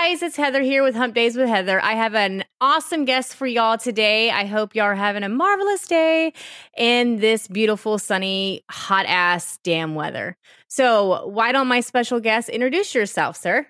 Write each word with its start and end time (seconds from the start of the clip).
Guys, 0.00 0.22
it's 0.22 0.36
Heather 0.36 0.62
here 0.62 0.84
with 0.84 0.94
Hump 0.94 1.12
Days 1.12 1.36
with 1.36 1.48
Heather. 1.48 1.82
I 1.82 1.94
have 1.94 2.14
an 2.14 2.44
awesome 2.60 3.04
guest 3.04 3.34
for 3.34 3.48
y'all 3.48 3.76
today. 3.76 4.30
I 4.30 4.44
hope 4.44 4.76
y'all 4.76 4.84
are 4.84 4.94
having 4.94 5.24
a 5.24 5.28
marvelous 5.28 5.88
day 5.88 6.32
in 6.76 7.16
this 7.16 7.48
beautiful, 7.48 7.98
sunny, 7.98 8.62
hot 8.70 9.06
ass 9.06 9.58
damn 9.64 9.96
weather. 9.96 10.36
So, 10.68 11.26
why 11.26 11.50
don't 11.50 11.66
my 11.66 11.80
special 11.80 12.20
guest 12.20 12.48
introduce 12.48 12.94
yourself, 12.94 13.36
sir? 13.36 13.66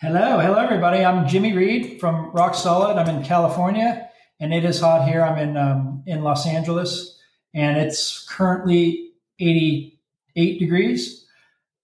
Hello, 0.00 0.38
hello 0.38 0.58
everybody. 0.58 1.04
I'm 1.04 1.26
Jimmy 1.26 1.52
Reed 1.52 1.98
from 1.98 2.30
Rock 2.30 2.54
Solid. 2.54 2.96
I'm 2.96 3.08
in 3.16 3.24
California, 3.24 4.08
and 4.38 4.54
it 4.54 4.64
is 4.64 4.80
hot 4.80 5.08
here. 5.08 5.22
I'm 5.22 5.36
in 5.36 5.56
um, 5.56 6.04
in 6.06 6.22
Los 6.22 6.46
Angeles, 6.46 7.18
and 7.54 7.76
it's 7.76 8.24
currently 8.28 9.14
88 9.40 10.60
degrees. 10.60 11.26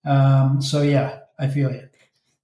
Um, 0.05 0.63
so 0.63 0.83
yeah, 0.83 1.19
I 1.41 1.49
feel 1.49 1.73
you. 1.73 1.88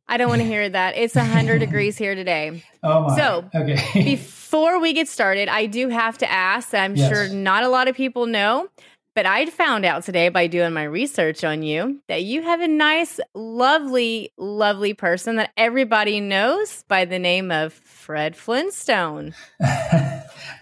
I 0.09 0.17
don't 0.17 0.29
want 0.29 0.43
to 0.43 0.47
hear 0.47 0.69
that. 0.69 0.97
It's 0.97 1.15
100 1.15 1.59
degrees 1.61 1.97
here 1.97 2.15
today. 2.15 2.63
Oh 2.83 3.09
my. 3.09 3.17
So, 3.17 3.51
okay. 3.55 3.79
before 4.05 4.79
we 4.81 4.93
get 4.93 5.09
started, 5.09 5.49
I 5.49 5.67
do 5.67 5.89
have 5.89 6.19
to 6.19 6.31
ask, 6.31 6.75
I'm 6.75 6.95
Yes. 6.97 7.09
sure 7.11 7.29
not 7.29 7.63
a 7.65 7.69
lot 7.69 7.89
of 7.89 7.97
people 7.97 8.27
know, 8.27 8.69
but 9.15 9.27
I 9.27 9.47
found 9.47 9.85
out 9.85 10.05
today 10.05 10.29
by 10.29 10.47
doing 10.47 10.73
my 10.73 10.83
research 10.85 11.45
on 11.45 11.63
you 11.63 12.01
that 12.09 12.25
you 12.25 12.43
have 12.43 12.61
a 12.61 12.69
nice, 12.69 13.21
lovely, 13.35 14.33
lovely 14.37 14.93
person 14.93 15.37
that 15.37 15.53
everybody 15.57 16.21
knows 16.21 16.85
by 16.89 17.05
the 17.05 17.19
name 17.19 17.51
of 17.51 17.73
Fred 17.73 18.37
Flintstone. 18.37 19.35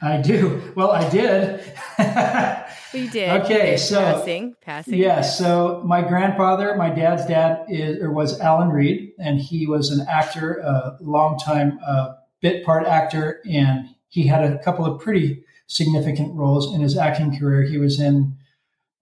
I 0.03 0.21
do. 0.21 0.73
Well, 0.77 0.91
I 0.91 1.09
did. 1.09 1.63
We 2.93 3.09
did. 3.09 3.41
Okay, 3.43 3.79
so- 3.79 4.01
passing, 4.01 4.55
passing. 4.61 4.95
Yeah, 4.99 5.23
so 5.23 5.81
my 5.83 6.03
grandfather, 6.03 6.77
my 6.77 6.91
dad's 6.91 7.25
dad, 7.25 7.65
is, 7.71 8.03
or 8.03 8.13
was 8.13 8.39
Alan 8.39 8.69
Reed, 8.69 9.13
and 9.19 9.41
he 9.41 9.67
was 9.67 9.91
an 9.91 10.07
actor, 10.07 10.59
a 10.59 10.99
longtime 11.01 11.79
uh, 11.87 12.17
bit 12.43 12.67
part 12.67 12.87
actor, 12.87 13.41
and 13.51 13.89
he 14.09 14.27
had 14.27 14.45
a 14.45 14.59
couple 14.63 14.85
of 14.85 15.01
pretty 15.01 15.43
significant 15.69 16.35
roles 16.35 16.75
in 16.75 16.83
his 16.83 16.99
acting 16.99 17.39
career. 17.39 17.63
He 17.63 17.79
was 17.79 17.99
in 17.99 18.37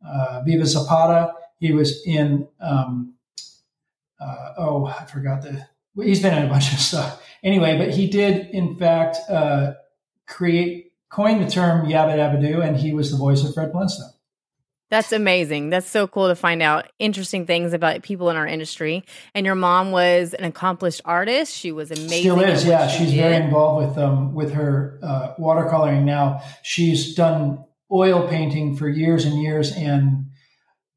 uh, 0.07 0.43
Viva 0.47 0.67
Zapata. 0.67 1.33
He 1.59 1.73
was 1.73 2.01
in, 2.07 2.47
um, 2.61 3.15
uh, 4.21 4.53
oh, 4.57 4.87
I 4.87 5.05
forgot 5.07 5.43
the. 5.43 5.67
well, 5.97 6.07
He's 6.07 6.23
been 6.23 6.39
in 6.39 6.45
a 6.47 6.49
bunch 6.49 6.73
of 6.73 6.79
stuff. 6.79 7.21
Anyway, 7.43 7.77
but 7.77 7.91
he 7.91 8.07
did, 8.07 8.51
in 8.51 8.77
fact, 8.79 9.17
uh, 9.29 9.73
create, 10.29 10.90
coin 11.11 11.43
the 11.43 11.51
term 11.51 11.87
Yabba 11.87 12.17
Dabba 12.17 12.41
Doo, 12.41 12.63
and 12.63 12.77
he 12.77 12.95
was 12.95 13.11
the 13.11 13.19
voice 13.19 13.45
of 13.45 13.53
Fred 13.53 13.73
Flintstone. 13.73 14.11
That's 14.91 15.13
amazing. 15.13 15.71
That's 15.71 15.89
so 15.89 16.09
cool 16.09 16.27
to 16.27 16.35
find 16.35 16.61
out 16.61 16.91
interesting 16.99 17.47
things 17.47 17.73
about 17.73 18.03
people 18.03 18.29
in 18.29 18.37
our 18.37 18.47
industry. 18.47 19.05
And 19.37 19.47
your 19.47 19.55
mom 19.55 19.93
was 19.93 20.35
an 20.35 20.45
accomplished 20.45 21.01
artist. 21.05 21.57
She 21.57 21.71
was 21.71 21.93
amazing. 21.93 22.23
Still 22.23 22.41
is, 22.41 22.65
yeah. 22.65 22.89
she 22.89 23.05
She's 23.05 23.15
very 23.15 23.37
involved 23.37 23.89
with 23.89 23.99
um 23.99 24.35
with 24.35 24.53
her 24.53 24.99
uh, 25.03 25.35
watercoloring 25.39 26.03
now. 26.03 26.43
She's 26.63 27.15
done 27.15 27.65
oil 27.91 28.27
painting 28.29 28.77
for 28.77 28.89
years 28.89 29.25
and 29.25 29.41
years, 29.41 29.73
and 29.73 30.27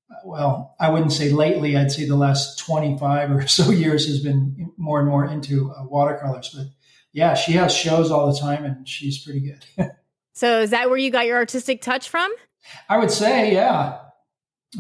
uh, 0.10 0.16
well, 0.26 0.76
I 0.80 0.90
wouldn't 0.90 1.14
say 1.14 1.32
lately. 1.32 1.78
I'd 1.78 1.92
say 1.92 2.08
the 2.08 2.16
last 2.16 2.58
twenty 2.58 2.98
five 2.98 3.30
or 3.30 3.48
so 3.48 3.70
years 3.84 4.08
has 4.08 4.22
been 4.22 4.72
more 4.76 5.02
and 5.02 5.08
more 5.08 5.26
into 5.26 5.72
uh, 5.72 5.86
watercolors. 5.86 6.50
But 6.50 6.66
yeah, 7.12 7.36
she 7.36 7.52
has 7.54 7.72
shows 7.72 8.10
all 8.10 8.34
the 8.34 8.40
time, 8.40 8.66
and 8.66 8.88
she's 8.88 9.24
pretty 9.24 9.42
good. 9.78 9.92
So 10.34 10.62
is 10.62 10.72
that 10.72 10.90
where 10.90 10.98
you 10.98 11.12
got 11.12 11.26
your 11.26 11.38
artistic 11.38 11.82
touch 11.82 12.10
from? 12.10 12.32
I 12.90 12.98
would 12.98 13.12
say, 13.12 13.54
yeah. 13.54 14.00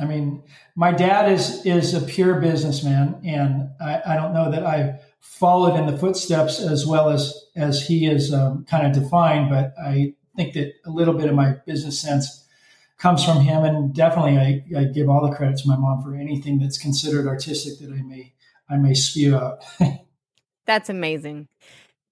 I 0.01 0.05
mean, 0.05 0.43
my 0.75 0.91
dad 0.91 1.31
is 1.31 1.65
is 1.65 1.93
a 1.93 2.01
pure 2.01 2.41
businessman, 2.41 3.21
and 3.23 3.69
I, 3.79 4.01
I 4.07 4.15
don't 4.15 4.33
know 4.33 4.49
that 4.51 4.65
I've 4.65 4.99
followed 5.19 5.77
in 5.77 5.85
the 5.85 5.97
footsteps 5.97 6.59
as 6.59 6.85
well 6.85 7.09
as 7.09 7.33
as 7.55 7.85
he 7.85 8.07
is 8.07 8.33
um, 8.33 8.65
kind 8.67 8.87
of 8.87 8.93
defined, 8.93 9.49
but 9.49 9.73
I 9.79 10.15
think 10.35 10.53
that 10.53 10.73
a 10.85 10.89
little 10.89 11.13
bit 11.13 11.29
of 11.29 11.35
my 11.35 11.57
business 11.67 11.99
sense 11.99 12.43
comes 12.97 13.23
from 13.23 13.41
him, 13.41 13.63
and 13.63 13.93
definitely 13.93 14.37
I, 14.39 14.79
I 14.79 14.85
give 14.85 15.09
all 15.09 15.27
the 15.27 15.35
credit 15.35 15.57
to 15.57 15.67
my 15.67 15.77
mom 15.77 16.01
for 16.01 16.15
anything 16.15 16.57
that's 16.57 16.79
considered 16.79 17.27
artistic 17.27 17.79
that 17.79 17.93
I 17.93 18.01
may 18.01 18.33
I 18.69 18.77
may 18.77 18.95
spew 18.95 19.35
out. 19.35 19.63
That's 20.65 20.89
amazing. 20.89 21.49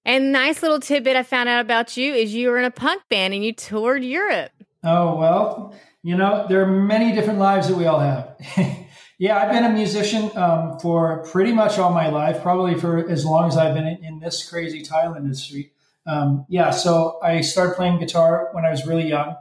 And 0.06 0.32
nice 0.32 0.62
little 0.62 0.80
tidbit 0.80 1.16
I 1.16 1.24
found 1.24 1.48
out 1.48 1.62
about 1.62 1.96
you 1.96 2.14
is 2.14 2.34
you 2.34 2.50
were 2.50 2.58
in 2.58 2.66
a 2.66 2.72
punk 2.72 3.04
band 3.10 3.34
and 3.34 3.44
you 3.44 3.54
toured 3.54 4.04
Europe. 4.04 4.52
Oh, 4.84 5.16
well, 5.16 5.76
you 6.02 6.16
know, 6.16 6.46
there 6.50 6.62
are 6.62 6.68
many 6.68 7.14
different 7.14 7.40
lives 7.40 7.68
that 7.68 7.78
we 7.78 7.86
all 7.86 8.00
have. 8.00 8.36
yeah, 9.20 9.38
I've 9.38 9.52
been 9.52 9.64
a 9.64 9.70
musician 9.70 10.36
um, 10.36 10.80
for 10.80 11.24
pretty 11.32 11.52
much 11.52 11.78
all 11.78 11.94
my 11.94 12.10
life, 12.10 12.42
probably 12.42 12.76
for 12.76 13.08
as 13.08 13.26
long 13.26 13.48
as 13.48 13.58
I've 13.58 13.76
been 13.76 13.86
in, 13.86 14.04
in 14.04 14.20
this 14.20 14.50
crazy 14.50 14.82
tile 14.82 15.14
industry. 15.14 15.72
Um, 16.08 16.48
yeah, 16.50 16.72
so 16.72 17.20
I 17.22 17.42
started 17.42 17.76
playing 17.76 18.00
guitar 18.00 18.50
when 18.54 18.66
I 18.66 18.72
was 18.72 18.88
really 18.88 19.08
young. 19.08 19.36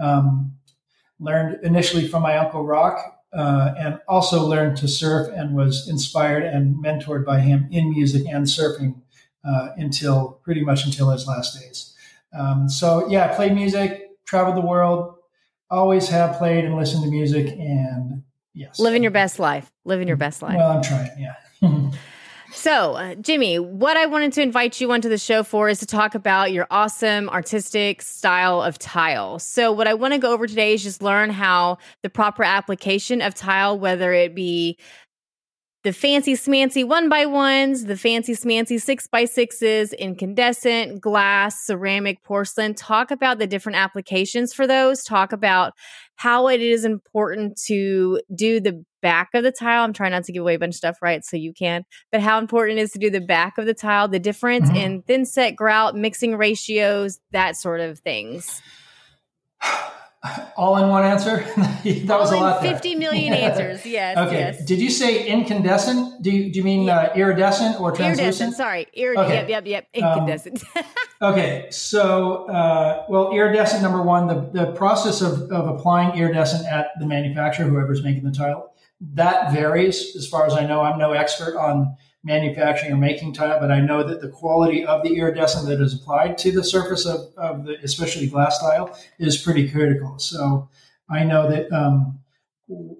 Um, 0.00 0.56
learned 1.20 1.62
initially 1.62 2.08
from 2.08 2.22
my 2.22 2.36
uncle 2.38 2.64
Rock, 2.64 3.20
uh, 3.32 3.74
and 3.78 4.00
also 4.08 4.44
learned 4.44 4.76
to 4.78 4.88
surf 4.88 5.28
and 5.32 5.54
was 5.54 5.88
inspired 5.88 6.42
and 6.42 6.82
mentored 6.82 7.24
by 7.24 7.40
him 7.40 7.68
in 7.70 7.90
music 7.90 8.26
and 8.26 8.46
surfing 8.46 9.00
uh, 9.44 9.70
until 9.76 10.40
pretty 10.42 10.62
much 10.62 10.84
until 10.84 11.10
his 11.10 11.26
last 11.26 11.60
days. 11.60 11.94
Um, 12.32 12.68
so 12.68 13.08
yeah, 13.08 13.30
I 13.30 13.34
played 13.34 13.54
music, 13.54 14.10
traveled 14.26 14.56
the 14.56 14.66
world, 14.66 15.16
always 15.70 16.08
have 16.08 16.36
played 16.36 16.64
and 16.64 16.76
listened 16.76 17.04
to 17.04 17.10
music, 17.10 17.48
and 17.58 18.22
yes, 18.54 18.78
Living 18.78 19.02
your 19.02 19.12
best 19.12 19.38
life. 19.38 19.70
Living 19.84 20.08
your 20.08 20.16
best 20.16 20.42
life. 20.42 20.56
Well, 20.56 20.70
I'm 20.70 20.82
trying. 20.82 21.10
Yeah. 21.18 21.34
So, 22.52 22.94
uh, 22.94 23.14
Jimmy, 23.14 23.60
what 23.60 23.96
I 23.96 24.06
wanted 24.06 24.32
to 24.32 24.42
invite 24.42 24.80
you 24.80 24.90
onto 24.90 25.08
the 25.08 25.18
show 25.18 25.44
for 25.44 25.68
is 25.68 25.78
to 25.78 25.86
talk 25.86 26.16
about 26.16 26.50
your 26.50 26.66
awesome 26.68 27.28
artistic 27.28 28.02
style 28.02 28.60
of 28.60 28.76
tile. 28.76 29.38
So, 29.38 29.70
what 29.70 29.86
I 29.86 29.94
want 29.94 30.14
to 30.14 30.18
go 30.18 30.32
over 30.32 30.48
today 30.48 30.74
is 30.74 30.82
just 30.82 31.00
learn 31.00 31.30
how 31.30 31.78
the 32.02 32.10
proper 32.10 32.42
application 32.42 33.22
of 33.22 33.36
tile, 33.36 33.78
whether 33.78 34.12
it 34.12 34.34
be 34.34 34.78
the 35.82 35.92
fancy 35.92 36.34
smancy 36.34 36.86
one 36.86 37.08
by 37.08 37.24
ones, 37.24 37.86
the 37.86 37.96
fancy 37.96 38.34
smancy 38.34 38.80
six 38.80 39.06
by 39.06 39.24
sixes, 39.24 39.92
incandescent, 39.94 41.00
glass, 41.00 41.64
ceramic, 41.64 42.22
porcelain. 42.22 42.74
Talk 42.74 43.10
about 43.10 43.38
the 43.38 43.46
different 43.46 43.76
applications 43.78 44.52
for 44.52 44.66
those. 44.66 45.02
Talk 45.04 45.32
about 45.32 45.72
how 46.16 46.48
it 46.48 46.60
is 46.60 46.84
important 46.84 47.58
to 47.66 48.20
do 48.34 48.60
the 48.60 48.84
back 49.00 49.30
of 49.32 49.42
the 49.42 49.52
tile. 49.52 49.82
I'm 49.82 49.94
trying 49.94 50.10
not 50.10 50.24
to 50.24 50.32
give 50.32 50.42
away 50.42 50.54
a 50.54 50.58
bunch 50.58 50.72
of 50.74 50.76
stuff, 50.76 50.98
right? 51.00 51.24
So 51.24 51.38
you 51.38 51.54
can, 51.54 51.84
but 52.12 52.20
how 52.20 52.38
important 52.38 52.78
it 52.78 52.82
is 52.82 52.90
to 52.90 52.98
do 52.98 53.08
the 53.08 53.20
back 53.22 53.56
of 53.56 53.64
the 53.64 53.72
tile, 53.72 54.06
the 54.06 54.18
difference 54.18 54.68
Mhm. 54.68 54.76
in 54.76 55.02
thin 55.02 55.24
set, 55.24 55.56
grout, 55.56 55.96
mixing 55.96 56.36
ratios, 56.36 57.20
that 57.30 57.56
sort 57.56 57.80
of 57.80 58.00
things. 58.00 58.60
All 60.56 60.76
in 60.76 60.88
one 60.90 61.02
answer. 61.02 61.38
that 61.56 62.18
was 62.20 62.30
a 62.30 62.36
lot. 62.36 62.60
there. 62.62 62.72
50 62.72 62.94
million 62.96 63.32
answers. 63.32 63.84
Yes. 63.90 64.18
Okay. 64.18 64.38
Yes. 64.38 64.64
Did 64.64 64.78
you 64.80 64.90
say 64.90 65.26
incandescent? 65.26 66.22
Do 66.22 66.30
you, 66.30 66.52
do 66.52 66.58
you 66.58 66.64
mean 66.64 66.88
uh, 66.90 67.10
iridescent 67.16 67.80
or 67.80 67.90
translucent? 67.92 68.20
Iridescent. 68.20 68.56
Sorry. 68.56 68.86
Irid- 68.96 69.16
Okay. 69.24 69.48
Yep. 69.48 69.64
Yep. 69.66 69.66
Yep. 69.66 70.04
Um, 70.04 70.12
Incandescent. 70.12 70.64
Okay, 71.22 71.66
so 71.70 72.48
uh, 72.48 73.04
well, 73.10 73.30
iridescent 73.34 73.82
number 73.82 74.00
one, 74.00 74.26
the, 74.26 74.48
the 74.54 74.72
process 74.72 75.20
of, 75.20 75.50
of 75.52 75.66
applying 75.68 76.18
iridescent 76.18 76.66
at 76.66 76.86
the 76.98 77.04
manufacturer, 77.06 77.66
whoever's 77.66 78.02
making 78.02 78.24
the 78.24 78.30
tile, 78.32 78.72
that 79.12 79.52
varies. 79.52 80.16
As 80.16 80.26
far 80.26 80.46
as 80.46 80.54
I 80.54 80.64
know, 80.64 80.80
I'm 80.80 80.98
no 80.98 81.12
expert 81.12 81.58
on 81.58 81.94
manufacturing 82.22 82.92
or 82.92 82.96
making 82.96 83.32
tile, 83.32 83.58
but 83.58 83.70
I 83.70 83.80
know 83.80 84.02
that 84.02 84.20
the 84.20 84.28
quality 84.28 84.84
of 84.84 85.02
the 85.02 85.16
iridescent 85.16 85.66
that 85.68 85.80
is 85.80 85.94
applied 85.94 86.36
to 86.38 86.52
the 86.52 86.62
surface 86.62 87.06
of, 87.06 87.32
of 87.36 87.64
the, 87.64 87.76
especially 87.82 88.26
glass 88.26 88.58
tile, 88.58 88.96
is 89.18 89.38
pretty 89.38 89.70
critical. 89.70 90.18
So 90.18 90.68
I 91.08 91.24
know 91.24 91.48
that 91.50 91.72
um, 91.72 92.20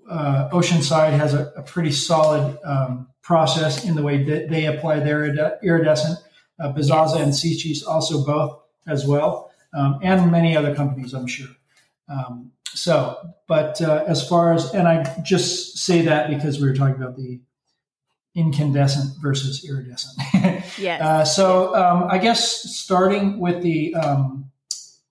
uh, 0.08 0.48
Oceanside 0.50 1.16
has 1.18 1.34
a, 1.34 1.52
a 1.56 1.62
pretty 1.62 1.92
solid 1.92 2.58
um, 2.64 3.08
process 3.22 3.84
in 3.84 3.94
the 3.94 4.02
way 4.02 4.22
that 4.24 4.48
they 4.48 4.66
apply 4.66 5.00
their 5.00 5.58
iridescent. 5.62 6.18
Uh, 6.58 6.72
Bisazza 6.72 7.20
and 7.20 7.36
Cheese 7.36 7.82
also 7.82 8.24
both 8.24 8.62
as 8.86 9.06
well, 9.06 9.50
um, 9.74 9.98
and 10.02 10.30
many 10.32 10.56
other 10.56 10.74
companies, 10.74 11.14
I'm 11.14 11.26
sure. 11.26 11.48
Um, 12.08 12.52
so, 12.72 13.16
but 13.46 13.80
uh, 13.82 14.04
as 14.06 14.26
far 14.26 14.52
as, 14.52 14.72
and 14.74 14.88
I 14.88 15.20
just 15.22 15.78
say 15.78 16.02
that 16.02 16.30
because 16.30 16.60
we 16.60 16.66
were 16.66 16.74
talking 16.74 16.96
about 16.96 17.16
the 17.16 17.40
incandescent 18.34 19.20
versus 19.20 19.64
iridescent. 19.68 20.16
yes. 20.78 21.02
Uh, 21.02 21.24
so, 21.24 21.74
um, 21.74 22.04
I 22.08 22.18
guess 22.18 22.62
starting 22.76 23.38
with 23.38 23.62
the 23.62 23.94
um, 23.94 24.50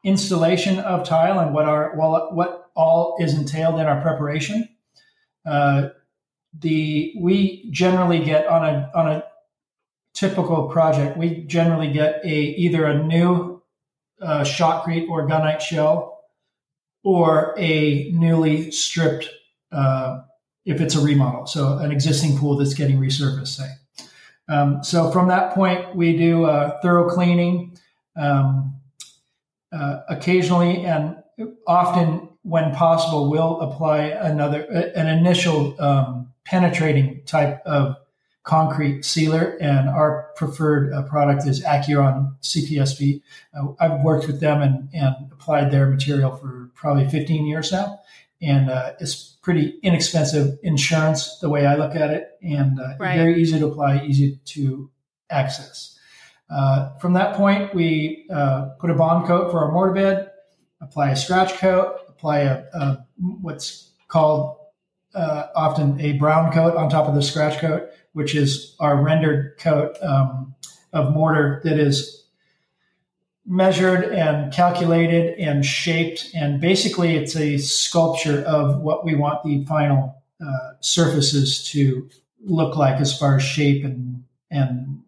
installation 0.03 0.79
of 0.79 1.05
tile 1.05 1.39
and 1.39 1.53
what 1.53 1.65
our 1.65 1.93
well, 1.97 2.29
what 2.31 2.69
all 2.75 3.17
is 3.19 3.33
entailed 3.33 3.79
in 3.79 3.85
our 3.85 4.01
preparation. 4.01 4.69
Uh, 5.45 5.89
the 6.57 7.13
we 7.19 7.69
generally 7.71 8.23
get 8.23 8.47
on 8.47 8.65
a 8.65 8.91
on 8.95 9.07
a 9.07 9.23
typical 10.13 10.67
project, 10.69 11.17
we 11.17 11.43
generally 11.45 11.91
get 11.91 12.21
a 12.23 12.29
either 12.29 12.85
a 12.85 13.03
new 13.03 13.61
uh, 14.21 14.41
shotcrete 14.41 15.09
or 15.09 15.27
gunite 15.27 15.61
shell, 15.61 16.21
or 17.03 17.53
a 17.57 18.11
newly 18.11 18.71
stripped 18.71 19.29
uh, 19.71 20.21
if 20.65 20.81
it's 20.81 20.95
a 20.95 21.01
remodel, 21.01 21.47
so 21.47 21.77
an 21.77 21.91
existing 21.91 22.37
pool 22.37 22.57
that's 22.57 22.73
getting 22.73 22.99
resurfaced, 22.99 23.47
say. 23.47 23.69
Um, 24.47 24.83
so 24.83 25.11
from 25.11 25.27
that 25.27 25.53
point, 25.53 25.95
we 25.95 26.17
do 26.17 26.45
a 26.45 26.79
thorough 26.81 27.09
cleaning. 27.09 27.77
Um, 28.15 28.75
uh, 29.71 30.01
occasionally 30.09 30.85
and 30.85 31.15
often 31.67 32.27
when 32.43 32.73
possible, 32.73 33.29
we'll 33.29 33.59
apply 33.61 33.99
another 33.99 34.61
an 34.95 35.07
initial 35.07 35.79
um, 35.81 36.31
penetrating 36.45 37.21
type 37.25 37.61
of 37.65 37.95
concrete 38.43 39.05
sealer, 39.05 39.57
and 39.61 39.89
our 39.89 40.31
preferred 40.35 40.91
uh, 40.93 41.03
product 41.03 41.45
is 41.45 41.63
Aquron 41.63 42.35
CPSP. 42.41 43.21
Uh, 43.53 43.73
I've 43.79 44.01
worked 44.01 44.25
with 44.25 44.39
them 44.39 44.61
and, 44.61 44.89
and, 44.93 45.15
applied 45.31 45.71
their 45.71 45.87
material 45.87 46.35
for 46.35 46.69
probably 46.73 47.07
15 47.07 47.45
years 47.45 47.71
now, 47.71 47.99
and 48.41 48.69
uh, 48.69 48.93
it's 48.99 49.37
pretty 49.41 49.79
inexpensive 49.83 50.57
insurance 50.63 51.39
the 51.39 51.49
way 51.49 51.65
I 51.65 51.75
look 51.75 51.95
at 51.95 52.11
it, 52.11 52.29
and 52.41 52.79
uh, 52.79 52.95
right. 52.99 53.17
very 53.17 53.41
easy 53.41 53.59
to 53.59 53.67
apply, 53.67 54.03
easy 54.05 54.39
to 54.45 54.89
access. 55.29 55.97
Uh, 56.49 56.97
from 56.97 57.13
that 57.13 57.35
point, 57.35 57.73
we 57.75 58.25
uh, 58.33 58.69
put 58.79 58.89
a 58.89 58.95
bond 58.95 59.27
coat 59.27 59.51
for 59.51 59.59
our 59.59 59.71
mortar 59.71 59.93
bed, 59.93 60.31
apply 60.81 61.11
a 61.11 61.15
scratch 61.15 61.53
coat, 61.57 61.99
apply 62.07 62.39
a, 62.39 62.63
a 62.73 63.05
what's 63.17 63.91
called 64.07 64.57
uh, 65.13 65.47
often 65.55 65.99
a 65.99 66.13
brown 66.13 66.51
coat 66.51 66.75
on 66.75 66.89
top 66.89 67.07
of 67.07 67.15
the 67.15 67.21
scratch 67.21 67.59
coat, 67.59 67.89
which 68.13 68.35
is 68.35 68.75
our 68.79 69.01
rendered 69.01 69.57
coat 69.59 69.97
um, 70.01 70.55
of 70.93 71.13
mortar 71.13 71.61
that 71.63 71.79
is 71.79 72.25
measured 73.49 74.05
and 74.05 74.53
calculated 74.53 75.37
and 75.39 75.65
shaped. 75.65 76.29
And 76.35 76.61
basically, 76.61 77.15
it's 77.17 77.35
a 77.35 77.57
sculpture 77.57 78.43
of 78.43 78.79
what 78.79 79.03
we 79.03 79.15
want 79.15 79.43
the 79.43 79.65
final 79.65 80.15
uh, 80.39 80.73
surfaces 80.79 81.67
to 81.71 82.07
look 82.45 82.77
like 82.77 83.01
as 83.01 83.17
far 83.17 83.37
as 83.37 83.43
shape 83.43 83.83
and, 83.83 84.23
and 84.51 85.01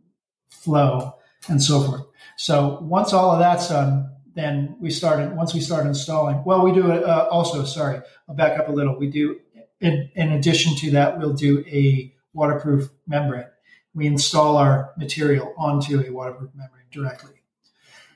flow 0.50 1.16
and 1.48 1.62
so 1.62 1.84
forth. 1.84 2.02
So 2.36 2.80
once 2.82 3.14
all 3.14 3.32
of 3.32 3.40
that's 3.40 3.70
done, 3.70 4.10
then 4.34 4.76
we 4.80 4.90
started. 4.90 5.36
Once 5.36 5.54
we 5.54 5.62
start 5.62 5.86
installing, 5.86 6.44
well, 6.44 6.64
we 6.64 6.72
do 6.72 6.92
it 6.92 7.04
uh, 7.04 7.28
also. 7.30 7.64
Sorry, 7.64 8.02
I'll 8.28 8.36
back 8.36 8.60
up 8.60 8.70
a 8.70 8.72
little. 8.72 8.98
We 8.98 9.10
do, 9.10 9.40
in, 9.82 10.10
in 10.16 10.32
addition 10.32 10.76
to 10.78 10.92
that, 10.92 11.20
we'll 11.20 11.34
do 11.34 11.64
a 11.68 12.14
waterproof 12.34 12.90
membrane. 13.08 13.46
We 13.94 14.08
install 14.08 14.58
our 14.58 14.94
material 14.98 15.54
onto 15.58 16.02
a 16.02 16.10
waterproof 16.10 16.52
membrane 16.56 16.86
directly. 16.92 17.41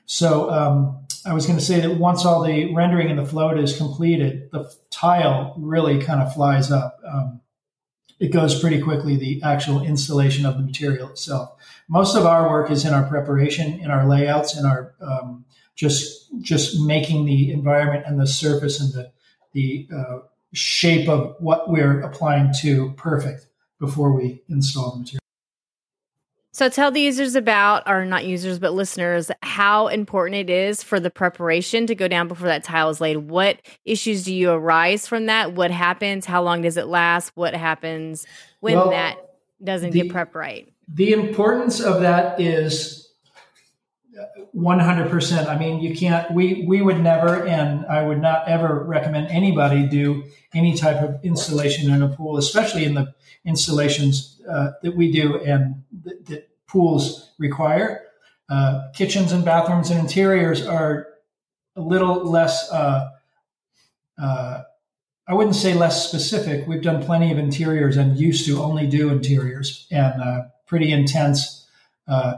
So 0.06 0.50
um, 0.50 1.06
I 1.24 1.34
was 1.34 1.46
going 1.46 1.58
to 1.58 1.64
say 1.64 1.80
that 1.80 1.96
once 1.96 2.24
all 2.24 2.42
the 2.42 2.72
rendering 2.72 3.10
and 3.10 3.18
the 3.18 3.26
float 3.26 3.58
is 3.58 3.76
completed, 3.76 4.48
the 4.52 4.72
tile 4.90 5.54
really 5.58 6.00
kind 6.02 6.22
of 6.22 6.32
flies 6.32 6.70
up. 6.70 7.00
Um, 7.06 7.40
it 8.18 8.32
goes 8.32 8.58
pretty 8.58 8.80
quickly, 8.80 9.16
the 9.16 9.42
actual 9.42 9.82
installation 9.82 10.46
of 10.46 10.54
the 10.56 10.62
material 10.62 11.10
itself. 11.10 11.54
Most 11.88 12.16
of 12.16 12.24
our 12.24 12.48
work 12.48 12.70
is 12.70 12.84
in 12.84 12.94
our 12.94 13.06
preparation, 13.06 13.80
in 13.80 13.90
our 13.90 14.08
layouts, 14.08 14.56
in 14.56 14.64
our 14.64 14.94
um, 15.00 15.44
just 15.74 16.30
just 16.40 16.80
making 16.80 17.26
the 17.26 17.52
environment 17.52 18.04
and 18.06 18.18
the 18.18 18.26
surface 18.26 18.80
and 18.80 18.92
the 18.94 19.12
the 19.52 19.88
uh, 19.94 20.18
shape 20.54 21.08
of 21.08 21.36
what 21.40 21.68
we're 21.68 22.00
applying 22.00 22.52
to 22.62 22.92
perfect 22.92 23.46
before 23.78 24.12
we 24.12 24.42
install 24.48 24.92
the 24.92 25.00
material. 25.00 25.25
So 26.56 26.70
tell 26.70 26.90
the 26.90 27.02
users 27.02 27.34
about, 27.34 27.82
or 27.86 28.06
not 28.06 28.24
users, 28.24 28.58
but 28.58 28.72
listeners, 28.72 29.30
how 29.42 29.88
important 29.88 30.36
it 30.36 30.48
is 30.48 30.82
for 30.82 30.98
the 30.98 31.10
preparation 31.10 31.86
to 31.86 31.94
go 31.94 32.08
down 32.08 32.28
before 32.28 32.48
that 32.48 32.64
tile 32.64 32.88
is 32.88 32.98
laid. 32.98 33.18
What 33.18 33.60
issues 33.84 34.24
do 34.24 34.34
you 34.34 34.50
arise 34.50 35.06
from 35.06 35.26
that? 35.26 35.52
What 35.52 35.70
happens? 35.70 36.24
How 36.24 36.42
long 36.42 36.62
does 36.62 36.78
it 36.78 36.86
last? 36.86 37.32
What 37.34 37.54
happens 37.54 38.24
when 38.60 38.76
well, 38.76 38.88
that 38.88 39.18
doesn't 39.62 39.90
the, 39.90 40.04
get 40.04 40.10
prep 40.10 40.34
right? 40.34 40.72
The 40.88 41.12
importance 41.12 41.82
of 41.82 42.00
that 42.00 42.40
is 42.40 43.06
uh, 44.18 44.24
100%. 44.56 45.46
I 45.48 45.58
mean, 45.58 45.80
you 45.80 45.94
can't, 45.94 46.32
we, 46.32 46.64
we 46.66 46.80
would 46.80 47.00
never, 47.00 47.46
and 47.46 47.84
I 47.84 48.02
would 48.02 48.22
not 48.22 48.48
ever 48.48 48.82
recommend 48.82 49.26
anybody 49.26 49.86
do 49.86 50.24
any 50.54 50.74
type 50.74 51.02
of 51.02 51.22
installation 51.22 51.92
in 51.92 52.00
a 52.00 52.08
pool, 52.08 52.38
especially 52.38 52.86
in 52.86 52.94
the 52.94 53.12
installations 53.46 54.40
uh, 54.50 54.72
that 54.82 54.94
we 54.94 55.10
do 55.10 55.38
and 55.42 55.82
th- 56.04 56.16
that 56.26 56.48
pools 56.66 57.30
require. 57.38 58.02
Uh, 58.48 58.90
kitchens 58.92 59.32
and 59.32 59.44
bathrooms 59.44 59.90
and 59.90 59.98
interiors 59.98 60.66
are 60.66 61.08
a 61.76 61.80
little 61.80 62.24
less, 62.24 62.70
uh, 62.70 63.10
uh, 64.20 64.62
I 65.28 65.34
wouldn't 65.34 65.56
say 65.56 65.74
less 65.74 66.08
specific. 66.08 66.66
We've 66.66 66.82
done 66.82 67.02
plenty 67.02 67.32
of 67.32 67.38
interiors 67.38 67.96
and 67.96 68.18
used 68.18 68.46
to 68.46 68.62
only 68.62 68.86
do 68.86 69.10
interiors 69.10 69.86
and 69.90 70.22
uh, 70.22 70.42
pretty 70.66 70.92
intense 70.92 71.66
uh, 72.06 72.36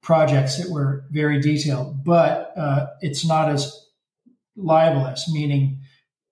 projects 0.00 0.58
that 0.58 0.70
were 0.70 1.04
very 1.10 1.40
detailed, 1.40 2.04
but 2.04 2.52
it's 3.00 3.26
not 3.26 3.48
as 3.48 3.86
libelous, 4.56 5.28
meaning 5.32 5.80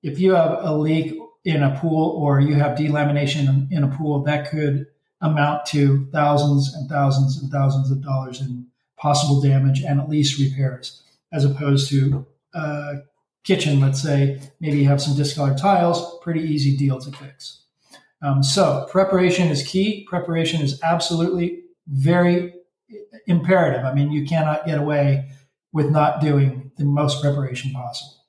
if 0.02 0.20
you 0.20 0.32
have 0.34 0.58
a 0.60 0.76
leak 0.76 1.18
in 1.44 1.62
a 1.62 1.78
pool 1.78 2.10
or 2.10 2.40
you 2.40 2.54
have 2.54 2.78
delamination 2.78 3.70
in 3.70 3.84
a 3.84 3.88
pool, 3.88 4.22
that 4.22 4.50
could 4.50 4.86
amount 5.20 5.66
to 5.66 6.06
thousands 6.12 6.74
and 6.74 6.88
thousands 6.88 7.40
and 7.40 7.50
thousands 7.50 7.90
of 7.90 8.02
dollars 8.02 8.40
in 8.40 8.66
possible 8.96 9.40
damage 9.40 9.82
and 9.82 10.00
at 10.00 10.08
least 10.08 10.38
repairs, 10.38 11.02
as 11.32 11.44
opposed 11.44 11.88
to 11.88 12.26
a 12.54 12.98
kitchen, 13.44 13.80
let's 13.80 14.00
say, 14.00 14.40
maybe 14.60 14.78
you 14.78 14.88
have 14.88 15.02
some 15.02 15.16
discolored 15.16 15.58
tiles, 15.58 16.18
pretty 16.20 16.40
easy 16.40 16.76
deal 16.76 17.00
to 17.00 17.10
fix. 17.12 17.62
Um, 18.20 18.42
so 18.42 18.86
preparation 18.90 19.48
is 19.48 19.66
key. 19.66 20.06
Preparation 20.08 20.62
is 20.62 20.80
absolutely 20.82 21.62
very 21.88 22.54
imperative. 23.26 23.84
I 23.84 23.92
mean, 23.94 24.12
you 24.12 24.24
cannot 24.26 24.64
get 24.64 24.78
away 24.78 25.30
with 25.72 25.90
not 25.90 26.20
doing 26.20 26.70
the 26.76 26.84
most 26.84 27.20
preparation 27.20 27.72
possible 27.72 28.21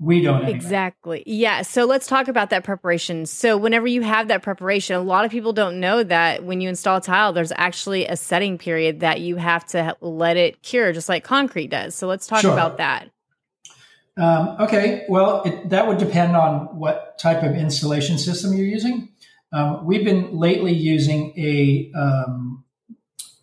we 0.00 0.20
don't 0.22 0.42
anyway. 0.42 0.54
exactly. 0.54 1.22
Yeah 1.26 1.62
so 1.62 1.84
let's 1.84 2.06
talk 2.06 2.28
about 2.28 2.50
that 2.50 2.64
preparation. 2.64 3.26
So 3.26 3.56
whenever 3.56 3.86
you 3.86 4.02
have 4.02 4.28
that 4.28 4.42
preparation 4.42 4.96
a 4.96 5.00
lot 5.00 5.24
of 5.24 5.30
people 5.30 5.52
don't 5.52 5.80
know 5.80 6.02
that 6.02 6.44
when 6.44 6.60
you 6.60 6.68
install 6.68 7.00
tile 7.00 7.32
there's 7.32 7.52
actually 7.56 8.06
a 8.06 8.16
setting 8.16 8.58
period 8.58 9.00
that 9.00 9.20
you 9.20 9.36
have 9.36 9.66
to 9.68 9.96
let 10.00 10.36
it 10.36 10.62
cure 10.62 10.92
just 10.92 11.08
like 11.08 11.24
concrete 11.24 11.68
does. 11.68 11.94
So 11.94 12.06
let's 12.06 12.26
talk 12.26 12.42
sure. 12.42 12.52
about 12.52 12.78
that. 12.78 13.10
Um, 14.16 14.56
okay 14.60 15.04
well 15.08 15.42
it, 15.42 15.70
that 15.70 15.86
would 15.88 15.98
depend 15.98 16.36
on 16.36 16.78
what 16.78 17.18
type 17.18 17.42
of 17.42 17.56
installation 17.56 18.18
system 18.18 18.52
you're 18.52 18.66
using. 18.66 19.10
Um, 19.52 19.86
we've 19.86 20.04
been 20.04 20.36
lately 20.36 20.74
using 20.74 21.32
a 21.38 21.90
um, 21.98 22.47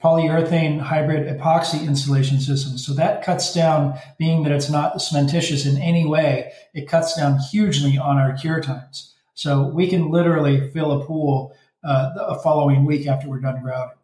polyurethane 0.05 0.79
hybrid 0.79 1.25
epoxy 1.35 1.87
insulation 1.87 2.39
system. 2.39 2.77
So 2.77 2.93
that 2.93 3.23
cuts 3.23 3.51
down, 3.51 3.97
being 4.19 4.43
that 4.43 4.51
it's 4.51 4.69
not 4.69 4.97
cementitious 4.97 5.65
in 5.65 5.81
any 5.81 6.05
way, 6.05 6.51
it 6.75 6.87
cuts 6.87 7.15
down 7.15 7.39
hugely 7.39 7.97
on 7.97 8.17
our 8.17 8.33
cure 8.33 8.61
times. 8.61 9.15
So 9.33 9.67
we 9.67 9.87
can 9.87 10.11
literally 10.11 10.69
fill 10.69 10.91
a 10.91 11.03
pool 11.03 11.55
uh, 11.83 12.13
the 12.13 12.39
following 12.43 12.85
week 12.85 13.07
after 13.07 13.27
we're 13.27 13.39
done 13.39 13.63
grouting. 13.63 13.97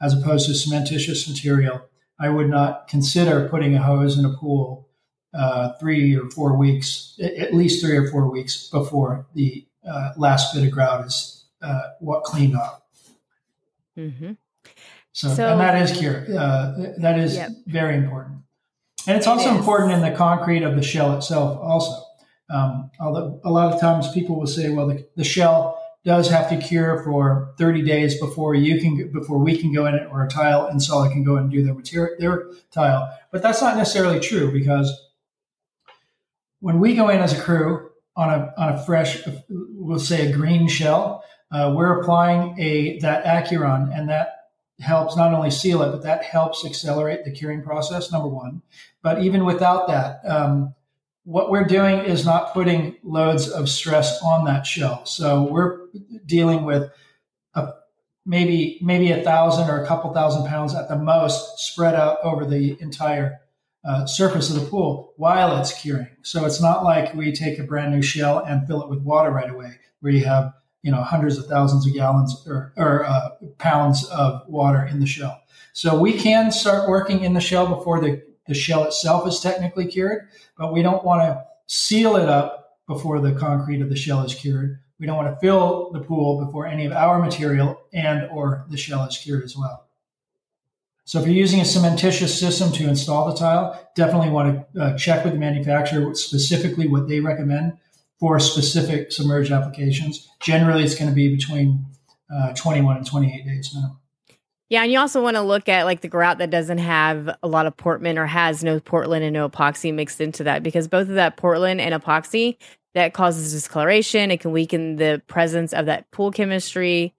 As 0.00 0.14
opposed 0.14 0.46
to 0.46 0.52
cementitious 0.52 1.28
material, 1.28 1.80
I 2.18 2.28
would 2.28 2.48
not 2.48 2.88
consider 2.88 3.48
putting 3.48 3.76
a 3.76 3.82
hose 3.82 4.18
in 4.18 4.24
a 4.24 4.36
pool 4.36 4.88
uh, 5.32 5.74
three 5.74 6.16
or 6.16 6.28
four 6.30 6.56
weeks, 6.58 7.16
at 7.22 7.54
least 7.54 7.84
three 7.84 7.96
or 7.96 8.10
four 8.10 8.28
weeks 8.28 8.68
before 8.68 9.26
the 9.34 9.64
uh, 9.88 10.10
last 10.16 10.54
bit 10.54 10.64
of 10.64 10.72
grout 10.72 11.06
is 11.06 11.44
uh, 11.62 11.82
what 12.00 12.24
cleaned 12.24 12.56
up. 12.56 12.88
Mm-hmm. 13.96 14.32
So, 15.16 15.34
so 15.34 15.48
and 15.48 15.60
that 15.60 15.80
is 15.80 15.96
cure. 15.96 16.26
Uh, 16.28 16.92
that 16.98 17.18
is 17.18 17.36
yep. 17.36 17.50
very 17.66 17.96
important. 17.96 18.42
And 19.06 19.16
it's 19.16 19.26
also 19.26 19.48
it 19.48 19.56
important 19.56 19.92
in 19.92 20.02
the 20.02 20.10
concrete 20.10 20.62
of 20.62 20.76
the 20.76 20.82
shell 20.82 21.16
itself, 21.16 21.58
also. 21.58 22.02
Um, 22.50 22.90
although 23.00 23.40
a 23.42 23.50
lot 23.50 23.72
of 23.72 23.80
times 23.80 24.12
people 24.12 24.38
will 24.38 24.46
say, 24.46 24.68
well, 24.68 24.88
the, 24.88 25.08
the 25.16 25.24
shell 25.24 25.82
does 26.04 26.28
have 26.28 26.50
to 26.50 26.58
cure 26.58 27.02
for 27.02 27.54
30 27.56 27.82
days 27.82 28.20
before 28.20 28.54
you 28.54 28.78
can 28.78 29.10
before 29.10 29.38
we 29.38 29.56
can 29.56 29.72
go 29.72 29.86
in 29.86 29.94
it 29.94 30.06
or 30.12 30.22
a 30.22 30.28
tile 30.28 30.70
installer 30.70 31.10
can 31.10 31.24
go 31.24 31.36
and 31.36 31.50
do 31.50 31.64
their 31.64 31.74
material 31.74 32.14
their 32.18 32.50
tile. 32.70 33.10
But 33.32 33.42
that's 33.42 33.62
not 33.62 33.78
necessarily 33.78 34.20
true 34.20 34.52
because 34.52 34.92
when 36.60 36.78
we 36.78 36.94
go 36.94 37.08
in 37.08 37.20
as 37.20 37.32
a 37.32 37.40
crew 37.40 37.88
on 38.16 38.28
a 38.28 38.52
on 38.58 38.74
a 38.74 38.84
fresh, 38.84 39.26
we'll 39.48 39.98
say 39.98 40.30
a 40.30 40.32
green 40.32 40.68
shell, 40.68 41.24
uh, 41.50 41.72
we're 41.74 42.02
applying 42.02 42.54
a 42.60 42.98
that 42.98 43.24
Aquron, 43.24 43.90
and 43.98 44.10
that 44.10 44.35
helps 44.80 45.16
not 45.16 45.32
only 45.32 45.50
seal 45.50 45.82
it, 45.82 45.90
but 45.90 46.02
that 46.02 46.22
helps 46.22 46.64
accelerate 46.64 47.24
the 47.24 47.30
curing 47.30 47.62
process. 47.62 48.12
Number 48.12 48.28
one, 48.28 48.62
but 49.02 49.22
even 49.22 49.44
without 49.44 49.88
that, 49.88 50.20
um, 50.26 50.74
what 51.24 51.50
we're 51.50 51.64
doing 51.64 52.00
is 52.00 52.24
not 52.24 52.52
putting 52.52 52.96
loads 53.02 53.48
of 53.48 53.68
stress 53.68 54.22
on 54.22 54.44
that 54.44 54.64
shell. 54.64 55.04
So 55.06 55.42
we're 55.42 55.86
dealing 56.24 56.64
with 56.64 56.90
a, 57.54 57.72
maybe 58.24 58.78
maybe 58.82 59.10
a 59.10 59.22
thousand 59.22 59.68
or 59.70 59.82
a 59.82 59.86
couple 59.86 60.12
thousand 60.12 60.46
pounds 60.46 60.74
at 60.74 60.88
the 60.88 60.96
most 60.96 61.58
spread 61.58 61.94
out 61.94 62.18
over 62.22 62.44
the 62.44 62.76
entire 62.80 63.40
uh, 63.84 64.04
surface 64.04 64.50
of 64.50 64.60
the 64.60 64.66
pool 64.68 65.14
while 65.16 65.58
it's 65.58 65.72
curing. 65.80 66.08
So 66.22 66.44
it's 66.44 66.60
not 66.60 66.84
like 66.84 67.14
we 67.14 67.32
take 67.32 67.58
a 67.58 67.64
brand 67.64 67.92
new 67.92 68.02
shell 68.02 68.44
and 68.44 68.66
fill 68.66 68.82
it 68.82 68.88
with 68.88 69.00
water 69.00 69.30
right 69.30 69.50
away, 69.50 69.78
where 70.00 70.12
you 70.12 70.24
have 70.24 70.52
you 70.86 70.92
know 70.92 71.02
hundreds 71.02 71.36
of 71.36 71.46
thousands 71.46 71.84
of 71.84 71.92
gallons 71.92 72.46
or, 72.46 72.72
or 72.76 73.04
uh, 73.04 73.30
pounds 73.58 74.04
of 74.04 74.46
water 74.46 74.84
in 74.84 75.00
the 75.00 75.06
shell. 75.06 75.42
So 75.72 75.98
we 75.98 76.12
can 76.12 76.52
start 76.52 76.88
working 76.88 77.24
in 77.24 77.34
the 77.34 77.40
shell 77.40 77.66
before 77.66 78.00
the, 78.00 78.22
the 78.46 78.54
shell 78.54 78.84
itself 78.84 79.26
is 79.26 79.40
technically 79.40 79.86
cured, 79.86 80.28
but 80.56 80.72
we 80.72 80.82
don't 80.82 81.04
want 81.04 81.22
to 81.22 81.44
seal 81.66 82.14
it 82.14 82.28
up 82.28 82.78
before 82.86 83.20
the 83.20 83.32
concrete 83.32 83.82
of 83.82 83.88
the 83.88 83.96
shell 83.96 84.24
is 84.24 84.32
cured. 84.32 84.78
We 85.00 85.06
don't 85.06 85.16
want 85.16 85.34
to 85.34 85.40
fill 85.40 85.90
the 85.90 86.00
pool 86.00 86.44
before 86.44 86.68
any 86.68 86.86
of 86.86 86.92
our 86.92 87.18
material 87.18 87.80
and 87.92 88.30
or 88.30 88.64
the 88.70 88.76
shell 88.76 89.04
is 89.06 89.18
cured 89.18 89.42
as 89.42 89.56
well. 89.56 89.88
So 91.04 91.20
if 91.20 91.26
you're 91.26 91.34
using 91.34 91.58
a 91.58 91.64
cementitious 91.64 92.38
system 92.38 92.70
to 92.72 92.88
install 92.88 93.28
the 93.28 93.36
tile, 93.36 93.90
definitely 93.96 94.30
want 94.30 94.72
to 94.72 94.80
uh, 94.80 94.96
check 94.96 95.24
with 95.24 95.32
the 95.32 95.38
manufacturer 95.40 96.14
specifically 96.14 96.86
what 96.86 97.08
they 97.08 97.18
recommend 97.18 97.78
for 98.18 98.38
specific 98.40 99.12
submerged 99.12 99.52
applications. 99.52 100.28
Generally, 100.40 100.84
it's 100.84 100.94
going 100.94 101.10
to 101.10 101.14
be 101.14 101.34
between 101.34 101.84
uh, 102.34 102.52
21 102.54 102.98
and 102.98 103.06
28 103.06 103.44
days 103.46 103.74
minimum. 103.74 103.98
Yeah, 104.68 104.82
and 104.82 104.90
you 104.90 104.98
also 104.98 105.22
want 105.22 105.36
to 105.36 105.42
look 105.42 105.68
at 105.68 105.84
like 105.84 106.00
the 106.00 106.08
grout 106.08 106.38
that 106.38 106.50
doesn't 106.50 106.78
have 106.78 107.36
a 107.42 107.46
lot 107.46 107.66
of 107.66 107.76
Portland 107.76 108.18
or 108.18 108.26
has 108.26 108.64
no 108.64 108.80
Portland 108.80 109.24
and 109.24 109.32
no 109.32 109.48
epoxy 109.48 109.94
mixed 109.94 110.20
into 110.20 110.42
that 110.44 110.64
because 110.64 110.88
both 110.88 111.08
of 111.08 111.14
that 111.14 111.36
Portland 111.36 111.80
and 111.80 111.94
epoxy 111.94 112.56
that 112.94 113.12
causes 113.12 113.52
discoloration. 113.52 114.30
It 114.30 114.40
can 114.40 114.52
weaken 114.52 114.96
the 114.96 115.22
presence 115.26 115.72
of 115.74 115.86
that 115.86 116.10
pool 116.10 116.32
chemistry. 116.32 117.14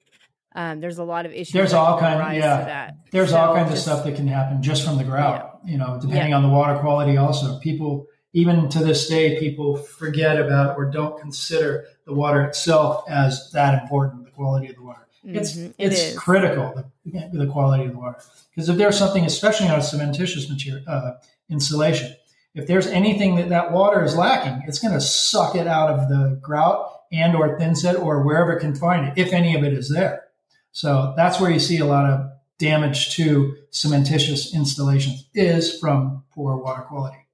Um, 0.55 0.81
there's 0.81 0.97
a 0.97 1.03
lot 1.03 1.27
of 1.27 1.31
issues. 1.31 1.53
There's 1.53 1.73
all 1.73 1.99
kinds, 1.99 2.35
yeah. 2.35 2.91
There's 3.11 3.29
so 3.29 3.37
all 3.37 3.53
kinds 3.53 3.69
just, 3.69 3.85
of 3.85 3.93
stuff 3.93 4.05
that 4.05 4.15
can 4.15 4.27
happen 4.27 4.63
just 4.63 4.83
from 4.83 4.97
the 4.97 5.03
grout. 5.03 5.59
Yeah. 5.63 5.71
You 5.71 5.77
know, 5.77 5.99
depending 6.01 6.31
yeah. 6.31 6.35
on 6.35 6.41
the 6.41 6.49
water 6.49 6.79
quality. 6.79 7.15
Also, 7.15 7.59
people 7.59 8.07
even 8.37 8.69
to 8.69 8.83
this 8.83 9.07
day, 9.07 9.39
people 9.39 9.75
forget 9.75 10.39
about 10.39 10.77
or 10.77 10.85
don't 10.85 11.19
consider 11.19 11.85
the 12.05 12.13
water 12.13 12.43
itself 12.43 13.03
as 13.09 13.49
that 13.51 13.81
important. 13.81 14.25
The 14.25 14.31
quality 14.31 14.67
of 14.67 14.75
the 14.75 14.83
water. 14.83 15.07
It's 15.23 15.53
mm-hmm. 15.53 15.71
it's 15.79 16.13
critical 16.15 16.85
the, 17.03 17.29
the, 17.33 17.47
quality 17.47 17.85
of 17.85 17.93
the 17.93 17.97
water 17.97 18.21
because 18.51 18.69
if 18.69 18.77
there's 18.77 18.97
something, 18.97 19.25
especially 19.25 19.67
on 19.67 19.79
a 19.79 19.81
cementitious 19.81 20.47
material 20.47 20.83
uh, 20.87 21.13
insulation, 21.49 22.15
if 22.53 22.67
there's 22.67 22.85
anything 22.85 23.35
that 23.37 23.49
that 23.49 23.71
water 23.71 24.03
is 24.03 24.15
lacking, 24.15 24.61
it's 24.67 24.77
going 24.77 24.93
to 24.93 25.01
suck 25.01 25.55
it 25.55 25.65
out 25.65 25.89
of 25.89 26.07
the 26.07 26.39
grout 26.39 27.01
and 27.11 27.35
or 27.35 27.57
thinset 27.59 27.99
or 27.99 28.21
wherever 28.21 28.55
it 28.55 28.61
can 28.61 28.75
find 28.75 29.07
it, 29.07 29.13
if 29.17 29.33
any 29.33 29.55
of 29.55 29.63
it 29.63 29.73
is 29.73 29.89
there. 29.89 30.25
So 30.71 31.13
that's 31.17 31.41
where 31.41 31.49
you 31.49 31.59
see 31.59 31.79
a 31.79 31.85
lot 31.85 32.05
of 32.05 32.29
damage 32.59 33.15
to 33.15 33.55
cementitious 33.71 34.53
installations 34.53 35.27
is 35.33 35.79
from 35.79 36.23
poor 36.33 36.55
water 36.55 36.83
quality. 36.83 37.26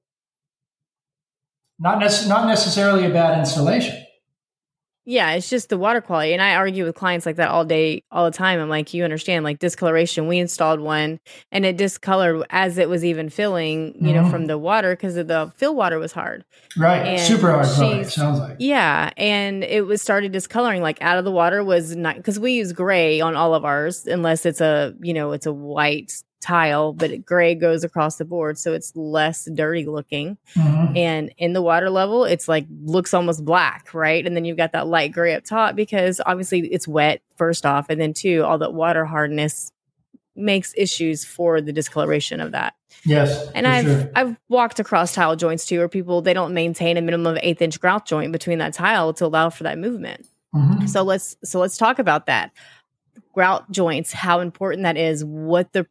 Not, 1.80 2.00
nec- 2.00 2.28
not 2.28 2.48
necessarily 2.48 3.06
a 3.06 3.10
bad 3.10 3.38
installation. 3.38 4.04
Yeah, 5.06 5.32
it's 5.32 5.50
just 5.50 5.68
the 5.68 5.78
water 5.78 6.00
quality. 6.00 6.32
And 6.32 6.42
I 6.42 6.56
argue 6.56 6.86
with 6.86 6.96
clients 6.96 7.26
like 7.26 7.36
that 7.36 7.50
all 7.50 7.66
day, 7.66 8.04
all 8.10 8.24
the 8.24 8.32
time. 8.32 8.60
I'm 8.60 8.70
like, 8.70 8.94
you 8.94 9.04
understand, 9.04 9.44
like 9.44 9.60
discoloration. 9.60 10.28
We 10.28 10.38
installed 10.40 10.80
one 10.80 11.20
and 11.52 11.66
it 11.66 11.76
discolored 11.76 12.46
as 12.50 12.78
it 12.78 12.88
was 12.88 13.04
even 13.04 13.30
filling, 13.30 13.96
you 13.96 14.14
mm-hmm. 14.14 14.24
know, 14.24 14.30
from 14.30 14.46
the 14.46 14.58
water 14.58 14.96
because 14.96 15.16
the 15.16 15.52
fill 15.58 15.76
water 15.76 16.00
was 16.00 16.14
hard. 16.14 16.46
Right. 16.78 17.06
And 17.06 17.22
Super 17.22 17.52
hard 17.52 17.68
product, 17.68 18.12
sounds 18.12 18.40
like. 18.40 18.58
Yeah. 18.60 19.10
And 19.18 19.66
it 19.66 19.86
was 19.86 20.02
started 20.02 20.32
discoloring, 20.32 20.82
like 20.82 21.02
out 21.02 21.18
of 21.18 21.26
the 21.26 21.32
water 21.32 21.66
was 21.66 21.98
not 21.98 22.16
because 22.16 22.40
we 22.40 22.54
use 22.54 22.72
gray 22.72 23.20
on 23.20 23.36
all 23.36 23.54
of 23.54 23.66
ours, 23.66 24.06
unless 24.06 24.46
it's 24.46 24.62
a, 24.62 24.94
you 25.02 25.14
know, 25.14 25.34
it's 25.34 25.46
a 25.46 25.54
white 25.54 26.14
tile, 26.44 26.94
but 26.94 27.26
gray 27.26 27.56
goes 27.56 27.84
across 27.84 28.18
the 28.18 28.26
board, 28.26 28.58
so 28.58 28.74
it's 28.74 28.96
less 28.96 29.46
dirty 29.46 29.86
looking. 29.86 30.38
Mm-hmm. 30.56 30.98
And 30.98 31.34
in 31.38 31.54
the 31.54 31.62
water 31.62 31.90
level, 31.90 32.26
it's 32.26 32.48
like 32.48 32.66
looks 32.84 33.14
almost 33.14 33.46
black, 33.46 33.94
right? 33.94 34.26
And 34.26 34.36
then 34.36 34.46
you've 34.46 34.58
got 34.58 34.74
that 34.74 34.88
light 34.88 35.12
gray 35.12 35.34
up 35.34 35.44
top 35.44 35.76
because 35.76 36.22
obviously 36.26 36.62
it's 36.68 36.88
wet 36.88 37.22
first 37.38 37.66
off, 37.66 37.88
and 37.90 38.00
then 38.00 38.14
two, 38.14 38.44
all 38.44 38.58
that 38.60 38.74
water 38.74 39.06
hardness 39.06 39.72
makes 40.36 40.74
issues 40.76 41.24
for 41.24 41.62
the 41.62 41.72
discoloration 41.72 42.40
of 42.40 42.52
that. 42.52 42.74
Yes, 43.06 43.52
and 43.56 43.66
I've 43.66 43.86
sure. 43.86 44.12
I've 44.16 44.38
walked 44.50 44.80
across 44.80 45.14
tile 45.14 45.36
joints 45.36 45.66
too, 45.66 45.80
where 45.80 45.90
people 45.90 46.22
they 46.22 46.34
don't 46.34 46.54
maintain 46.54 46.98
a 46.98 47.02
minimum 47.02 47.36
of 47.36 47.40
eighth 47.42 47.62
inch 47.62 47.80
grout 47.80 48.06
joint 48.06 48.32
between 48.32 48.60
that 48.60 48.74
tile 48.74 49.14
to 49.14 49.26
allow 49.26 49.50
for 49.50 49.64
that 49.64 49.78
movement. 49.78 50.28
Mm-hmm. 50.54 50.88
So 50.88 51.04
let's 51.04 51.36
so 51.44 51.60
let's 51.60 51.78
talk 51.78 52.00
about 52.00 52.26
that 52.28 52.52
grout 53.34 53.70
joints, 53.72 54.14
how 54.14 54.40
important 54.40 54.84
that 54.84 54.98
is, 54.98 55.26
what 55.26 55.74
the 55.74 55.88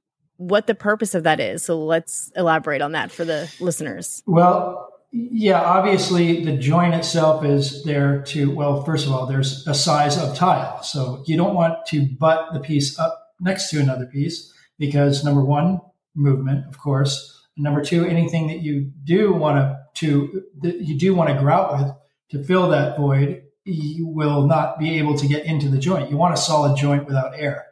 what 0.48 0.66
the 0.66 0.74
purpose 0.74 1.14
of 1.14 1.24
that 1.24 1.40
is. 1.40 1.64
So 1.64 1.78
let's 1.84 2.30
elaborate 2.36 2.82
on 2.82 2.92
that 2.92 3.10
for 3.10 3.24
the 3.24 3.52
listeners. 3.60 4.22
Well, 4.26 4.88
yeah, 5.12 5.60
obviously 5.60 6.44
the 6.44 6.56
joint 6.56 6.94
itself 6.94 7.44
is 7.44 7.84
there 7.84 8.22
to, 8.22 8.50
well, 8.50 8.82
first 8.82 9.06
of 9.06 9.12
all, 9.12 9.26
there's 9.26 9.66
a 9.66 9.74
size 9.74 10.16
of 10.16 10.34
tile. 10.34 10.82
So 10.82 11.22
you 11.26 11.36
don't 11.36 11.54
want 11.54 11.84
to 11.88 12.06
butt 12.18 12.52
the 12.52 12.60
piece 12.60 12.98
up 12.98 13.32
next 13.40 13.70
to 13.70 13.80
another 13.80 14.06
piece 14.06 14.52
because 14.78 15.24
number 15.24 15.44
one, 15.44 15.80
movement, 16.14 16.66
of 16.66 16.78
course. 16.78 17.46
And 17.56 17.64
number 17.64 17.84
two, 17.84 18.04
anything 18.04 18.48
that 18.48 18.60
you 18.60 18.90
do 19.04 19.32
want 19.32 19.56
to, 19.58 19.78
to 19.94 20.42
that 20.62 20.80
you 20.80 20.98
do 20.98 21.14
want 21.14 21.30
to 21.30 21.36
grout 21.36 21.72
with 21.72 21.92
to 22.30 22.44
fill 22.44 22.68
that 22.70 22.96
void, 22.96 23.42
you 23.64 24.06
will 24.06 24.46
not 24.46 24.78
be 24.78 24.98
able 24.98 25.16
to 25.18 25.26
get 25.26 25.44
into 25.44 25.68
the 25.68 25.78
joint. 25.78 26.10
You 26.10 26.16
want 26.16 26.34
a 26.34 26.38
solid 26.38 26.76
joint 26.76 27.06
without 27.06 27.38
air. 27.38 27.66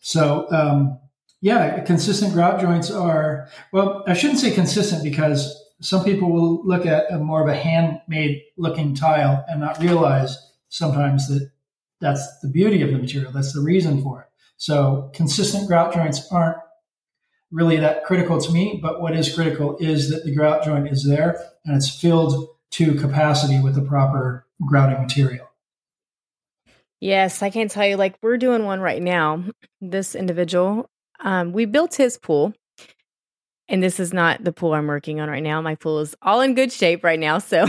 So, 0.00 0.46
um, 0.50 0.98
yeah, 1.40 1.80
consistent 1.80 2.34
grout 2.34 2.60
joints 2.60 2.90
are, 2.90 3.48
well, 3.72 4.04
I 4.06 4.14
shouldn't 4.14 4.40
say 4.40 4.50
consistent 4.50 5.02
because 5.02 5.56
some 5.80 6.04
people 6.04 6.30
will 6.30 6.64
look 6.66 6.84
at 6.84 7.10
a 7.10 7.18
more 7.18 7.42
of 7.42 7.48
a 7.48 7.56
handmade 7.56 8.42
looking 8.58 8.94
tile 8.94 9.44
and 9.48 9.60
not 9.60 9.80
realize 9.80 10.36
sometimes 10.68 11.28
that 11.28 11.50
that's 12.00 12.40
the 12.40 12.48
beauty 12.48 12.82
of 12.82 12.90
the 12.90 12.98
material. 12.98 13.32
That's 13.32 13.52
the 13.52 13.62
reason 13.62 14.02
for 14.02 14.22
it. 14.22 14.26
So 14.56 15.10
consistent 15.14 15.66
grout 15.66 15.94
joints 15.94 16.30
aren't 16.30 16.58
really 17.50 17.78
that 17.78 18.04
critical 18.04 18.40
to 18.40 18.52
me, 18.52 18.78
but 18.82 19.00
what 19.00 19.16
is 19.16 19.34
critical 19.34 19.76
is 19.78 20.10
that 20.10 20.24
the 20.24 20.34
grout 20.34 20.64
joint 20.64 20.88
is 20.88 21.06
there 21.08 21.42
and 21.64 21.76
it's 21.76 21.88
filled 21.88 22.48
to 22.72 22.94
capacity 22.94 23.60
with 23.60 23.74
the 23.74 23.82
proper 23.82 24.46
grouting 24.66 25.00
material. 25.00 25.48
Yes, 27.00 27.42
I 27.42 27.48
can 27.48 27.68
tell 27.68 27.86
you, 27.86 27.96
like, 27.96 28.16
we're 28.20 28.36
doing 28.36 28.66
one 28.66 28.80
right 28.80 29.02
now. 29.02 29.44
This 29.80 30.14
individual 30.14 30.90
um, 31.20 31.52
we 31.52 31.64
built 31.64 31.94
his 31.94 32.18
pool, 32.18 32.52
and 33.68 33.82
this 33.82 34.00
is 34.00 34.12
not 34.12 34.42
the 34.42 34.52
pool 34.52 34.74
I'm 34.74 34.86
working 34.86 35.20
on 35.20 35.28
right 35.28 35.42
now. 35.42 35.60
My 35.60 35.74
pool 35.74 36.00
is 36.00 36.14
all 36.22 36.40
in 36.40 36.54
good 36.54 36.72
shape 36.72 37.04
right 37.04 37.20
now. 37.20 37.38
So, 37.38 37.66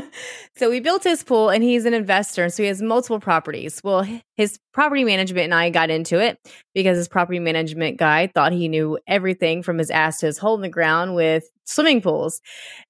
so 0.56 0.70
we 0.70 0.80
built 0.80 1.04
his 1.04 1.22
pool, 1.22 1.50
and 1.50 1.62
he's 1.62 1.84
an 1.84 1.94
investor, 1.94 2.44
and 2.44 2.52
so 2.52 2.62
he 2.62 2.68
has 2.68 2.80
multiple 2.80 3.20
properties. 3.20 3.82
Well, 3.84 4.06
his 4.34 4.58
property 4.72 5.04
management 5.04 5.44
and 5.44 5.54
I 5.54 5.70
got 5.70 5.90
into 5.90 6.18
it 6.18 6.38
because 6.74 6.96
his 6.96 7.08
property 7.08 7.38
management 7.38 7.98
guy 7.98 8.28
thought 8.28 8.52
he 8.52 8.68
knew 8.68 8.98
everything 9.06 9.62
from 9.62 9.78
his 9.78 9.90
ass 9.90 10.20
to 10.20 10.26
his 10.26 10.38
hole 10.38 10.54
in 10.54 10.62
the 10.62 10.68
ground 10.68 11.14
with 11.14 11.44
swimming 11.64 12.00
pools. 12.00 12.40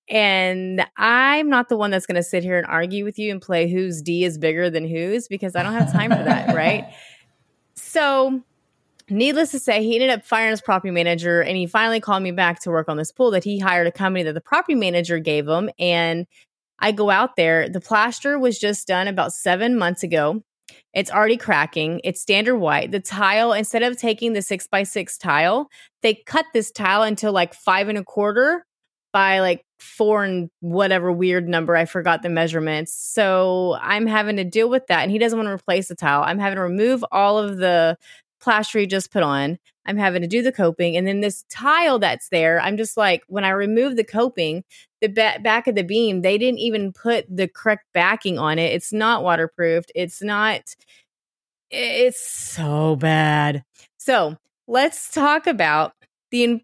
And 0.09 0.85
I'm 0.97 1.49
not 1.49 1.69
the 1.69 1.77
one 1.77 1.91
that's 1.91 2.07
going 2.07 2.17
to 2.17 2.23
sit 2.23 2.45
here 2.45 2.59
and 2.59 2.67
argue 2.67 3.05
with 3.05 3.19
you 3.19 3.33
and 3.33 3.41
play 3.41 3.71
whose 3.71 4.03
D 4.03 4.25
is 4.25 4.39
bigger 4.39 4.69
than 4.69 4.87
whose 4.87 5.27
because 5.27 5.57
I 5.57 5.63
don't 5.63 5.73
have 5.73 5.93
time 5.93 6.11
for 6.11 6.23
that, 6.23 6.55
right? 6.55 6.93
So 7.75 8.43
Needless 9.13 9.51
to 9.51 9.59
say, 9.59 9.83
he 9.83 9.95
ended 9.95 10.11
up 10.11 10.25
firing 10.25 10.51
his 10.51 10.63
property 10.63 10.91
manager 10.91 11.43
and 11.43 11.57
he 11.57 11.67
finally 11.67 12.01
called 12.01 12.23
me 12.23 12.31
back 12.31 12.61
to 12.61 12.71
work 12.71 12.89
on 12.89 12.97
this 12.97 13.13
pool 13.13 13.31
that 13.33 13.45
he 13.45 13.59
hired 13.59 13.87
a 13.87 13.93
company 13.93 14.23
that 14.23 14.33
the 14.33 14.41
property 14.41 14.75
manager 14.75 15.19
gave 15.19 15.47
him. 15.47 15.71
And 15.79 16.27
I 16.79 16.93
go 16.93 17.11
out 17.11 17.37
there. 17.37 17.69
The 17.69 17.81
plaster 17.81 18.39
was 18.39 18.59
just 18.59 18.89
done 18.89 19.09
about 19.09 19.33
seven 19.33 19.77
months 19.77 20.03
ago. 20.03 20.43
It's 20.95 21.11
already 21.11 21.37
cracking. 21.37 22.01
It's 22.05 22.21
standard 22.21 22.57
white. 22.57 22.91
The 22.91 23.01
tile, 23.01 23.53
instead 23.53 23.83
of 23.83 23.99
taking 23.99 24.33
the 24.33 24.43
six 24.43 24.67
by 24.67 24.83
six 24.83 25.19
tile, 25.19 25.69
they 26.03 26.15
cut 26.15 26.47
this 26.55 26.71
tile 26.71 27.03
into 27.03 27.31
like 27.31 27.55
five 27.55 27.89
and 27.89 27.99
a 27.99 28.05
quarter 28.05 28.65
by 29.13 29.41
like 29.41 29.65
four 29.79 30.25
and 30.25 30.49
whatever 30.61 31.13
weird 31.13 31.49
number. 31.49 31.77
I 31.77 31.85
forgot 31.85 32.23
the 32.23 32.31
measurements. 32.31 32.95
So 32.95 33.77
I'm 33.81 34.07
having 34.07 34.37
to 34.37 34.45
deal 34.45 34.71
with 34.71 34.87
that. 34.87 35.03
And 35.03 35.11
he 35.11 35.19
doesn't 35.19 35.39
want 35.39 35.49
to 35.49 35.53
replace 35.53 35.89
the 35.89 35.95
tile. 35.95 36.23
I'm 36.23 36.39
having 36.39 36.57
to 36.57 36.63
remove 36.63 37.05
all 37.13 37.39
of 37.39 37.59
the 37.59 37.99
plaster 38.43 38.79
he 38.79 38.87
just 38.87 39.13
put 39.13 39.23
on. 39.23 39.59
I'm 39.87 39.97
having 39.97 40.23
to 40.23 40.29
do 40.29 40.43
the 40.43 40.53
coping. 40.53 40.97
And 40.97 41.07
then 41.07 41.21
this 41.21 41.45
tile 41.51 41.99
that's 41.99 42.29
there, 42.29 42.61
I'm 42.61 42.77
just 42.77 42.97
like, 42.97 43.23
when 43.29 43.45
I 43.45 43.51
remove 43.51 43.97
the 43.97 44.05
coping, 44.05 44.65
the 45.01 45.09
ba- 45.09 45.41
back 45.43 45.67
of 45.67 45.75
the 45.75 45.83
beam, 45.83 46.23
they 46.23 46.39
didn't 46.39 46.61
even 46.61 46.93
put 46.93 47.25
the 47.29 47.49
correct 47.49 47.85
backing 47.95 48.39
on 48.39 48.59
it. 48.59 48.73
It's 48.73 48.93
not 48.93 49.25
waterproofed. 49.25 49.91
It's 49.95 50.23
not, 50.23 50.61
it's 51.71 52.21
so 52.21 52.97
bad. 52.97 53.65
So 53.99 54.37
let's 54.69 55.11
talk 55.11 55.47
about 55.47 55.93
the 56.31 56.61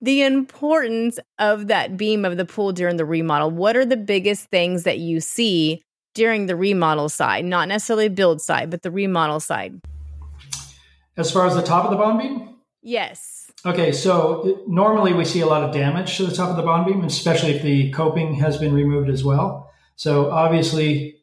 the 0.00 0.22
importance 0.22 1.18
of 1.38 1.68
that 1.68 1.96
beam 1.96 2.26
of 2.26 2.36
the 2.36 2.44
pool 2.44 2.72
during 2.72 2.98
the 2.98 3.06
remodel. 3.06 3.50
What 3.50 3.74
are 3.74 3.86
the 3.86 3.96
biggest 3.96 4.50
things 4.50 4.82
that 4.82 4.98
you 4.98 5.18
see 5.18 5.82
during 6.14 6.44
the 6.44 6.56
remodel 6.56 7.08
side, 7.08 7.46
not 7.46 7.68
necessarily 7.68 8.10
build 8.10 8.42
side, 8.42 8.68
but 8.68 8.82
the 8.82 8.90
remodel 8.90 9.40
side? 9.40 9.80
As 11.16 11.30
far 11.30 11.46
as 11.46 11.54
the 11.54 11.62
top 11.62 11.84
of 11.84 11.90
the 11.90 11.96
bond 11.96 12.18
beam? 12.18 12.56
Yes. 12.82 13.50
Okay, 13.64 13.92
so 13.92 14.46
it, 14.46 14.68
normally 14.68 15.14
we 15.14 15.24
see 15.24 15.40
a 15.40 15.46
lot 15.46 15.62
of 15.62 15.72
damage 15.72 16.16
to 16.16 16.26
the 16.26 16.34
top 16.34 16.50
of 16.50 16.56
the 16.56 16.62
bond 16.62 16.86
beam, 16.86 17.02
especially 17.04 17.52
if 17.52 17.62
the 17.62 17.90
coping 17.92 18.34
has 18.34 18.58
been 18.58 18.74
removed 18.74 19.08
as 19.08 19.24
well. 19.24 19.70
So 19.96 20.30
obviously, 20.30 21.22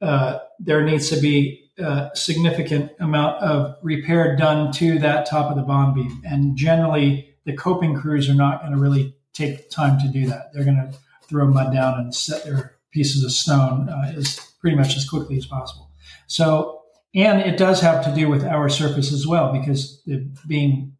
uh, 0.00 0.38
there 0.58 0.82
needs 0.82 1.10
to 1.10 1.20
be 1.20 1.70
a 1.78 2.10
significant 2.14 2.92
amount 3.00 3.42
of 3.42 3.76
repair 3.82 4.36
done 4.36 4.72
to 4.72 4.98
that 5.00 5.26
top 5.26 5.50
of 5.50 5.56
the 5.56 5.62
bond 5.62 5.94
beam, 5.94 6.22
and 6.24 6.56
generally 6.56 7.34
the 7.44 7.52
coping 7.54 7.94
crews 7.94 8.30
are 8.30 8.34
not 8.34 8.60
going 8.60 8.72
to 8.72 8.78
really 8.78 9.14
take 9.34 9.68
time 9.70 9.98
to 10.00 10.08
do 10.08 10.26
that. 10.26 10.52
They're 10.52 10.64
going 10.64 10.76
to 10.76 10.98
throw 11.28 11.46
mud 11.46 11.74
down 11.74 11.98
and 11.98 12.14
set 12.14 12.44
their 12.44 12.76
pieces 12.90 13.22
of 13.22 13.32
stone 13.32 13.88
uh, 13.88 14.14
as 14.16 14.40
pretty 14.60 14.76
much 14.76 14.96
as 14.96 15.08
quickly 15.08 15.36
as 15.36 15.44
possible. 15.44 15.90
So, 16.26 16.75
and 17.16 17.40
it 17.40 17.56
does 17.56 17.80
have 17.80 18.04
to 18.04 18.14
do 18.14 18.28
with 18.28 18.44
our 18.44 18.68
surface 18.68 19.10
as 19.10 19.26
well, 19.26 19.50
because 19.50 20.02
being 20.46 20.92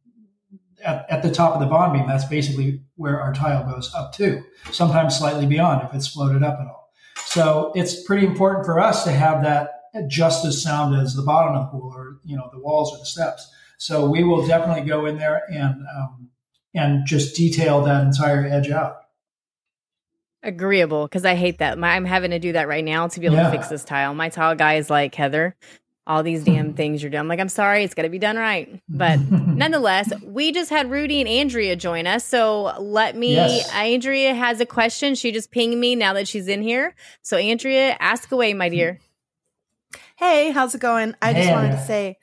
at, 0.83 1.05
at, 1.11 1.23
the 1.23 1.31
top 1.31 1.53
of 1.53 1.61
the 1.61 1.67
bond 1.67 1.93
beam, 1.93 2.07
that's 2.07 2.25
basically 2.25 2.81
where 2.95 3.21
our 3.21 3.35
tile 3.35 3.71
goes 3.71 3.93
up 3.95 4.15
to, 4.15 4.43
sometimes 4.73 5.19
slightly 5.19 5.45
beyond 5.45 5.87
if 5.87 5.95
it's 5.95 6.09
floated 6.09 6.43
up 6.43 6.59
at 6.59 6.67
all. 6.67 6.91
So 7.27 7.71
it's 7.75 8.03
pretty 8.03 8.27
important 8.27 8.65
for 8.65 8.81
us 8.81 9.05
to 9.05 9.13
have 9.13 9.43
that 9.43 9.73
just 10.09 10.47
as 10.47 10.63
sound 10.63 10.97
as 10.97 11.15
the 11.15 11.23
bottom 11.23 11.55
of 11.55 11.67
the 11.67 11.79
pool 11.79 11.93
or, 11.95 12.19
you 12.25 12.37
know, 12.37 12.49
the 12.51 12.61
walls 12.61 12.95
or 12.95 12.99
the 12.99 13.05
steps. 13.05 13.51
So 13.77 14.09
we 14.09 14.25
will 14.25 14.47
definitely 14.47 14.89
go 14.89 15.05
in 15.05 15.19
there 15.19 15.43
and 15.51 15.83
um, 15.95 16.31
and 16.75 17.07
just 17.07 17.37
detail 17.37 17.83
that 17.83 18.05
entire 18.05 18.47
edge 18.47 18.71
out. 18.71 18.97
Agreeable, 20.43 21.07
because 21.07 21.25
I 21.25 21.35
hate 21.35 21.59
that. 21.59 21.79
My, 21.79 21.91
I'm 21.91 22.05
having 22.05 22.31
to 22.31 22.39
do 22.39 22.53
that 22.53 22.69
right 22.69 22.85
now 22.85 23.09
to 23.09 23.21
be 23.21 23.27
able 23.27 23.37
yeah. 23.37 23.51
to 23.51 23.51
fix 23.51 23.69
this 23.69 23.85
tile. 23.85 24.15
My 24.15 24.29
tile 24.29 24.55
guy 24.55 24.75
is 24.75 24.89
like, 24.89 25.15
Heather, 25.15 25.57
all 26.07 26.23
these 26.23 26.45
damn 26.45 26.73
things 26.73 27.03
you're 27.03 27.11
doing. 27.11 27.21
I'm 27.21 27.29
like, 27.29 27.41
I'm 27.41 27.49
sorry, 27.49 27.83
it's 27.83 27.95
got 27.95 28.03
to 28.03 28.09
be 28.09 28.19
done 28.19 28.37
right. 28.37 28.81
But 28.89 29.21
nonetheless, 29.31 30.13
we 30.23 30.53
just 30.53 30.71
had 30.71 30.91
Rudy 30.91 31.21
and 31.21 31.29
Andrea 31.29 31.75
join 31.75 32.07
us. 32.07 32.25
So 32.25 32.75
let 32.79 33.17
me, 33.17 33.35
yes. 33.35 33.73
Andrea 33.73 34.35
has 34.35 34.61
a 34.61 34.67
question. 34.67 35.15
She 35.15 35.33
just 35.33 35.51
pinged 35.51 35.79
me 35.79 35.97
now 35.97 36.13
that 36.13 36.29
she's 36.29 36.47
in 36.47 36.63
here. 36.63 36.95
So, 37.23 37.37
Andrea, 37.37 37.97
ask 37.99 38.31
away, 38.31 38.55
my 38.55 38.69
dear. 38.69 39.01
Hey, 40.17 40.51
how's 40.51 40.75
it 40.75 40.81
going? 40.81 41.15
I 41.21 41.33
hey, 41.33 41.43
just 41.43 41.53
wanted 41.53 41.73
to 41.73 41.85
say 41.85 42.19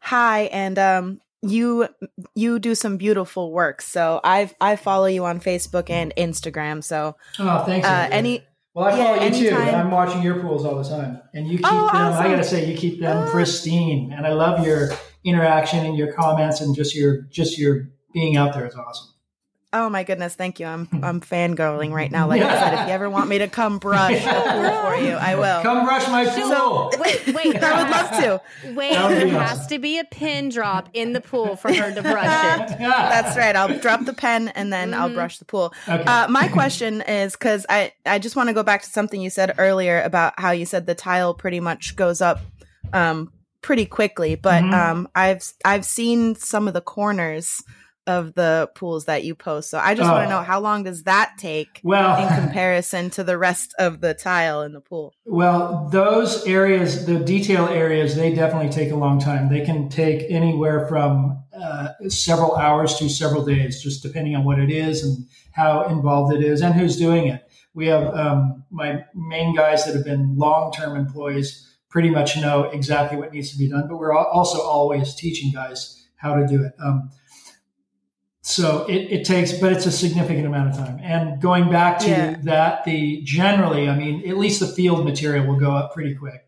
hi 0.00 0.42
and 0.52 0.78
um 0.78 1.20
you 1.40 1.88
you 2.34 2.58
do 2.58 2.74
some 2.74 2.96
beautiful 2.96 3.52
work. 3.52 3.82
So 3.82 4.20
I 4.24 4.50
I 4.60 4.76
follow 4.76 5.06
you 5.06 5.24
on 5.24 5.40
Facebook 5.40 5.90
and 5.90 6.12
Instagram. 6.16 6.82
So 6.82 7.16
oh, 7.38 7.64
thanks. 7.64 7.86
Uh, 7.86 8.08
any 8.10 8.44
well, 8.74 8.86
I 8.86 8.90
follow 8.90 9.14
yeah, 9.14 9.24
you 9.26 9.50
too. 9.50 9.56
I'm 9.56 9.90
watching 9.90 10.22
your 10.22 10.40
pools 10.40 10.64
all 10.64 10.76
the 10.76 10.88
time, 10.88 11.22
and 11.32 11.46
you 11.48 11.60
oh, 11.62 11.68
keep 11.68 11.72
oh, 11.72 11.86
them. 11.86 11.96
Awesome. 11.96 12.26
I 12.26 12.28
gotta 12.28 12.44
say, 12.44 12.70
you 12.70 12.76
keep 12.76 13.00
them 13.00 13.26
ah. 13.26 13.30
pristine, 13.30 14.12
and 14.12 14.26
I 14.26 14.32
love 14.32 14.66
your 14.66 14.90
interaction 15.24 15.86
and 15.86 15.96
your 15.96 16.12
comments 16.12 16.60
and 16.60 16.74
just 16.74 16.94
your 16.94 17.22
just 17.22 17.58
your 17.58 17.88
being 18.12 18.36
out 18.36 18.52
there 18.52 18.66
is 18.66 18.74
awesome. 18.74 19.13
Oh 19.76 19.90
my 19.90 20.04
goodness, 20.04 20.36
thank 20.36 20.60
you. 20.60 20.66
I'm 20.66 20.88
I'm 21.02 21.20
fangirling 21.20 21.92
right 21.92 22.10
now. 22.10 22.28
Like 22.28 22.42
I 22.42 22.60
said, 22.60 22.74
if 22.74 22.86
you 22.86 22.94
ever 22.94 23.10
want 23.10 23.28
me 23.28 23.38
to 23.38 23.48
come 23.48 23.78
brush 23.78 24.12
a 24.24 24.30
pool 24.30 24.82
for 24.82 24.96
you, 24.96 25.14
I 25.14 25.34
will. 25.34 25.62
Come 25.62 25.84
brush 25.84 26.06
my 26.08 26.24
pool. 26.24 26.48
So, 26.48 26.90
wait, 27.00 27.34
wait. 27.34 27.56
I 27.62 27.82
would 27.82 27.90
love 27.90 28.10
to. 28.22 28.72
Wait, 28.72 28.92
there 28.92 29.28
has 29.28 29.66
to 29.66 29.80
be 29.80 29.98
a 29.98 30.04
pin 30.04 30.48
drop 30.48 30.88
in 30.92 31.12
the 31.12 31.20
pool 31.20 31.56
for 31.56 31.74
her 31.74 31.92
to 31.92 32.02
brush 32.02 32.60
it. 32.60 32.78
That's 32.78 33.36
right. 33.36 33.56
I'll 33.56 33.78
drop 33.80 34.04
the 34.04 34.14
pen 34.14 34.48
and 34.48 34.72
then 34.72 34.92
mm-hmm. 34.92 35.00
I'll 35.00 35.12
brush 35.12 35.38
the 35.38 35.44
pool. 35.44 35.74
Okay. 35.88 36.04
Uh, 36.04 36.28
my 36.28 36.46
question 36.48 37.02
is 37.02 37.32
because 37.32 37.66
I 37.68 37.92
I 38.06 38.20
just 38.20 38.36
want 38.36 38.48
to 38.48 38.52
go 38.52 38.62
back 38.62 38.82
to 38.82 38.90
something 38.90 39.20
you 39.20 39.30
said 39.30 39.54
earlier 39.58 40.00
about 40.02 40.38
how 40.38 40.52
you 40.52 40.66
said 40.66 40.86
the 40.86 40.94
tile 40.94 41.34
pretty 41.34 41.58
much 41.58 41.96
goes 41.96 42.20
up 42.20 42.40
um, 42.92 43.32
pretty 43.60 43.86
quickly, 43.86 44.36
but 44.36 44.62
mm-hmm. 44.62 44.74
um, 44.74 45.08
I've 45.16 45.52
I've 45.64 45.84
seen 45.84 46.36
some 46.36 46.68
of 46.68 46.74
the 46.74 46.80
corners 46.80 47.60
of 48.06 48.34
the 48.34 48.70
pools 48.74 49.06
that 49.06 49.24
you 49.24 49.34
post. 49.34 49.70
So 49.70 49.78
I 49.78 49.94
just 49.94 50.10
want 50.10 50.24
to 50.24 50.28
know 50.28 50.40
oh. 50.40 50.42
how 50.42 50.60
long 50.60 50.84
does 50.84 51.04
that 51.04 51.34
take 51.38 51.80
well, 51.82 52.20
in 52.20 52.42
comparison 52.42 53.10
to 53.10 53.24
the 53.24 53.38
rest 53.38 53.74
of 53.78 54.00
the 54.00 54.14
tile 54.14 54.62
in 54.62 54.72
the 54.72 54.80
pool? 54.80 55.14
Well, 55.24 55.88
those 55.90 56.46
areas, 56.46 57.06
the 57.06 57.18
detail 57.18 57.66
areas, 57.66 58.16
they 58.16 58.34
definitely 58.34 58.70
take 58.70 58.92
a 58.92 58.96
long 58.96 59.20
time. 59.20 59.48
They 59.48 59.64
can 59.64 59.88
take 59.88 60.30
anywhere 60.30 60.86
from 60.86 61.42
uh, 61.58 61.88
several 62.08 62.56
hours 62.56 62.96
to 62.96 63.08
several 63.08 63.44
days, 63.44 63.82
just 63.82 64.02
depending 64.02 64.36
on 64.36 64.44
what 64.44 64.58
it 64.58 64.70
is 64.70 65.02
and 65.02 65.26
how 65.52 65.84
involved 65.84 66.34
it 66.34 66.42
is 66.42 66.60
and 66.60 66.74
who's 66.74 66.96
doing 66.96 67.28
it. 67.28 67.48
We 67.74 67.86
have 67.86 68.14
um, 68.14 68.64
my 68.70 69.04
main 69.14 69.54
guys 69.54 69.84
that 69.84 69.94
have 69.94 70.04
been 70.04 70.36
long 70.36 70.72
term 70.72 70.96
employees 70.96 71.70
pretty 71.88 72.10
much 72.10 72.36
know 72.36 72.64
exactly 72.64 73.16
what 73.16 73.32
needs 73.32 73.52
to 73.52 73.58
be 73.58 73.68
done, 73.68 73.86
but 73.88 73.98
we're 73.98 74.12
also 74.12 74.60
always 74.60 75.14
teaching 75.14 75.52
guys 75.52 76.04
how 76.16 76.34
to 76.34 76.46
do 76.46 76.64
it. 76.64 76.72
Um, 76.82 77.10
so 78.46 78.84
it, 78.86 79.10
it 79.10 79.24
takes, 79.24 79.52
but 79.54 79.72
it's 79.72 79.86
a 79.86 79.90
significant 79.90 80.46
amount 80.46 80.68
of 80.68 80.76
time. 80.76 81.00
And 81.02 81.40
going 81.40 81.70
back 81.70 81.98
to 82.00 82.08
yeah. 82.10 82.36
that, 82.42 82.84
the 82.84 83.22
generally, 83.22 83.88
I 83.88 83.96
mean, 83.96 84.28
at 84.28 84.36
least 84.36 84.60
the 84.60 84.66
field 84.66 85.02
material 85.02 85.46
will 85.46 85.58
go 85.58 85.72
up 85.72 85.94
pretty 85.94 86.14
quick. 86.14 86.46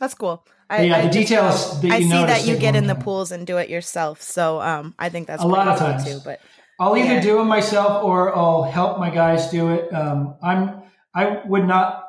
That's 0.00 0.14
cool. 0.14 0.44
I, 0.68 0.82
yeah, 0.82 0.96
I 0.96 1.02
the 1.02 1.10
details. 1.10 1.80
That 1.82 1.92
I 1.92 2.00
see 2.00 2.08
that 2.08 2.46
you 2.46 2.56
get 2.56 2.74
in 2.74 2.88
the 2.88 2.96
pools 2.96 3.30
and 3.30 3.46
do 3.46 3.58
it 3.58 3.70
yourself. 3.70 4.20
So 4.20 4.60
um, 4.60 4.92
I 4.98 5.08
think 5.08 5.28
that's 5.28 5.42
a 5.42 5.46
lot 5.46 5.68
of 5.68 5.78
times 5.78 6.04
too. 6.04 6.18
But 6.24 6.40
I'll 6.80 6.96
either 6.96 7.14
yeah. 7.14 7.20
do 7.20 7.40
it 7.40 7.44
myself 7.44 8.02
or 8.02 8.36
I'll 8.36 8.64
help 8.64 8.98
my 8.98 9.10
guys 9.10 9.50
do 9.50 9.70
it. 9.70 9.92
Um, 9.94 10.34
I'm 10.42 10.82
I 11.14 11.42
would 11.46 11.66
not 11.66 12.08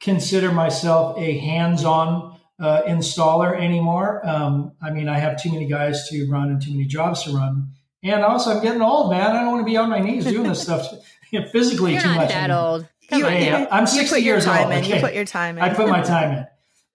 consider 0.00 0.50
myself 0.50 1.18
a 1.18 1.38
hands-on 1.38 2.33
uh, 2.60 2.82
installer 2.82 3.58
anymore. 3.58 4.26
Um, 4.26 4.72
I 4.82 4.90
mean, 4.90 5.08
I 5.08 5.18
have 5.18 5.40
too 5.42 5.52
many 5.52 5.66
guys 5.66 6.08
to 6.08 6.28
run 6.30 6.50
and 6.50 6.62
too 6.62 6.70
many 6.70 6.84
jobs 6.84 7.24
to 7.24 7.32
run. 7.32 7.68
And 8.02 8.22
also, 8.22 8.50
I'm 8.50 8.62
getting 8.62 8.82
old, 8.82 9.10
man. 9.10 9.34
I 9.34 9.40
don't 9.40 9.52
want 9.52 9.60
to 9.60 9.70
be 9.70 9.76
on 9.76 9.88
my 9.88 9.98
knees 9.98 10.24
doing 10.24 10.48
this 10.48 10.62
stuff 10.62 10.86
physically 11.52 11.92
You're 11.92 12.02
too 12.02 12.08
not 12.08 12.16
much. 12.16 12.28
that 12.28 12.50
anymore. 12.50 12.64
old. 12.64 12.88
Come 13.08 13.20
you, 13.20 13.26
on, 13.26 13.32
yeah, 13.32 13.66
I'm 13.70 13.86
60 13.86 14.20
years 14.20 14.46
old. 14.46 14.58
Okay. 14.58 14.94
You 14.94 15.00
put 15.00 15.14
your 15.14 15.24
time 15.24 15.58
in. 15.58 15.64
I 15.64 15.74
put 15.74 15.88
my 15.88 16.02
time 16.02 16.46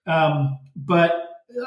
in. 0.07 0.11
Um, 0.11 0.59
but 0.75 1.11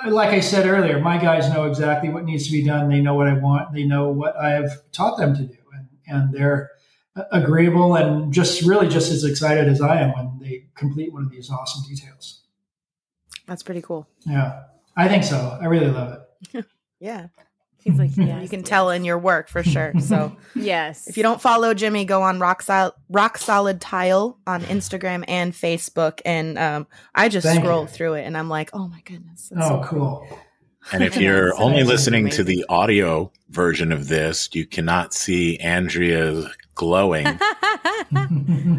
uh, 0.05 0.11
like 0.11 0.31
I 0.31 0.41
said 0.41 0.67
earlier, 0.67 0.99
my 1.01 1.19
guys 1.19 1.49
know 1.49 1.65
exactly 1.65 2.09
what 2.09 2.25
needs 2.25 2.47
to 2.47 2.53
be 2.53 2.65
done. 2.65 2.89
They 2.89 3.01
know 3.01 3.15
what 3.15 3.29
I 3.29 3.35
want. 3.35 3.73
They 3.73 3.85
know 3.85 4.11
what 4.11 4.37
I 4.37 4.51
have 4.51 4.71
taught 4.91 5.17
them 5.19 5.35
to 5.37 5.43
do, 5.43 5.57
and, 5.73 5.89
and 6.07 6.33
they're 6.33 6.71
agreeable 7.31 7.95
and 7.95 8.33
just 8.33 8.63
really 8.63 8.89
just 8.89 9.13
as 9.13 9.25
excited 9.25 9.69
as 9.69 9.81
I 9.81 10.01
am 10.01 10.13
when 10.13 10.39
they 10.41 10.67
complete 10.75 11.13
one 11.13 11.25
of 11.25 11.31
these 11.31 11.51
awesome 11.51 11.83
details. 11.89 12.42
That's 13.47 13.63
pretty 13.63 13.83
cool. 13.83 14.07
Yeah, 14.27 14.65
I 14.97 15.09
think 15.09 15.25
so. 15.25 15.59
I 15.61 15.67
really 15.67 15.89
love 15.89 16.19
it. 16.53 16.65
yeah. 17.01 17.29
He's 17.83 17.99
like, 17.99 18.17
yeah, 18.17 18.41
you 18.41 18.49
can 18.49 18.63
tell 18.63 18.91
in 18.91 19.05
your 19.05 19.19
work 19.19 19.49
for 19.49 19.63
sure. 19.65 19.93
So, 20.03 20.37
yes. 20.55 21.09
If 21.09 21.17
you 21.17 21.23
don't 21.23 21.41
follow 21.41 21.75
Jimmy, 21.75 22.05
go 22.05 22.23
on 22.23 22.39
Rock, 22.39 22.63
Sol- 22.63 22.95
Rock 23.09 23.39
Solid 23.39 23.81
Tile 23.81 24.39
on 24.47 24.63
Instagram 24.63 25.25
and 25.27 25.53
Facebook. 25.53 26.21
And 26.25 26.59
um, 26.59 26.87
I 27.15 27.29
just 27.29 27.47
Thank 27.47 27.65
scroll 27.65 27.83
you. 27.83 27.89
through 27.89 28.15
it 28.15 28.25
and 28.25 28.37
I'm 28.37 28.49
like, 28.49 28.71
oh 28.73 28.89
my 28.89 29.01
goodness. 29.05 29.53
Oh, 29.57 29.69
so 29.83 29.89
cool. 29.89 30.39
And 30.93 31.03
if 31.03 31.17
you're 31.21 31.55
so 31.57 31.63
only 31.63 31.83
listening 31.83 32.29
to 32.31 32.45
the 32.45 32.65
audio 32.69 33.33
version 33.51 33.91
of 33.91 34.09
this, 34.09 34.49
you 34.53 34.67
cannot 34.67 35.15
see 35.15 35.59
Andrea 35.59 36.51
glowing 36.75 37.27
and 37.27 38.79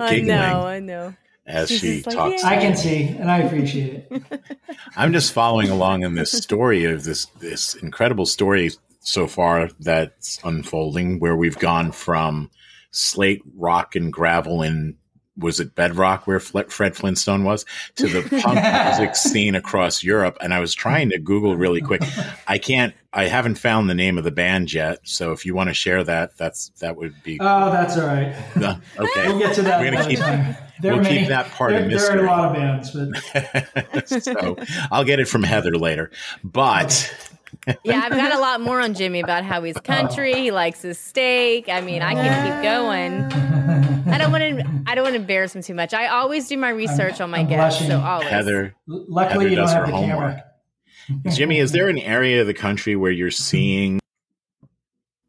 I 0.00 0.20
know, 0.20 0.66
I 0.66 0.80
know 0.80 1.14
as 1.46 1.68
She's 1.68 1.80
she 1.80 2.02
like, 2.02 2.14
talks. 2.14 2.44
I 2.44 2.56
can 2.56 2.76
see, 2.76 3.08
and 3.08 3.30
I 3.30 3.38
appreciate 3.38 4.06
it. 4.10 4.22
I'm 4.96 5.12
just 5.12 5.32
following 5.32 5.70
along 5.70 6.04
in 6.04 6.14
this 6.14 6.32
story 6.32 6.84
of 6.84 7.04
this 7.04 7.26
this 7.40 7.74
incredible 7.74 8.26
story 8.26 8.70
so 9.00 9.26
far 9.26 9.68
that's 9.80 10.38
unfolding, 10.44 11.18
where 11.18 11.36
we've 11.36 11.58
gone 11.58 11.92
from 11.92 12.50
slate, 12.90 13.42
rock, 13.56 13.96
and 13.96 14.12
gravel 14.12 14.62
in 14.62 14.96
was 15.36 15.60
it 15.60 15.74
Bedrock 15.74 16.26
where 16.26 16.40
Fred 16.40 16.94
Flintstone 16.94 17.44
was 17.44 17.64
to 17.96 18.06
the 18.06 18.22
punk 18.42 18.60
music 18.62 19.16
scene 19.16 19.54
across 19.54 20.02
Europe. 20.02 20.36
And 20.40 20.52
I 20.52 20.60
was 20.60 20.74
trying 20.74 21.10
to 21.10 21.18
Google 21.18 21.56
really 21.56 21.80
quick. 21.80 22.02
I 22.46 22.58
can't. 22.58 22.94
I 23.12 23.24
haven't 23.24 23.56
found 23.56 23.88
the 23.88 23.94
name 23.94 24.18
of 24.18 24.24
the 24.24 24.30
band 24.30 24.72
yet. 24.72 25.00
So 25.04 25.32
if 25.32 25.44
you 25.44 25.54
want 25.54 25.68
to 25.70 25.74
share 25.74 26.04
that, 26.04 26.36
that's 26.36 26.68
that 26.80 26.96
would 26.96 27.14
be. 27.22 27.38
Oh, 27.40 27.70
that's 27.70 27.96
all 27.98 28.06
right. 28.06 28.34
Okay, 28.98 29.28
we'll 29.28 29.38
get 29.38 29.54
to 29.54 29.62
that. 29.62 29.80
We're 29.80 29.90
gonna 29.90 30.06
keep. 30.06 30.18
There 30.82 30.94
we'll 30.94 31.02
many, 31.04 31.20
keep 31.20 31.28
that 31.28 31.48
part 31.52 31.70
there, 31.70 31.82
of 31.82 31.86
mystery. 31.88 32.16
There 32.16 32.24
are 32.24 32.26
a 32.26 32.30
lot 32.30 32.44
of 32.44 32.54
bands, 32.54 32.90
but 32.90 34.08
so 34.22 34.56
I'll 34.90 35.04
get 35.04 35.20
it 35.20 35.28
from 35.28 35.44
Heather 35.44 35.76
later. 35.78 36.10
But. 36.44 37.14
Yeah, 37.84 38.00
I've 38.02 38.10
got 38.12 38.32
a 38.34 38.40
lot 38.40 38.62
more 38.62 38.80
on 38.80 38.94
Jimmy 38.94 39.20
about 39.20 39.44
how 39.44 39.62
he's 39.62 39.76
country. 39.76 40.32
He 40.34 40.50
likes 40.50 40.80
his 40.82 40.98
steak. 40.98 41.68
I 41.68 41.82
mean, 41.82 42.00
I 42.00 42.14
can 42.14 42.46
keep 42.46 42.62
going. 42.62 43.22
I 44.12 44.18
don't 44.18 44.32
want 44.32 44.42
to. 44.42 44.82
I 44.90 44.94
don't 44.94 45.04
want 45.04 45.14
to 45.14 45.20
embarrass 45.20 45.54
him 45.54 45.62
too 45.62 45.74
much. 45.74 45.92
I 45.92 46.06
always 46.08 46.48
do 46.48 46.56
my 46.56 46.70
research 46.70 47.20
I'm, 47.20 47.24
on 47.24 47.30
my 47.30 47.40
I'm 47.40 47.48
guests. 47.48 47.78
blushing. 47.78 47.94
So 47.94 48.00
always. 48.00 48.28
Heather. 48.28 48.74
Luckily, 48.88 49.44
Heather 49.44 49.48
you 49.48 49.56
don't 49.56 49.66
does 49.66 49.74
have 49.74 49.84
her 49.84 49.92
the 49.92 49.96
homework. 49.96 50.40
camera. 51.10 51.34
Jimmy, 51.34 51.58
is 51.58 51.72
there 51.72 51.88
an 51.88 51.98
area 51.98 52.40
of 52.40 52.46
the 52.46 52.54
country 52.54 52.96
where 52.96 53.12
you're 53.12 53.30
seeing 53.30 54.00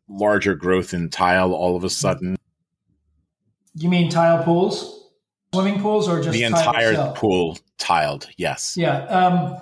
larger 0.07 0.55
growth 0.55 0.93
in 0.93 1.09
tile 1.09 1.53
all 1.53 1.75
of 1.75 1.83
a 1.83 1.89
sudden? 1.89 2.37
You 3.75 3.89
mean 3.89 4.09
tile 4.09 4.43
pools, 4.43 5.02
swimming 5.53 5.81
pools, 5.81 6.09
or 6.09 6.21
just 6.21 6.33
the 6.33 6.43
entire 6.43 6.91
itself? 6.91 7.17
pool 7.17 7.57
tiled? 7.77 8.27
Yes. 8.37 8.75
Yeah. 8.75 9.05
Um, 9.05 9.57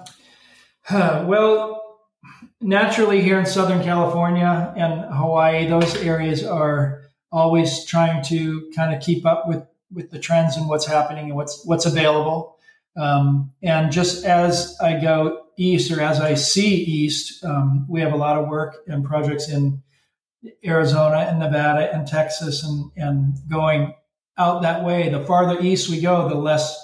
huh, 0.84 1.26
well, 1.28 2.00
naturally, 2.62 3.22
here 3.22 3.40
in 3.40 3.46
Southern 3.46 3.84
California 3.84 4.74
and 4.78 5.14
Hawaii, 5.14 5.68
those 5.68 5.96
areas 5.98 6.44
are 6.44 7.02
always 7.32 7.86
trying 7.86 8.24
to 8.24 8.72
kind 8.76 8.96
of 8.96 9.02
keep 9.02 9.26
up 9.26 9.48
with 9.48 9.64
with 9.94 10.10
the 10.12 10.20
trends 10.20 10.56
and 10.56 10.70
what's 10.70 10.86
happening 10.86 11.26
and 11.26 11.36
what's 11.36 11.66
what's 11.66 11.86
available. 11.86 12.58
Um, 12.96 13.52
and 13.62 13.92
just 13.92 14.26
as 14.26 14.78
I 14.82 15.00
go 15.00 15.44
east, 15.58 15.92
or 15.92 16.02
as 16.02 16.20
I 16.20 16.34
see 16.36 16.76
east, 16.76 17.44
um, 17.44 17.86
we 17.90 18.02
have 18.02 18.14
a 18.14 18.18
lot 18.18 18.38
of 18.38 18.48
work 18.48 18.78
and 18.88 19.04
projects 19.04 19.50
in 19.50 19.82
Arizona 20.66 21.28
and 21.30 21.40
Nevada 21.40 21.94
and 21.94 22.08
Texas, 22.08 22.64
and 22.64 22.92
and 22.96 23.36
going 23.50 23.94
out 24.38 24.62
that 24.62 24.84
way. 24.84 25.10
The 25.10 25.24
farther 25.26 25.60
east 25.62 25.90
we 25.90 26.02
go, 26.02 26.28
the 26.28 26.36
less 26.36 26.78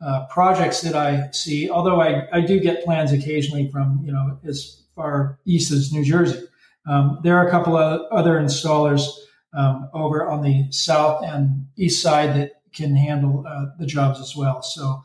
uh, 0.00 0.26
projects 0.26 0.80
that 0.82 0.94
I 0.94 1.30
see. 1.32 1.70
Although 1.70 2.00
I, 2.00 2.28
I 2.32 2.40
do 2.40 2.60
get 2.60 2.84
plans 2.84 3.12
occasionally 3.12 3.70
from 3.70 4.00
you 4.04 4.12
know 4.12 4.38
as 4.46 4.84
far 4.94 5.38
east 5.44 5.72
as 5.72 5.92
New 5.92 6.04
Jersey. 6.04 6.42
Um, 6.86 7.20
there 7.22 7.36
are 7.36 7.46
a 7.46 7.50
couple 7.50 7.76
of 7.76 8.10
other 8.10 8.40
installers 8.40 9.08
um, 9.54 9.88
over 9.92 10.28
on 10.28 10.42
the 10.42 10.66
south 10.70 11.22
and 11.24 11.66
east 11.76 12.02
side 12.02 12.34
that 12.36 12.62
can 12.72 12.94
handle 12.96 13.44
uh, 13.46 13.66
the 13.78 13.86
jobs 13.86 14.20
as 14.20 14.34
well. 14.36 14.62
So 14.62 15.02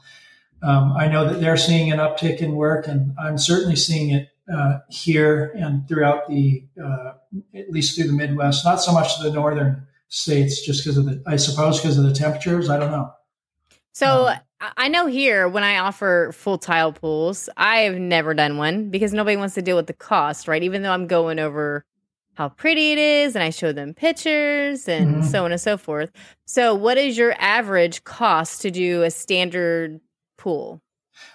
um, 0.62 0.94
I 0.98 1.08
know 1.08 1.28
that 1.28 1.42
they're 1.42 1.58
seeing 1.58 1.92
an 1.92 2.00
uptick 2.00 2.40
in 2.40 2.56
work, 2.56 2.88
and 2.88 3.14
I'm 3.20 3.38
certainly 3.38 3.76
seeing 3.76 4.12
it 4.12 4.30
uh, 4.54 4.80
here 4.90 5.54
and 5.58 5.88
throughout 5.88 6.28
the 6.28 6.66
uh, 6.82 7.14
at 7.56 7.70
least 7.70 7.96
through 7.96 8.08
the 8.08 8.14
Midwest. 8.14 8.66
Not 8.66 8.82
so 8.82 8.92
much 8.92 9.20
the 9.20 9.32
northern 9.32 9.88
states, 10.18 10.62
just 10.62 10.84
because 10.84 10.98
of 10.98 11.06
the 11.06 11.22
I 11.28 11.36
suppose 11.38 11.80
because 11.80 11.98
of 11.98 12.04
the 12.06 12.14
temperatures. 12.14 12.70
I 12.70 12.78
don't 12.78 12.92
know. 12.92 13.12
So 13.94 14.28
Um, 14.28 14.38
I 14.78 14.88
know 14.88 15.08
here 15.08 15.48
when 15.50 15.64
I 15.64 15.78
offer 15.80 16.32
full 16.34 16.58
tile 16.58 16.94
pools, 16.94 17.50
I've 17.58 17.98
never 17.98 18.34
done 18.34 18.58
one 18.58 18.90
because 18.90 19.14
nobody 19.14 19.38
wants 19.38 19.56
to 19.56 19.62
deal 19.62 19.76
with 19.76 19.88
the 19.88 19.94
cost, 19.94 20.48
right? 20.48 20.64
Even 20.64 20.82
though 20.84 20.92
I'm 20.92 21.08
going 21.08 21.40
over 21.40 21.84
how 22.36 22.50
pretty 22.50 22.92
it 22.94 22.98
is 22.98 23.36
and 23.36 23.44
I 23.44 23.50
show 23.52 23.72
them 23.72 23.94
pictures 23.94 24.88
and 24.88 25.22
Mhm. 25.22 25.26
so 25.32 25.46
on 25.46 25.52
and 25.52 25.62
so 25.62 25.78
forth. 25.78 26.12
So, 26.48 26.74
what 26.74 26.98
is 26.98 27.18
your 27.18 27.36
average 27.40 28.04
cost 28.04 28.62
to 28.64 28.72
do 28.72 29.04
a 29.04 29.12
standard 29.12 30.00
pool? 30.38 30.82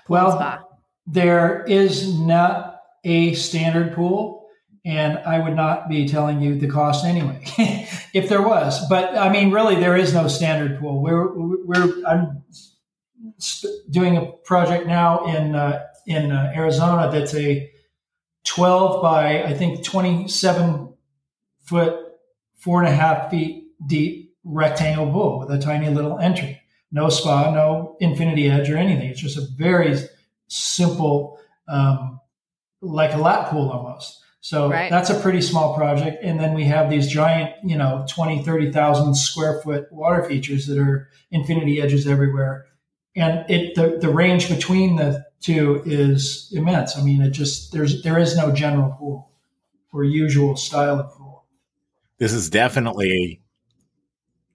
pool 0.07 0.14
Well, 0.17 0.33
spa? 0.33 0.64
there 1.07 1.64
is 1.69 2.19
not 2.19 2.81
a 3.05 3.35
standard 3.35 3.95
pool, 3.95 4.48
and 4.85 5.19
I 5.19 5.38
would 5.38 5.57
not 5.57 5.88
be 5.88 6.09
telling 6.09 6.41
you 6.41 6.59
the 6.59 6.69
cost 6.69 7.05
anyway 7.05 7.43
if 8.14 8.29
there 8.29 8.43
was. 8.43 8.87
But 8.88 9.17
I 9.17 9.31
mean, 9.31 9.51
really, 9.51 9.77
there 9.77 9.97
is 9.97 10.14
no 10.14 10.29
standard 10.29 10.79
pool. 10.81 11.03
We're 11.03 11.33
we're 11.37 12.07
I'm 12.07 12.43
doing 13.91 14.17
a 14.17 14.27
project 14.27 14.87
now 14.87 15.25
in 15.27 15.55
uh, 15.55 15.85
in 16.07 16.33
uh, 16.33 16.53
Arizona 16.55 17.11
that's 17.12 17.35
a 17.35 17.71
12 18.45 19.03
by 19.03 19.43
I 19.45 19.55
think 19.55 19.85
27 19.85 20.95
foot, 21.64 21.97
four 22.57 22.81
and 22.81 22.88
a 22.88 22.97
half 22.97 23.31
feet 23.31 23.64
deep 23.87 24.35
rectangle 24.45 25.11
pool 25.12 25.41
with 25.41 25.51
a 25.51 25.59
tiny 25.59 25.91
little 25.91 26.19
entry. 26.19 26.61
No 26.91 27.11
spa, 27.11 27.51
no 27.51 27.97
infinity 28.01 28.49
edge 28.49 28.71
or 28.71 28.79
anything. 28.79 29.11
It's 29.11 29.21
just 29.21 29.37
a 29.37 29.47
very 29.57 29.99
simple, 30.47 31.38
um, 31.69 32.21
like 32.81 33.12
a 33.12 33.19
lap 33.19 33.51
pool 33.51 33.71
almost. 33.71 34.25
So 34.49 34.71
Right. 34.71 34.91
that's 34.91 35.11
a 35.11 35.21
pretty 35.21 35.43
small 35.43 35.75
project. 35.77 36.25
And 36.25 36.41
then 36.41 36.55
we 36.55 36.65
have 36.65 36.89
these 36.89 37.07
giant, 37.07 37.53
you 37.63 37.77
know, 37.77 38.07
20, 38.09 38.43
30,000 38.45 39.15
square 39.15 39.61
foot 39.61 39.93
water 39.93 40.23
features 40.23 40.67
that 40.69 40.79
are 40.79 41.11
infinity 41.31 41.83
edges 41.83 42.07
everywhere. 42.07 42.65
And 43.15 43.45
it, 43.51 43.75
the, 43.75 43.99
the 44.01 44.09
range 44.09 44.49
between 44.49 44.97
the 44.97 45.27
two 45.43 45.83
is 45.85 46.51
immense. 46.51 46.97
I 46.97 47.03
mean, 47.03 47.21
it 47.21 47.33
just, 47.33 47.73
there's, 47.73 48.03
there 48.03 48.19
is 48.19 48.39
no 48.39 48.51
general 48.51 48.97
pool 48.99 49.31
or 49.93 50.03
usual 50.03 50.57
style 50.57 50.99
of 50.99 51.11
pool. 51.11 51.45
This 52.17 52.33
is 52.33 52.49
definitely 52.49 53.43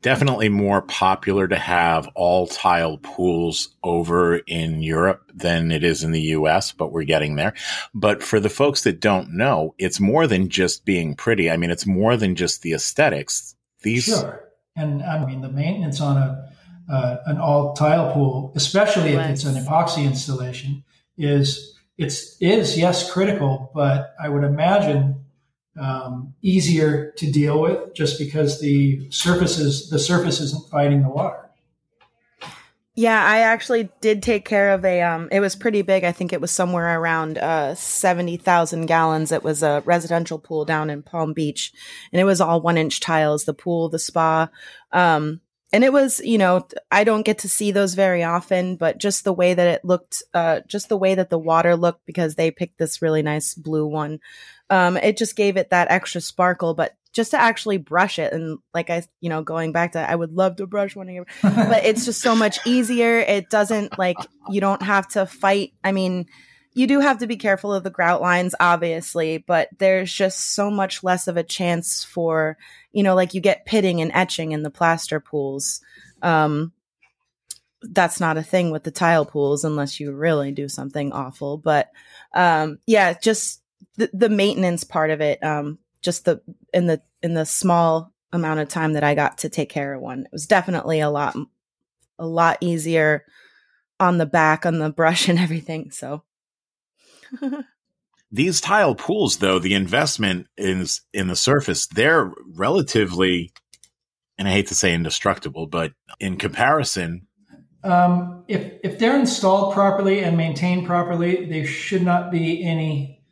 definitely 0.04 0.50
more 0.50 0.84
popular 0.84 1.48
to 1.48 1.56
have 1.56 2.08
all 2.14 2.46
tile 2.46 2.98
pools 3.00 3.70
over 3.82 4.38
in 4.38 4.84
Europe 4.84 5.32
than 5.34 5.72
it 5.72 5.84
is 5.84 6.04
in 6.04 6.12
the 6.12 6.22
US, 6.22 6.72
but 6.72 6.92
we're 6.92 7.06
getting 7.06 7.36
there. 7.36 7.54
But 7.96 8.22
for 8.22 8.40
the 8.40 8.50
folks 8.50 8.84
that 8.84 9.00
don't 9.00 9.36
know, 9.36 9.74
it's 9.80 10.00
more 10.00 10.28
than 10.28 10.50
just 10.50 10.86
being 10.86 11.16
pretty. 11.16 11.50
I 11.50 11.58
mean, 11.58 11.72
it's 11.72 11.88
more 11.88 12.16
than 12.16 12.36
just 12.36 12.62
the 12.62 12.74
aesthetics. 12.74 13.56
These 13.82 14.06
Sure. 14.06 14.44
And 14.76 15.02
I 15.02 15.26
mean, 15.26 15.42
the 15.42 15.50
maintenance 15.50 16.00
on 16.00 16.18
a 16.18 16.50
uh, 16.92 17.18
an 17.26 17.38
all 17.38 17.74
tile 17.74 18.12
pool, 18.12 18.52
especially 18.56 19.14
if 19.14 19.30
it's 19.30 19.46
an 19.46 19.56
epoxy 19.56 20.04
installation, 20.04 20.84
is 21.18 21.78
it's 21.98 22.36
is 22.42 22.78
yes 22.78 23.12
critical, 23.12 23.72
but 23.74 24.14
I 24.22 24.30
would 24.30 24.44
imagine 24.44 25.23
um, 25.80 26.34
easier 26.42 27.12
to 27.18 27.32
deal 27.32 27.62
with 27.62 27.94
just 27.94 28.20
because 28.20 28.60
the 28.60 29.10
surfaces 29.10 29.90
the 29.90 30.00
surface 30.00 30.40
isn't 30.40 30.70
fighting 30.70 31.02
the 31.02 31.10
water. 31.10 31.50
Yeah, 32.96 33.26
I 33.26 33.40
actually 33.40 33.90
did 34.02 34.22
take 34.22 34.46
care 34.46 34.72
of 34.72 34.86
a. 34.86 35.02
Um, 35.02 35.28
it 35.32 35.40
was 35.40 35.56
pretty 35.56 35.82
big. 35.82 36.04
I 36.04 36.12
think 36.12 36.32
it 36.32 36.42
was 36.42 36.52
somewhere 36.52 37.00
around 37.00 37.40
uh, 37.40 37.74
seventy 37.74 38.38
thousand 38.38 38.86
gallons. 38.86 39.32
It 39.32 39.44
was 39.44 39.64
a 39.64 39.82
residential 39.84 40.38
pool 40.38 40.64
down 40.64 40.92
in 40.92 41.02
Palm 41.02 41.34
Beach, 41.34 41.74
and 42.12 42.22
it 42.22 42.26
was 42.26 42.40
all 42.40 42.62
one 42.62 42.78
inch 42.78 43.00
tiles. 43.00 43.46
The 43.46 43.54
pool, 43.56 43.90
the 43.90 43.98
spa, 43.98 44.48
um, 44.92 45.42
and 45.72 45.84
it 45.84 45.92
was. 45.92 46.22
You 46.24 46.38
know, 46.38 46.68
I 46.92 47.04
don't 47.04 47.26
get 47.26 47.40
to 47.40 47.50
see 47.50 47.72
those 47.72 47.96
very 47.96 48.24
often, 48.24 48.76
but 48.76 49.00
just 49.00 49.24
the 49.24 49.34
way 49.34 49.56
that 49.56 49.68
it 49.68 49.84
looked, 49.84 50.22
uh, 50.36 50.60
just 50.68 50.88
the 50.88 50.98
way 50.98 51.16
that 51.16 51.32
the 51.32 51.40
water 51.40 51.76
looked, 51.76 52.06
because 52.06 52.36
they 52.36 52.52
picked 52.52 52.78
this 52.78 53.02
really 53.02 53.24
nice 53.24 53.56
blue 53.56 53.88
one. 53.88 54.20
Um, 54.74 54.98
it 54.98 55.18
just 55.18 55.36
gave 55.36 55.56
it 55.56 55.70
that 55.70 55.92
extra 55.92 56.20
sparkle, 56.20 56.74
but 56.74 56.96
just 57.12 57.30
to 57.30 57.40
actually 57.40 57.78
brush 57.78 58.18
it 58.18 58.34
and 58.34 58.58
like 58.74 58.90
I, 58.90 59.04
you 59.22 59.30
know, 59.30 59.44
going 59.44 59.72
back 59.72 59.92
to, 59.92 60.00
I 60.00 60.16
would 60.16 60.34
love 60.34 60.56
to 60.56 60.66
brush 60.66 60.96
one 60.96 61.08
of 61.08 61.14
your 61.14 61.28
but 61.44 61.86
it's 61.86 62.06
just 62.06 62.22
so 62.22 62.36
much 62.36 62.58
easier. 62.66 63.20
It 63.20 63.52
doesn't 63.52 64.00
like 64.00 64.18
you 64.50 64.62
don't 64.62 64.82
have 64.82 65.08
to 65.10 65.28
fight. 65.28 65.74
I 65.84 65.92
mean, 65.92 66.26
you 66.74 66.88
do 66.88 67.02
have 67.02 67.20
to 67.20 67.28
be 67.28 67.38
careful 67.38 67.72
of 67.72 67.84
the 67.84 67.92
grout 67.92 68.20
lines, 68.20 68.56
obviously, 68.60 69.38
but 69.38 69.70
there's 69.78 70.12
just 70.12 70.56
so 70.56 70.72
much 70.72 71.04
less 71.04 71.28
of 71.28 71.38
a 71.38 71.44
chance 71.44 72.04
for, 72.04 72.58
you 72.92 73.04
know, 73.04 73.14
like 73.14 73.36
you 73.36 73.42
get 73.42 73.68
pitting 73.68 74.02
and 74.02 74.12
etching 74.12 74.54
in 74.54 74.64
the 74.64 74.72
plaster 74.72 75.20
pools. 75.20 75.82
Um, 76.24 76.72
that's 77.84 78.20
not 78.20 78.38
a 78.38 78.44
thing 78.44 78.72
with 78.72 78.82
the 78.82 78.90
tile 78.90 79.26
pools 79.26 79.64
unless 79.64 80.00
you 80.00 80.12
really 80.14 80.52
do 80.52 80.68
something 80.68 81.12
awful. 81.12 81.60
But 81.60 81.92
um, 82.34 82.80
yeah, 82.88 83.14
just 83.14 83.63
the, 83.96 84.10
the 84.14 84.30
maintenance 84.30 84.84
part 84.84 85.10
of 85.12 85.22
it. 85.22 85.44
Um, 85.44 85.80
just 86.02 86.26
the 86.26 86.42
in 86.74 86.88
the 86.88 87.02
in 87.22 87.34
the 87.34 87.46
small 87.46 88.12
amount 88.32 88.60
of 88.60 88.68
time 88.68 88.94
that 88.94 89.04
I 89.04 89.16
got 89.16 89.40
to 89.40 89.50
take 89.50 89.70
care 89.70 89.94
of 89.94 90.02
one, 90.02 90.22
it 90.26 90.32
was 90.32 90.46
definitely 90.46 91.00
a 91.00 91.10
lot 91.10 91.36
a 92.20 92.26
lot 92.26 92.58
easier 92.62 93.26
on 94.00 94.18
the 94.18 94.26
back 94.26 94.66
on 94.66 94.80
the 94.80 94.90
brush 94.90 95.28
and 95.30 95.40
everything. 95.40 95.92
So 95.92 96.24
these 98.32 98.62
tile 98.62 98.96
pools 98.96 99.38
though, 99.38 99.60
the 99.60 99.74
investment 99.74 100.48
is 100.58 101.02
in 101.14 101.28
the 101.28 101.36
surface, 101.36 101.88
they're 101.88 102.32
relatively 102.56 103.52
and 104.38 104.48
I 104.48 104.52
hate 104.52 104.68
to 104.68 104.76
say 104.76 104.94
indestructible, 104.94 105.68
but 105.68 105.94
in 106.20 106.38
comparison, 106.38 107.28
Um, 107.84 108.46
if 108.48 108.74
if 108.84 108.98
they're 108.98 109.20
installed 109.20 109.74
properly 109.74 110.24
and 110.24 110.38
maintained 110.38 110.88
properly, 110.88 111.46
there 111.46 111.66
should 111.66 112.02
not 112.04 112.32
be 112.32 112.64
any 112.64 113.23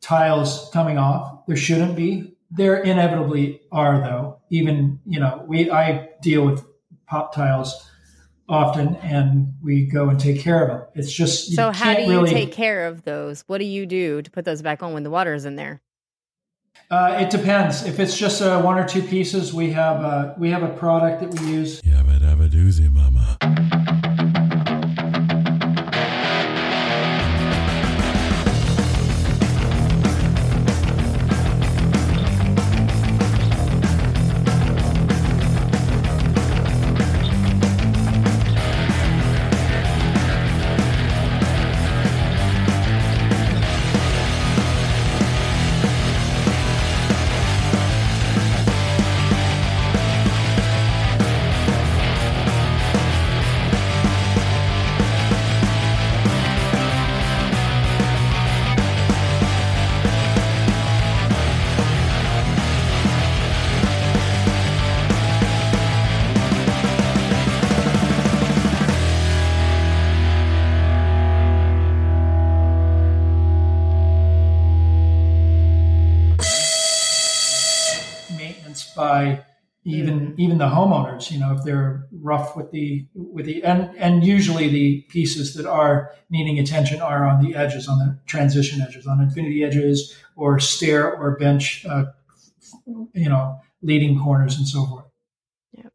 tiles 0.00 0.70
coming 0.72 0.98
off. 0.98 1.46
There 1.46 1.56
shouldn't 1.56 1.96
be. 1.96 2.34
There 2.50 2.82
inevitably 2.82 3.60
are, 3.70 4.00
though. 4.00 4.40
Even 4.50 5.00
you 5.06 5.20
know, 5.20 5.44
we 5.46 5.70
I 5.70 6.08
deal 6.22 6.44
with 6.44 6.64
pop 7.06 7.34
tiles 7.34 7.88
often, 8.48 8.96
and 8.96 9.54
we 9.62 9.86
go 9.86 10.08
and 10.08 10.18
take 10.18 10.40
care 10.40 10.62
of 10.62 10.68
them. 10.68 10.88
It's 10.94 11.12
just 11.12 11.54
so. 11.54 11.70
How 11.70 11.94
do 11.94 12.02
you 12.02 12.10
really, 12.10 12.32
take 12.32 12.52
care 12.52 12.86
of 12.86 13.04
those? 13.04 13.44
What 13.46 13.58
do 13.58 13.64
you 13.64 13.86
do 13.86 14.22
to 14.22 14.30
put 14.30 14.44
those 14.44 14.62
back 14.62 14.82
on 14.82 14.92
when 14.92 15.04
the 15.04 15.10
water 15.10 15.34
is 15.34 15.44
in 15.44 15.56
there? 15.56 15.80
Uh, 16.90 17.18
it 17.20 17.30
depends. 17.30 17.84
If 17.84 18.00
it's 18.00 18.16
just 18.16 18.42
uh, 18.42 18.60
one 18.62 18.76
or 18.76 18.86
two 18.86 19.02
pieces, 19.02 19.54
we 19.54 19.70
have 19.70 20.02
uh, 20.02 20.34
we 20.36 20.50
have 20.50 20.64
a 20.64 20.68
product 20.68 21.20
that 21.20 21.40
we 21.40 21.46
use. 21.46 21.80
Yabba 21.82 22.18
dabba 22.18 22.50
doozy, 22.50 22.92
mama. 22.92 23.38
Even 80.38 80.58
the 80.58 80.68
homeowners 80.68 81.30
you 81.30 81.38
know 81.38 81.54
if 81.54 81.64
they're 81.64 82.06
rough 82.12 82.56
with 82.56 82.70
the 82.70 83.06
with 83.14 83.46
the 83.46 83.62
and 83.62 83.94
and 83.96 84.24
usually 84.24 84.68
the 84.68 85.02
pieces 85.08 85.54
that 85.54 85.66
are 85.66 86.12
needing 86.30 86.58
attention 86.58 87.00
are 87.00 87.26
on 87.26 87.44
the 87.44 87.54
edges 87.54 87.88
on 87.88 87.98
the 87.98 88.18
transition 88.26 88.80
edges 88.80 89.06
on 89.06 89.20
infinity 89.20 89.64
edges 89.64 90.16
or 90.36 90.58
stair 90.58 91.12
or 91.14 91.36
bench 91.36 91.84
uh, 91.88 92.04
you 93.14 93.28
know 93.28 93.58
leading 93.82 94.18
corners 94.18 94.56
and 94.56 94.68
so 94.68 94.84
forth. 94.86 95.04
Yeah 95.72 95.88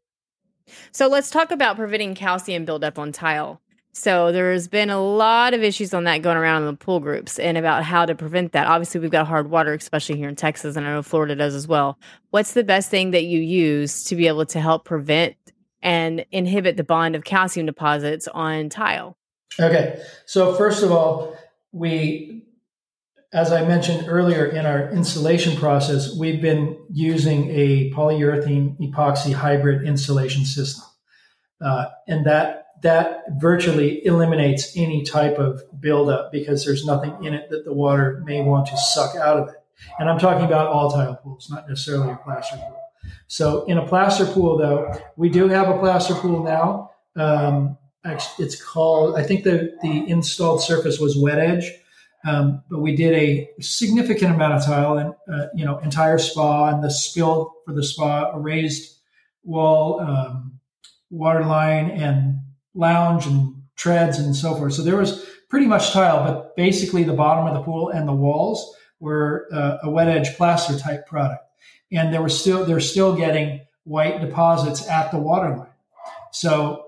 so 0.92 1.08
let's 1.08 1.30
talk 1.30 1.50
about 1.50 1.76
preventing 1.76 2.14
calcium 2.14 2.64
buildup 2.64 2.98
on 2.98 3.12
tile 3.12 3.60
so 3.96 4.30
there's 4.30 4.68
been 4.68 4.90
a 4.90 5.00
lot 5.00 5.54
of 5.54 5.62
issues 5.62 5.94
on 5.94 6.04
that 6.04 6.20
going 6.20 6.36
around 6.36 6.64
in 6.64 6.68
the 6.68 6.76
pool 6.76 7.00
groups 7.00 7.38
and 7.38 7.56
about 7.56 7.82
how 7.82 8.04
to 8.04 8.14
prevent 8.14 8.52
that. 8.52 8.66
Obviously, 8.66 9.00
we've 9.00 9.10
got 9.10 9.26
hard 9.26 9.50
water, 9.50 9.72
especially 9.72 10.18
here 10.18 10.28
in 10.28 10.36
Texas, 10.36 10.76
and 10.76 10.86
I 10.86 10.90
know 10.90 11.02
Florida 11.02 11.34
does 11.34 11.54
as 11.54 11.66
well. 11.66 11.98
What's 12.28 12.52
the 12.52 12.62
best 12.62 12.90
thing 12.90 13.12
that 13.12 13.24
you 13.24 13.40
use 13.40 14.04
to 14.04 14.14
be 14.14 14.26
able 14.28 14.44
to 14.44 14.60
help 14.60 14.84
prevent 14.84 15.34
and 15.80 16.26
inhibit 16.30 16.76
the 16.76 16.84
bond 16.84 17.16
of 17.16 17.24
calcium 17.24 17.64
deposits 17.64 18.28
on 18.28 18.68
tile? 18.68 19.16
Okay. 19.58 19.98
So 20.26 20.54
first 20.56 20.82
of 20.82 20.92
all, 20.92 21.34
we 21.72 22.44
as 23.32 23.50
I 23.50 23.66
mentioned 23.66 24.08
earlier 24.08 24.44
in 24.44 24.66
our 24.66 24.90
insulation 24.90 25.56
process, 25.56 26.14
we've 26.14 26.42
been 26.42 26.78
using 26.92 27.50
a 27.50 27.90
polyurethane 27.92 28.78
epoxy 28.78 29.32
hybrid 29.32 29.86
insulation 29.86 30.44
system. 30.44 30.84
Uh, 31.64 31.86
and 32.06 32.26
that 32.26 32.65
that 32.82 33.24
virtually 33.38 34.04
eliminates 34.06 34.76
any 34.76 35.02
type 35.02 35.38
of 35.38 35.62
buildup 35.80 36.30
because 36.30 36.64
there's 36.64 36.84
nothing 36.84 37.24
in 37.24 37.34
it 37.34 37.48
that 37.50 37.64
the 37.64 37.72
water 37.72 38.22
may 38.24 38.42
want 38.42 38.66
to 38.66 38.76
suck 38.76 39.16
out 39.16 39.38
of 39.38 39.48
it. 39.48 39.56
And 39.98 40.08
I'm 40.08 40.18
talking 40.18 40.44
about 40.44 40.68
all 40.68 40.90
tile 40.90 41.16
pools, 41.16 41.48
not 41.50 41.68
necessarily 41.68 42.12
a 42.12 42.16
plaster 42.16 42.56
pool. 42.56 42.80
So 43.28 43.64
in 43.64 43.78
a 43.78 43.86
plaster 43.86 44.26
pool, 44.26 44.56
though, 44.56 44.92
we 45.16 45.28
do 45.28 45.48
have 45.48 45.68
a 45.68 45.78
plaster 45.78 46.14
pool 46.14 46.42
now. 46.42 46.90
Um, 47.16 47.78
it's 48.38 48.62
called, 48.62 49.16
I 49.16 49.22
think 49.22 49.44
the, 49.44 49.76
the 49.82 50.08
installed 50.08 50.62
surface 50.62 50.98
was 50.98 51.16
wet 51.16 51.38
edge. 51.38 51.70
Um, 52.24 52.62
but 52.70 52.80
we 52.80 52.96
did 52.96 53.14
a 53.14 53.48
significant 53.60 54.34
amount 54.34 54.54
of 54.54 54.64
tile 54.64 54.98
and, 54.98 55.14
uh, 55.32 55.46
you 55.54 55.64
know, 55.64 55.78
entire 55.78 56.18
spa 56.18 56.68
and 56.68 56.82
the 56.82 56.90
spill 56.90 57.54
for 57.64 57.72
the 57.72 57.84
spa, 57.84 58.32
a 58.32 58.38
raised 58.38 58.96
wall, 59.44 60.00
um, 60.00 60.58
water 61.10 61.44
line 61.44 61.90
and 61.90 62.40
lounge 62.76 63.26
and 63.26 63.62
treads 63.74 64.18
and 64.18 64.34
so 64.36 64.54
forth. 64.54 64.74
So 64.74 64.82
there 64.82 64.96
was 64.96 65.24
pretty 65.48 65.66
much 65.66 65.92
tile, 65.92 66.24
but 66.24 66.56
basically 66.56 67.02
the 67.02 67.12
bottom 67.12 67.46
of 67.46 67.54
the 67.54 67.62
pool 67.62 67.90
and 67.90 68.06
the 68.06 68.12
walls 68.12 68.76
were 69.00 69.48
uh, 69.52 69.78
a 69.82 69.90
wet 69.90 70.08
edge 70.08 70.36
plaster 70.36 70.78
type 70.78 71.06
product. 71.06 71.44
And 71.92 72.12
there 72.12 72.22
were 72.22 72.28
still 72.28 72.64
they're 72.64 72.80
still 72.80 73.14
getting 73.14 73.60
white 73.84 74.20
deposits 74.20 74.88
at 74.88 75.10
the 75.10 75.18
waterline. 75.18 75.70
So 76.32 76.86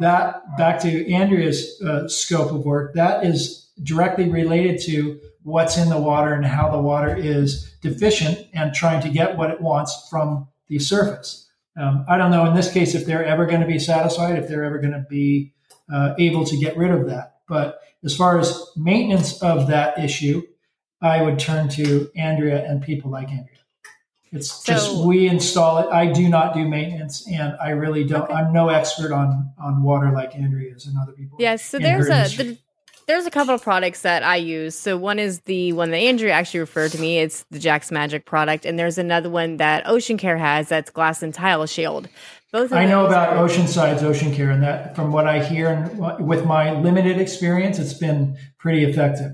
that 0.00 0.56
back 0.56 0.80
to 0.80 1.12
Andrea's 1.12 1.80
uh, 1.80 2.08
scope 2.08 2.52
of 2.52 2.64
work, 2.64 2.94
that 2.94 3.24
is 3.24 3.70
directly 3.82 4.28
related 4.28 4.80
to 4.82 5.20
what's 5.42 5.78
in 5.78 5.88
the 5.88 5.98
water 5.98 6.34
and 6.34 6.44
how 6.44 6.70
the 6.70 6.80
water 6.80 7.14
is 7.16 7.72
deficient 7.80 8.46
and 8.52 8.74
trying 8.74 9.00
to 9.02 9.08
get 9.08 9.36
what 9.36 9.50
it 9.50 9.60
wants 9.60 10.08
from 10.10 10.48
the 10.68 10.78
surface. 10.78 11.45
Um, 11.76 12.04
I 12.08 12.16
don't 12.16 12.30
know 12.30 12.46
in 12.46 12.54
this 12.54 12.72
case 12.72 12.94
if 12.94 13.04
they're 13.04 13.24
ever 13.24 13.46
going 13.46 13.60
to 13.60 13.66
be 13.66 13.78
satisfied, 13.78 14.38
if 14.38 14.48
they're 14.48 14.64
ever 14.64 14.78
going 14.78 14.92
to 14.92 15.04
be 15.08 15.52
uh, 15.92 16.14
able 16.18 16.44
to 16.44 16.56
get 16.56 16.76
rid 16.76 16.90
of 16.90 17.06
that. 17.06 17.36
But 17.48 17.80
as 18.04 18.16
far 18.16 18.38
as 18.38 18.60
maintenance 18.76 19.42
of 19.42 19.68
that 19.68 19.98
issue, 19.98 20.42
I 21.02 21.22
would 21.22 21.38
turn 21.38 21.68
to 21.70 22.10
Andrea 22.16 22.64
and 22.64 22.82
people 22.82 23.10
like 23.10 23.28
Andrea. 23.28 23.56
It's 24.32 24.50
so, 24.50 24.72
just 24.72 24.96
we 25.04 25.28
install 25.28 25.78
it. 25.78 25.86
I 25.92 26.06
do 26.12 26.28
not 26.28 26.54
do 26.54 26.68
maintenance, 26.68 27.26
and 27.30 27.56
I 27.60 27.70
really 27.70 28.04
don't. 28.04 28.24
Okay. 28.24 28.34
I'm 28.34 28.52
no 28.52 28.68
expert 28.68 29.12
on 29.12 29.52
on 29.58 29.82
water 29.82 30.10
like 30.10 30.34
Andrea 30.34 30.74
is 30.74 30.86
and 30.86 30.96
other 31.00 31.12
people. 31.12 31.38
Yes, 31.40 31.62
yeah, 31.62 31.66
so 31.66 31.78
there's 31.78 32.06
a 32.08 32.36
the, 32.36 32.58
there's 33.06 33.26
a 33.26 33.30
couple 33.30 33.54
of 33.54 33.62
products 33.62 34.02
that 34.02 34.22
I 34.22 34.36
use. 34.36 34.74
So 34.74 34.96
one 34.96 35.18
is 35.18 35.40
the 35.40 35.72
one 35.72 35.90
that 35.92 35.98
Andrea 35.98 36.32
actually 36.32 36.60
referred 36.60 36.90
to 36.92 37.00
me. 37.00 37.18
It's 37.18 37.44
the 37.50 37.58
Jack's 37.58 37.90
Magic 37.92 38.24
product, 38.26 38.64
and 38.66 38.78
there's 38.78 38.98
another 38.98 39.30
one 39.30 39.58
that 39.58 39.86
Ocean 39.88 40.18
Care 40.18 40.36
has 40.38 40.68
that's 40.68 40.90
glass 40.90 41.22
and 41.22 41.32
tile 41.32 41.64
shield. 41.66 42.08
Both. 42.52 42.72
I 42.72 42.84
know 42.86 43.06
about 43.06 43.36
are- 43.36 43.44
Oceanside's 43.44 44.02
Ocean 44.02 44.34
Care, 44.34 44.50
and 44.50 44.62
that 44.62 44.96
from 44.96 45.12
what 45.12 45.26
I 45.26 45.44
hear 45.44 45.68
and 45.68 46.26
with 46.26 46.44
my 46.46 46.72
limited 46.72 47.20
experience, 47.20 47.78
it's 47.78 47.94
been 47.94 48.36
pretty 48.58 48.84
effective. 48.84 49.32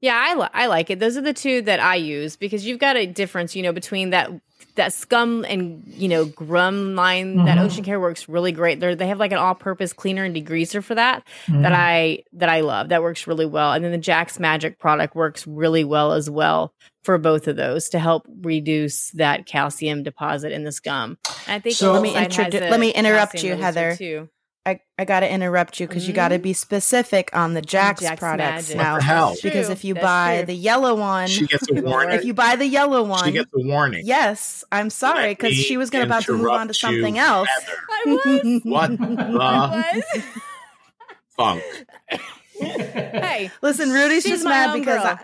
Yeah, 0.00 0.18
I, 0.18 0.34
li- 0.34 0.48
I 0.54 0.66
like 0.66 0.88
it. 0.88 0.98
Those 0.98 1.18
are 1.18 1.20
the 1.20 1.34
two 1.34 1.60
that 1.62 1.78
I 1.78 1.96
use 1.96 2.34
because 2.36 2.64
you've 2.64 2.78
got 2.78 2.96
a 2.96 3.04
difference, 3.04 3.54
you 3.54 3.62
know, 3.62 3.72
between 3.72 4.10
that 4.10 4.30
that 4.76 4.92
scum 4.92 5.44
and 5.48 5.82
you 5.86 6.08
know 6.08 6.24
grum 6.24 6.94
line 6.94 7.36
mm-hmm. 7.36 7.46
that 7.46 7.58
Ocean 7.58 7.84
Care 7.84 8.00
works 8.00 8.28
really 8.28 8.52
great. 8.52 8.80
They 8.80 8.94
they 8.94 9.08
have 9.08 9.18
like 9.18 9.32
an 9.32 9.38
all 9.38 9.54
purpose 9.54 9.92
cleaner 9.92 10.24
and 10.24 10.34
degreaser 10.34 10.82
for 10.82 10.94
that 10.94 11.24
mm-hmm. 11.46 11.62
that 11.62 11.72
I 11.72 12.24
that 12.34 12.48
I 12.48 12.60
love. 12.60 12.88
That 12.90 13.02
works 13.02 13.26
really 13.26 13.46
well. 13.46 13.72
And 13.72 13.84
then 13.84 13.92
the 13.92 13.98
Jack's 13.98 14.38
Magic 14.38 14.78
product 14.78 15.14
works 15.14 15.46
really 15.46 15.84
well 15.84 16.12
as 16.12 16.28
well 16.28 16.72
for 17.02 17.18
both 17.18 17.48
of 17.48 17.56
those 17.56 17.88
to 17.90 17.98
help 17.98 18.26
reduce 18.42 19.10
that 19.12 19.46
calcium 19.46 20.02
deposit 20.02 20.52
in 20.52 20.64
the 20.64 20.72
scum. 20.72 21.18
And 21.46 21.56
I 21.56 21.58
think 21.60 21.76
so. 21.76 21.92
Let 21.92 22.02
me 22.02 22.16
introduce. 22.16 22.60
Let 22.60 22.80
me 22.80 22.90
interrupt 22.90 23.42
you, 23.42 23.56
Heather. 23.56 23.96
Too. 23.96 24.28
I, 24.70 24.80
I 24.98 25.04
got 25.04 25.20
to 25.20 25.30
interrupt 25.30 25.80
you 25.80 25.88
because 25.88 26.04
mm-hmm. 26.04 26.10
you 26.10 26.14
got 26.14 26.28
to 26.28 26.38
be 26.38 26.52
specific 26.52 27.30
on 27.34 27.54
the 27.54 27.62
Jack's, 27.62 28.02
Jack's 28.02 28.20
products 28.20 28.68
Magic. 28.68 28.76
now. 28.76 29.00
Hell? 29.00 29.36
Because 29.42 29.68
if 29.68 29.84
you 29.84 29.94
That's 29.94 30.04
buy 30.04 30.36
true. 30.38 30.46
the 30.46 30.54
yellow 30.54 30.94
one, 30.94 31.26
she 31.26 31.46
gets 31.46 31.68
a 31.70 31.74
warning. 31.82 32.16
If 32.16 32.24
you 32.24 32.34
buy 32.34 32.56
the 32.56 32.66
yellow 32.66 33.02
one, 33.02 33.24
she 33.24 33.32
gets 33.32 33.50
a 33.54 33.66
warning. 33.66 34.02
Yes, 34.06 34.64
I'm 34.70 34.88
sorry 34.90 35.32
because 35.32 35.54
she 35.54 35.76
was 35.76 35.90
going 35.90 36.04
about 36.04 36.22
to 36.24 36.36
move 36.36 36.48
on 36.48 36.68
to 36.68 36.74
something 36.74 37.18
else. 37.18 37.48
I 37.90 38.02
was. 38.06 38.60
what 38.64 38.90
the 38.90 40.24
funk? 41.36 41.62
hey, 42.52 43.50
listen, 43.62 43.90
Rudy's 43.90 44.24
just 44.24 44.44
mad 44.44 44.78
because 44.78 45.04
I, 45.04 45.18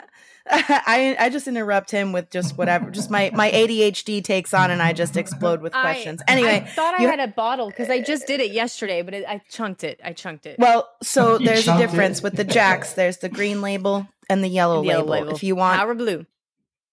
I 0.50 1.16
I 1.18 1.28
just 1.28 1.48
interrupt 1.48 1.90
him 1.90 2.12
with 2.12 2.30
just 2.30 2.56
whatever, 2.56 2.90
just 2.90 3.10
my 3.10 3.30
my 3.34 3.50
ADHD 3.50 4.22
takes 4.22 4.54
on, 4.54 4.70
and 4.70 4.80
I 4.80 4.92
just 4.92 5.16
explode 5.16 5.60
with 5.60 5.72
questions. 5.72 6.22
I, 6.28 6.32
anyway, 6.32 6.56
I 6.56 6.60
thought 6.60 6.94
I 6.94 7.02
had 7.02 7.18
a 7.18 7.26
bottle 7.26 7.68
because 7.68 7.90
I 7.90 8.00
just 8.00 8.26
did 8.26 8.40
it 8.40 8.52
yesterday, 8.52 9.02
but 9.02 9.14
it, 9.14 9.24
I 9.26 9.40
chunked 9.50 9.82
it. 9.82 10.00
I 10.04 10.12
chunked 10.12 10.46
it. 10.46 10.58
Well, 10.58 10.88
so 11.02 11.38
there's 11.44 11.66
a 11.66 11.76
difference 11.76 12.18
it. 12.18 12.24
with 12.24 12.36
the 12.36 12.44
Jack's. 12.44 12.92
There's 12.92 13.18
the 13.18 13.28
green 13.28 13.60
label 13.60 14.06
and 14.30 14.44
the 14.44 14.48
yellow, 14.48 14.82
the 14.82 14.88
yellow 14.88 15.04
label. 15.04 15.26
label. 15.26 15.34
If 15.34 15.42
you 15.42 15.56
want 15.56 15.80
power 15.80 15.94
blue, 15.94 16.26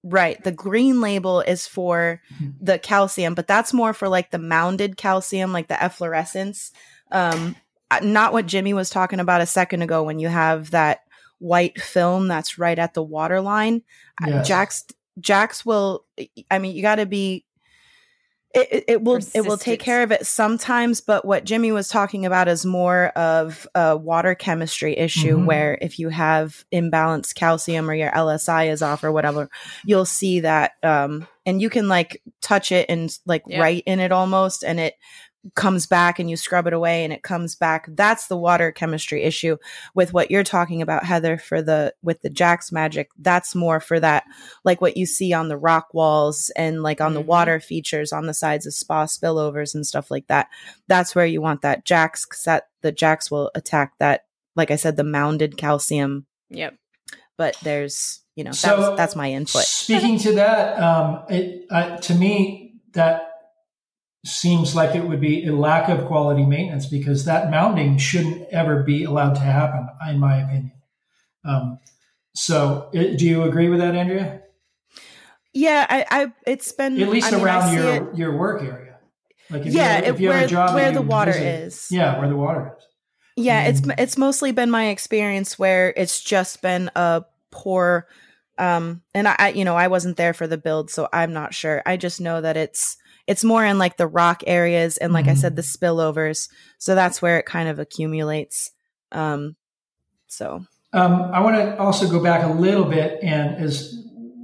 right? 0.04 0.44
The 0.44 0.52
green 0.52 1.00
label 1.00 1.42
is 1.42 1.68
for 1.68 2.22
the 2.60 2.80
calcium, 2.80 3.36
but 3.36 3.48
that's 3.48 3.72
more 3.72 3.94
for 3.94 4.10
like 4.10 4.32
the 4.32 4.40
mounded 4.40 4.98
calcium, 4.98 5.54
like 5.54 5.68
the 5.68 5.82
efflorescence. 5.82 6.72
Um, 7.12 7.56
not 8.02 8.34
what 8.34 8.48
Jimmy 8.48 8.74
was 8.74 8.90
talking 8.90 9.20
about 9.20 9.42
a 9.42 9.46
second 9.46 9.84
ago 9.84 10.02
when 10.02 10.18
you 10.18 10.28
have 10.28 10.72
that 10.72 11.04
white 11.40 11.80
film 11.80 12.28
that's 12.28 12.58
right 12.58 12.78
at 12.78 12.94
the 12.94 13.04
waterline. 13.04 13.82
Yes. 14.26 14.48
Jack's 14.48 14.86
Jack's 15.20 15.66
will 15.66 16.06
I 16.50 16.60
mean 16.60 16.76
you 16.76 16.82
got 16.82 16.96
to 16.96 17.06
be 17.06 17.46
it, 18.54 18.84
it 18.88 19.04
will 19.04 19.20
it 19.34 19.46
will 19.46 19.58
take 19.58 19.80
care 19.80 20.04
of 20.04 20.12
it 20.12 20.28
sometimes 20.28 21.02
but 21.02 21.26
what 21.26 21.44
jimmy 21.44 21.72
was 21.72 21.88
talking 21.88 22.24
about 22.26 22.48
is 22.48 22.66
more 22.66 23.08
of 23.10 23.68
a 23.74 23.98
water 23.98 24.36
chemistry 24.36 24.96
issue 24.96 25.38
mm-hmm. 25.38 25.46
where 25.48 25.78
if 25.82 25.98
you 25.98 26.10
have 26.10 26.64
imbalanced 26.72 27.34
calcium 27.34 27.90
or 27.90 27.96
your 27.96 28.12
lsi 28.12 28.72
is 28.72 28.84
off 28.84 29.04
or 29.04 29.12
whatever 29.12 29.50
you'll 29.86 30.06
see 30.06 30.42
that 30.42 30.74
um 30.84 31.28
and 31.48 31.62
you 31.62 31.70
can 31.70 31.88
like 31.88 32.22
touch 32.42 32.72
it 32.72 32.86
and 32.90 33.18
like 33.26 33.44
yeah. 33.48 33.60
write 33.60 33.84
in 33.88 34.00
it 34.00 34.12
almost 34.12 34.64
and 34.64 34.80
it 34.80 34.94
comes 35.56 35.86
back 35.86 36.20
and 36.20 36.30
you 36.30 36.38
scrub 36.38 36.68
it 36.68 36.74
away 36.74 37.04
and 37.04 37.12
it 37.12 37.22
comes 37.22 37.54
back 37.54 37.86
that's 37.90 38.28
the 38.28 38.38
water 38.38 38.72
chemistry 38.72 39.24
issue 39.24 39.58
with 39.94 40.14
what 40.14 40.32
you're 40.32 40.44
talking 40.44 40.82
about 40.82 41.04
heather 41.04 41.38
for 41.38 41.62
the 41.62 41.94
with 42.02 42.22
the 42.22 42.30
jack's 42.30 42.72
magic. 42.72 43.10
That's 43.18 43.54
more 43.54 43.80
for 43.80 44.00
that 44.00 44.24
like 44.64 44.80
what 44.80 44.96
you 44.96 45.06
see 45.06 45.34
on 45.34 45.50
the 45.50 45.58
rock 45.58 45.94
walls 45.94 46.50
and 46.56 46.82
like 46.82 47.02
on 47.02 47.10
mm-hmm. 47.10 47.16
the 47.16 47.22
water 47.22 47.60
features 47.60 48.14
on 48.14 48.26
the 48.26 48.34
sides 48.34 48.66
of 48.66 48.74
spa 48.74 49.06
spillovers 49.06 49.76
and 49.76 49.86
stuff 49.86 50.10
like 50.10 50.28
that. 50.28 50.48
That's 50.88 51.14
where 51.14 51.26
you 51.26 51.42
want 51.42 51.62
that 51.62 51.86
jack's 51.86 52.26
because 52.26 52.44
that 52.44 52.70
the 52.82 52.92
jack's 52.92 53.30
will 53.30 53.52
attack 53.56 53.94
that 54.00 54.26
like 54.56 54.72
i 54.72 54.76
said 54.76 54.96
the 54.96 55.04
mounded 55.04 55.58
calcium. 55.58 56.26
Yep. 56.50 56.76
But 57.38 57.58
there's 57.64 58.22
you 58.36 58.44
know 58.44 58.52
so 58.52 58.80
that's, 58.80 58.98
that's 58.98 59.16
my 59.16 59.32
input. 59.32 59.64
speaking 59.64 60.18
to 60.20 60.34
that 60.34 60.80
um 60.80 61.24
it 61.30 61.66
uh, 61.70 61.98
to 61.98 62.16
me 62.16 62.76
that 62.94 63.33
seems 64.26 64.76
like 64.76 64.96
it 64.96 65.08
would 65.08 65.20
be 65.20 65.46
a 65.46 65.54
lack 65.54 65.90
of 65.90 66.06
quality 66.06 66.46
maintenance 66.46 66.86
because 66.86 67.26
that 67.26 67.52
mounting 67.52 67.98
shouldn't 67.98 68.48
ever 68.52 68.84
be 68.84 69.04
allowed 69.04 69.34
to 69.36 69.42
happen, 69.42 69.88
in 70.10 70.20
my 70.20 70.38
opinion. 70.38 70.72
Um, 71.46 71.80
so, 72.34 72.90
it, 72.94 73.18
do 73.18 73.26
you 73.26 73.44
agree 73.44 73.70
with 73.70 73.80
that, 73.80 73.96
Andrea? 73.96 74.42
Yeah, 75.54 75.86
I, 75.88 76.06
I 76.10 76.34
it's 76.48 76.72
been 76.72 77.00
at 77.00 77.10
least 77.10 77.32
I 77.32 77.42
around 77.42 77.76
mean, 77.76 77.84
your 77.84 77.94
it, 77.94 78.18
your 78.18 78.38
work 78.38 78.64
area. 78.64 78.98
Like 79.50 79.66
if 79.68 79.74
yeah, 79.74 80.00
you, 80.00 80.06
if 80.06 80.20
you 80.20 80.30
where, 80.30 80.38
have 80.40 80.48
a 80.48 80.52
job 80.52 80.74
where 80.74 80.92
the 80.92 81.02
water 81.02 81.32
visit, 81.32 81.64
is. 81.66 81.88
Yeah, 81.92 82.18
where 82.18 82.28
the 82.28 82.36
water 82.36 82.76
is. 82.76 82.84
Yeah, 83.36 83.68
mm-hmm. 83.68 83.92
it's 83.92 84.00
it's 84.02 84.18
mostly 84.18 84.52
been 84.52 84.72
my 84.72 84.88
experience 84.88 85.60
where 85.60 85.94
it's 85.96 86.22
just 86.22 86.62
been 86.64 86.90
a 86.96 87.26
poor 87.52 88.08
um 88.58 89.02
and 89.14 89.28
I 89.28 89.54
you 89.56 89.64
know 89.64 89.76
I 89.76 89.88
wasn't 89.88 90.18
there 90.18 90.34
for 90.34 90.48
the 90.48 90.58
build 90.58 90.90
so 90.90 91.08
I'm 91.14 91.34
not 91.34 91.54
sure. 91.54 91.84
I 91.86 91.98
just 91.98 92.20
know 92.20 92.42
that 92.42 92.58
it's 92.58 92.98
it's 93.28 93.44
more 93.44 93.66
in 93.66 93.78
like 93.78 93.98
the 93.98 94.08
rock 94.08 94.44
areas 94.46 94.98
and 94.98 95.14
like 95.14 95.26
mm-hmm. 95.26 95.32
I 95.32 95.36
said, 95.36 95.56
the 95.56 95.62
spillovers. 95.62 96.50
So 96.78 96.96
that's 96.96 97.22
where 97.22 97.40
it 97.40 97.46
kind 97.46 97.70
of 97.70 97.80
accumulates. 97.80 98.72
Um, 99.12 99.56
so 100.28 100.66
um, 100.94 101.22
I 101.34 101.42
want 101.42 101.56
to 101.56 101.78
also 101.80 102.10
go 102.10 102.22
back 102.22 102.44
a 102.44 102.52
little 102.52 102.86
bit 102.86 103.20
and 103.24 103.56
as 103.56 103.96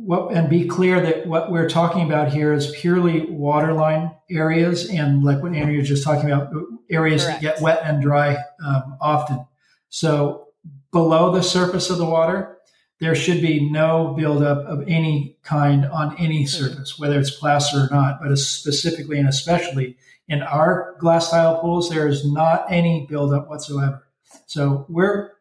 what 0.10 0.34
and 0.34 0.50
be 0.50 0.68
clear 0.68 1.02
that 1.02 1.28
what 1.28 1.52
we're 1.52 1.70
talking 1.70 2.04
about 2.06 2.32
here 2.32 2.54
is 2.54 2.72
purely 2.72 3.22
waterline 3.26 4.12
areas 4.30 4.90
and 4.90 5.24
like 5.24 5.44
what 5.44 5.54
Andrea 5.54 5.80
was 5.80 5.88
just 5.88 6.04
talking 6.04 6.32
about 6.32 6.52
areas 6.90 7.24
Correct. 7.24 7.42
that 7.42 7.56
get 7.56 7.62
wet 7.62 7.82
and 7.84 8.02
dry 8.02 8.38
um, 8.66 8.98
often. 9.02 9.46
So 9.90 10.48
below 10.92 11.32
the 11.32 11.44
surface 11.44 11.90
of 11.90 11.98
the 11.98 12.06
water, 12.06 12.59
there 13.00 13.16
should 13.16 13.42
be 13.42 13.70
no 13.70 14.14
buildup 14.18 14.66
of 14.66 14.84
any 14.88 15.38
kind 15.44 15.86
on 15.86 16.16
any 16.18 16.42
hmm. 16.42 16.48
surface, 16.48 17.00
whether 17.00 17.20
it's 17.20 17.32
plaster 17.32 17.78
or 17.80 17.90
not, 17.92 18.20
but 18.22 18.36
specifically 18.38 19.18
and 19.18 19.28
especially 19.28 19.98
in 20.28 20.44
our 20.44 20.96
glass 21.00 21.32
tile 21.32 21.60
pools, 21.60 21.90
there 21.90 22.08
is 22.08 22.30
not 22.30 22.72
any 22.72 23.08
buildup 23.10 23.50
whatsoever. 23.50 24.04
So 24.46 24.86
we're 24.88 25.32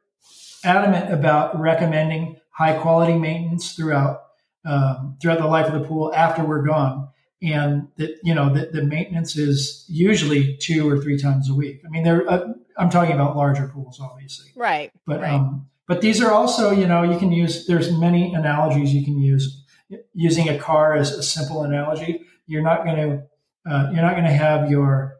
adamant 0.64 1.12
about 1.12 1.58
recommending 1.60 2.36
high 2.50 2.78
quality 2.78 3.14
maintenance 3.14 3.74
throughout 3.74 4.22
um, 4.64 5.16
throughout 5.20 5.38
the 5.38 5.46
life 5.46 5.72
of 5.72 5.80
the 5.80 5.86
pool 5.86 6.12
after 6.14 6.44
we're 6.44 6.62
gone, 6.62 7.08
and 7.42 7.88
that 7.96 8.18
you 8.22 8.34
know 8.34 8.52
the, 8.52 8.66
the 8.72 8.82
maintenance 8.82 9.36
is 9.36 9.84
usually 9.88 10.56
two 10.56 10.88
or 10.88 11.00
three 11.00 11.18
times 11.18 11.48
a 11.50 11.54
week. 11.54 11.82
I 11.86 11.90
mean, 11.90 12.02
there 12.02 12.28
uh, 12.28 12.52
I'm 12.76 12.90
talking 12.90 13.14
about 13.14 13.36
larger 13.36 13.68
pools, 13.68 14.00
obviously, 14.00 14.50
right? 14.56 14.90
But 15.06 15.20
right. 15.20 15.32
Um, 15.32 15.68
but 15.88 16.02
these 16.02 16.20
are 16.20 16.30
also, 16.30 16.70
you 16.70 16.86
know, 16.86 17.02
you 17.02 17.18
can 17.18 17.32
use, 17.32 17.66
there's 17.66 17.90
many 17.90 18.34
analogies 18.34 18.94
you 18.94 19.04
can 19.04 19.18
use. 19.18 19.64
Using 20.12 20.50
a 20.50 20.58
car 20.58 20.94
as 20.94 21.12
a 21.12 21.22
simple 21.22 21.62
analogy, 21.62 22.20
you're 22.46 22.62
not 22.62 22.84
going 22.84 22.96
to, 22.96 23.70
uh, 23.70 23.90
you're 23.90 24.02
not 24.02 24.12
going 24.12 24.26
to 24.26 24.30
have 24.30 24.70
your, 24.70 25.16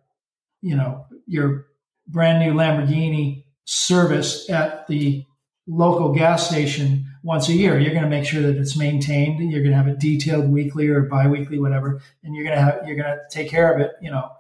you 0.60 0.76
know, 0.76 1.06
your 1.26 1.66
brand 2.06 2.38
new 2.38 2.52
Lamborghini 2.52 3.44
service 3.64 4.48
at 4.50 4.86
the 4.88 5.24
local 5.66 6.12
gas 6.12 6.46
station 6.48 7.06
once 7.22 7.48
a 7.48 7.54
year. 7.54 7.78
You're 7.78 7.92
going 7.92 8.04
to 8.04 8.10
make 8.10 8.26
sure 8.26 8.42
that 8.42 8.56
it's 8.56 8.76
maintained. 8.76 9.50
You're 9.50 9.62
going 9.62 9.72
to 9.72 9.76
have 9.78 9.88
it 9.88 9.98
detailed 9.98 10.50
weekly 10.50 10.88
or 10.88 11.02
biweekly, 11.02 11.58
whatever, 11.58 12.02
and 12.22 12.34
you're 12.34 12.44
going 12.44 12.56
to 12.56 12.62
have 12.62 12.80
you're 12.86 12.96
going 12.96 13.16
to 13.16 13.20
take 13.30 13.48
care 13.48 13.72
of 13.72 13.80
it. 13.80 13.92
You 14.02 14.10
know, 14.10 14.30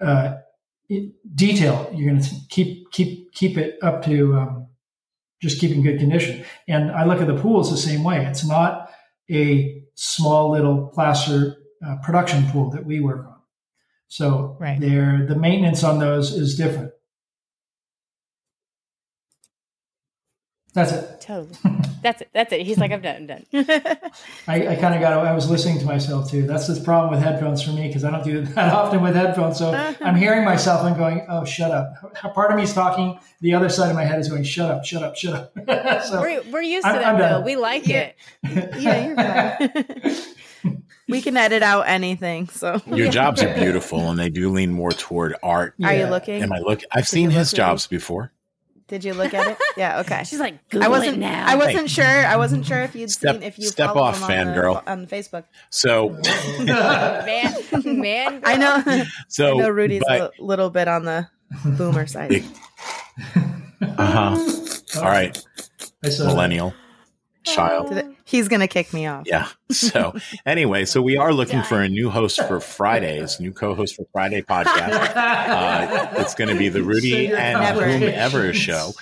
uh, 0.00 0.38
detail. 1.34 1.90
You're 1.94 2.10
going 2.10 2.22
to 2.22 2.34
keep 2.48 2.90
keep 2.92 3.32
keep 3.32 3.56
it 3.56 3.78
up 3.82 4.04
to 4.04 4.34
um, 4.34 4.66
just 5.40 5.60
keeping 5.60 5.82
good 5.82 5.98
condition. 5.98 6.44
And 6.68 6.90
I 6.90 7.04
look 7.04 7.20
at 7.20 7.26
the 7.26 7.40
pools 7.40 7.70
the 7.70 7.76
same 7.76 8.04
way. 8.04 8.24
It's 8.26 8.46
not 8.46 8.90
a 9.30 9.82
small 9.94 10.50
little 10.50 10.88
plaster 10.88 11.56
uh, 11.86 11.96
production 12.02 12.46
pool 12.50 12.70
that 12.70 12.84
we 12.84 13.00
work 13.00 13.26
on. 13.26 13.36
So 14.08 14.56
right. 14.60 14.80
there, 14.80 15.24
the 15.26 15.36
maintenance 15.36 15.84
on 15.84 15.98
those 15.98 16.32
is 16.32 16.56
different. 16.56 16.92
That's 20.72 20.92
it. 20.92 21.20
Totally. 21.20 21.56
That's 22.02 22.22
it. 22.22 22.30
That's 22.32 22.52
it. 22.52 22.62
He's 22.62 22.78
like, 22.78 22.92
I'm 22.92 23.02
done. 23.02 23.16
I'm 23.16 23.26
done. 23.26 23.46
I, 24.48 24.68
I 24.68 24.76
kind 24.76 24.94
of 24.94 25.00
got. 25.00 25.12
I 25.26 25.34
was 25.34 25.50
listening 25.50 25.78
to 25.80 25.84
myself 25.84 26.30
too. 26.30 26.46
That's 26.46 26.66
the 26.66 26.80
problem 26.80 27.10
with 27.10 27.22
headphones 27.22 27.62
for 27.62 27.72
me 27.72 27.88
because 27.88 28.04
I 28.04 28.10
don't 28.10 28.24
do 28.24 28.40
that 28.54 28.72
often 28.72 29.02
with 29.02 29.14
headphones. 29.14 29.58
So 29.58 29.72
uh-huh. 29.72 29.94
I'm 30.00 30.16
hearing 30.16 30.44
myself 30.44 30.86
and 30.86 30.96
going, 30.96 31.26
"Oh, 31.28 31.44
shut 31.44 31.70
up." 31.70 32.14
Part 32.34 32.52
of 32.52 32.56
me 32.56 32.62
is 32.62 32.72
talking. 32.72 33.18
The 33.40 33.54
other 33.54 33.68
side 33.68 33.90
of 33.90 33.96
my 33.96 34.04
head 34.04 34.18
is 34.18 34.28
going, 34.28 34.44
"Shut 34.44 34.70
up, 34.70 34.84
shut 34.84 35.02
up, 35.02 35.16
shut 35.16 35.34
up." 35.34 36.02
so 36.04 36.20
we're, 36.20 36.42
we're 36.50 36.62
used 36.62 36.86
to 36.86 36.92
I'm, 36.92 37.18
that, 37.18 37.30
Bill. 37.30 37.42
We 37.42 37.56
like 37.56 37.86
yeah. 37.86 38.12
it. 38.44 38.74
yeah, 38.78 39.58
you're 39.58 39.80
fine. 40.62 40.76
we 41.08 41.20
can 41.20 41.36
edit 41.36 41.62
out 41.62 41.82
anything. 41.82 42.48
So 42.48 42.80
your 42.86 43.10
jobs 43.10 43.42
are 43.42 43.52
beautiful, 43.54 44.08
and 44.08 44.18
they 44.18 44.30
do 44.30 44.50
lean 44.50 44.72
more 44.72 44.92
toward 44.92 45.34
art. 45.42 45.74
Are 45.82 45.92
yeah. 45.92 46.04
you 46.04 46.10
looking? 46.10 46.42
Am 46.42 46.52
I 46.52 46.60
looking? 46.60 46.88
I've 46.92 47.08
seen 47.08 47.30
his 47.30 47.52
jobs 47.52 47.86
before. 47.86 48.32
Did 48.90 49.04
you 49.04 49.14
look 49.14 49.32
at 49.32 49.52
it? 49.52 49.56
Yeah. 49.76 50.00
Okay. 50.00 50.24
She's 50.24 50.40
like, 50.40 50.68
Google 50.68 50.84
I 50.84 50.88
wasn't. 50.88 51.18
now. 51.18 51.46
I 51.46 51.54
wasn't 51.54 51.88
sure. 51.88 52.04
I 52.04 52.36
wasn't 52.36 52.66
sure 52.66 52.82
if 52.82 52.96
you'd 52.96 53.10
step, 53.10 53.36
seen 53.36 53.44
if 53.44 53.56
you 53.56 53.68
step 53.68 53.94
off, 53.94 54.20
fangirl, 54.20 54.78
on, 54.78 55.00
on 55.00 55.06
Facebook. 55.06 55.44
So, 55.70 56.10
man, 56.64 57.54
man, 57.84 58.42
I 58.44 58.56
know. 58.56 59.04
So, 59.28 59.54
I 59.54 59.62
know 59.62 59.70
Rudy's 59.70 60.02
but, 60.04 60.32
a 60.38 60.42
little 60.42 60.70
bit 60.70 60.88
on 60.88 61.04
the 61.04 61.28
boomer 61.64 62.06
side. 62.08 62.42
uh 63.36 64.34
huh. 64.36 65.00
All 65.00 65.08
right, 65.08 65.40
millennial 66.02 66.74
child. 67.44 68.02
He's 68.24 68.48
going 68.48 68.60
to 68.60 68.68
kick 68.68 68.92
me 68.92 69.06
off. 69.06 69.24
Yeah. 69.26 69.48
So 69.70 70.16
anyway, 70.44 70.84
so 70.84 71.00
we 71.00 71.16
are 71.16 71.32
looking 71.32 71.62
for 71.62 71.80
a 71.80 71.88
new 71.88 72.10
host 72.10 72.44
for 72.48 72.58
Fridays, 72.58 73.38
new 73.38 73.52
co-host 73.52 73.94
for 73.94 74.04
Friday 74.12 74.42
podcast. 74.42 75.14
Uh, 75.16 76.08
it's 76.16 76.34
going 76.34 76.50
to 76.50 76.58
be 76.58 76.68
the 76.68 76.82
Rudy 76.82 77.32
and 77.32 77.78
whomever 77.78 78.52
show. 78.66 78.92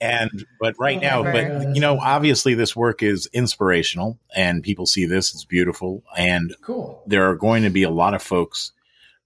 And 0.00 0.46
but 0.60 0.74
right 0.78 1.00
now, 1.00 1.22
but 1.22 1.74
you 1.74 1.80
know, 1.80 1.98
obviously 1.98 2.54
this 2.54 2.74
work 2.74 3.02
is 3.02 3.28
inspirational, 3.32 4.18
and 4.34 4.62
people 4.62 4.86
see 4.86 5.04
this 5.04 5.34
It's 5.34 5.44
beautiful, 5.44 6.02
and 6.16 6.54
cool. 6.62 7.02
There 7.06 7.28
are 7.30 7.36
going 7.36 7.62
to 7.62 7.70
be 7.70 7.82
a 7.82 7.90
lot 7.90 8.14
of 8.14 8.22
folks, 8.22 8.72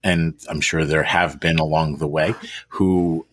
and 0.03 0.39
I'm 0.49 0.61
sure 0.61 0.85
there 0.85 1.03
have 1.03 1.39
been 1.39 1.59
along 1.59 1.97
the 1.97 2.07
way, 2.07 2.35
who 2.69 3.25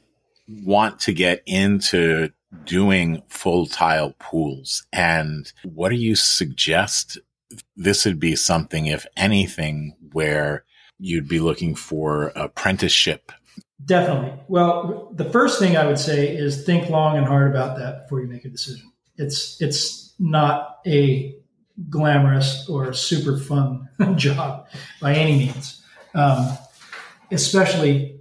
want 0.48 1.00
to 1.00 1.12
get 1.12 1.42
into 1.46 2.30
doing 2.64 3.22
full 3.28 3.66
tile 3.66 4.14
pools. 4.18 4.86
And 4.92 5.52
what 5.64 5.90
do 5.90 5.96
you 5.96 6.16
suggest? 6.16 7.18
This 7.76 8.04
would 8.04 8.20
be 8.20 8.36
something, 8.36 8.86
if 8.86 9.06
anything, 9.16 9.94
where 10.12 10.64
you'd 10.98 11.28
be 11.28 11.40
looking 11.40 11.74
for 11.74 12.32
apprenticeship. 12.34 13.32
Definitely. 13.84 14.32
Well, 14.48 15.12
the 15.14 15.26
first 15.26 15.58
thing 15.58 15.76
I 15.76 15.86
would 15.86 15.98
say 15.98 16.34
is 16.34 16.64
think 16.64 16.88
long 16.88 17.16
and 17.16 17.26
hard 17.26 17.50
about 17.50 17.76
that 17.78 18.04
before 18.04 18.20
you 18.20 18.26
make 18.26 18.44
a 18.44 18.48
decision. 18.48 18.90
It's 19.16 19.60
it's 19.60 20.14
not 20.18 20.78
a 20.86 21.34
glamorous 21.90 22.68
or 22.68 22.92
super 22.92 23.38
fun 23.38 23.88
job 24.16 24.66
by 25.00 25.14
any 25.14 25.38
means, 25.38 25.82
um, 26.14 26.56
especially 27.30 28.15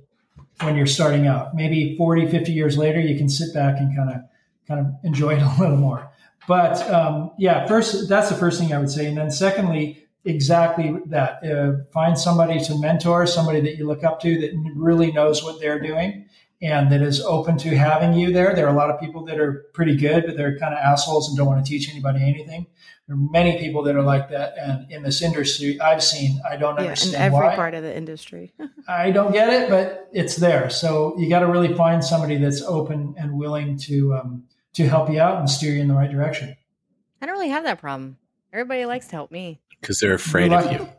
when 0.62 0.76
you're 0.76 0.86
starting 0.86 1.28
out. 1.28 1.56
Maybe 1.56 1.96
40, 1.98 2.30
50 2.30 2.52
years 2.52 2.78
later, 2.78 3.00
you 3.00 3.18
can 3.18 3.30
sit 3.30 3.54
back 3.54 3.80
and 3.80 3.96
kind 3.96 4.10
of 4.10 4.22
kind 4.68 4.80
of 4.80 4.94
enjoy 5.04 5.36
it 5.36 5.42
a 5.58 5.60
little 5.60 5.78
more. 5.78 6.12
But 6.48 6.80
um, 6.90 7.32
yeah, 7.38 7.66
first 7.68 8.08
that's 8.08 8.30
the 8.30 8.36
first 8.36 8.60
thing 8.60 8.74
I 8.74 8.80
would 8.80 8.92
say, 8.92 9.08
and 9.08 9.18
then 9.18 9.32
secondly, 9.32 10.06
exactly 10.26 10.96
that. 11.08 11.44
Uh, 11.44 11.84
find 11.92 12.18
somebody 12.18 12.60
to 12.66 12.80
mentor, 12.80 13.26
somebody 13.26 13.62
that 13.62 13.78
you 13.78 13.88
look 13.88 14.04
up 14.04 14.20
to 14.22 14.40
that 14.42 14.52
really 14.76 15.12
knows 15.12 15.44
what 15.44 15.60
they're 15.60 15.80
doing, 15.80 16.26
and 16.66 16.92
that 16.92 17.02
is 17.02 17.22
open 17.22 17.58
to 17.60 17.78
having 17.78 18.14
you 18.14 18.34
there. 18.34 18.56
There 18.56 18.66
are 18.66 18.74
a 18.74 18.78
lot 18.78 18.90
of 18.90 19.00
people 19.00 19.24
that 19.26 19.40
are 19.40 19.68
pretty 19.74 19.96
good, 19.96 20.26
but 20.26 20.36
they're 20.36 20.58
kind 20.58 20.74
of 20.74 20.80
assholes 20.80 21.30
and 21.30 21.38
don't 21.38 21.46
want 21.46 21.64
to 21.64 21.70
teach 21.70 21.90
anybody 21.90 22.24
anything. 22.24 22.66
There 23.08 23.16
are 23.16 23.20
many 23.20 23.60
people 23.60 23.84
that 23.84 23.96
are 23.96 24.02
like 24.02 24.30
that, 24.32 24.56
and 24.58 24.92
in 24.92 25.04
this 25.04 25.22
industry, 25.22 25.80
I've 25.80 26.04
seen. 26.04 26.42
I 26.50 26.56
don't 26.58 26.76
yeah, 26.78 26.86
understand 26.86 27.16
in 27.16 27.22
every 27.22 27.48
why. 27.48 27.56
part 27.56 27.76
of 27.76 27.84
the 27.84 27.96
industry. 27.96 28.52
I 28.88 29.12
don't 29.12 29.32
get 29.32 29.50
it, 29.50 29.70
but 29.70 30.10
it's 30.12 30.38
there. 30.38 30.72
So 30.72 31.16
you 31.20 31.30
got 31.30 31.42
to 31.42 31.48
really 31.48 31.76
find 31.76 32.04
somebody 32.04 32.38
that's 32.38 32.64
open 32.64 33.14
and 33.16 33.38
willing 33.38 33.78
to 33.80 34.16
um, 34.16 34.44
to 34.74 34.88
help 34.88 35.12
you 35.12 35.20
out 35.20 35.38
and 35.38 35.48
steer 35.48 35.74
you 35.74 35.82
in 35.82 35.88
the 35.88 35.94
right 35.94 36.10
direction. 36.10 36.58
I 37.22 37.28
don't 37.28 37.36
really 37.36 37.50
have 37.50 37.64
that 37.66 37.80
problem. 37.80 38.18
Everybody 38.52 38.86
likes 38.86 39.06
to 39.08 39.12
help 39.12 39.32
me. 39.32 39.62
Because 39.82 40.00
they're 40.00 40.16
afraid 40.16 40.52
You're 40.52 40.62
of 40.62 40.72
you. 40.72 40.90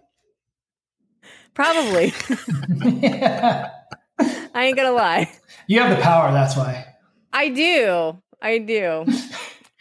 Probably. 1.55 2.13
I 4.57 4.65
ain't 4.65 4.77
gonna 4.77 4.93
lie. 4.93 5.31
You 5.67 5.81
have 5.81 5.97
the 5.97 6.03
power. 6.03 6.33
That's 6.33 6.57
why. 6.57 6.87
I 7.33 7.49
do. 7.51 8.19
I 8.41 8.59
do. 8.59 9.05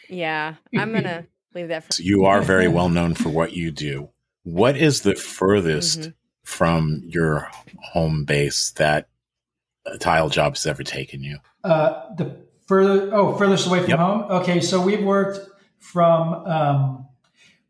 Yeah. 0.07 0.53
I'm 0.77 0.93
gonna 0.93 1.25
leave 1.55 1.69
that 1.69 1.83
for 1.86 1.93
So 1.93 2.03
you 2.03 2.25
are 2.25 2.39
very 2.41 2.67
well 2.77 2.89
known 2.89 3.15
for 3.15 3.29
what 3.29 3.53
you 3.53 3.71
do. 3.71 4.09
What 4.43 4.77
is 4.77 5.01
the 5.01 5.15
furthest 5.15 5.99
Mhm. 6.01 6.13
from 6.43 7.01
your 7.07 7.49
home 7.81 8.23
base 8.23 8.69
that 8.77 9.07
a 9.88 9.97
tile 9.97 10.29
job 10.29 10.53
has 10.57 10.67
ever 10.67 10.83
taken 10.83 11.23
you? 11.23 11.39
Uh, 11.63 12.13
the 12.17 12.38
further 12.67 13.09
oh 13.15 13.36
furthest 13.36 13.65
away 13.65 13.79
from 13.81 13.89
Yep. 13.89 13.99
home. 13.99 14.21
Okay, 14.29 14.61
so 14.61 14.79
we've 14.79 15.03
worked 15.03 15.39
from 15.79 16.33
um, 16.45 17.07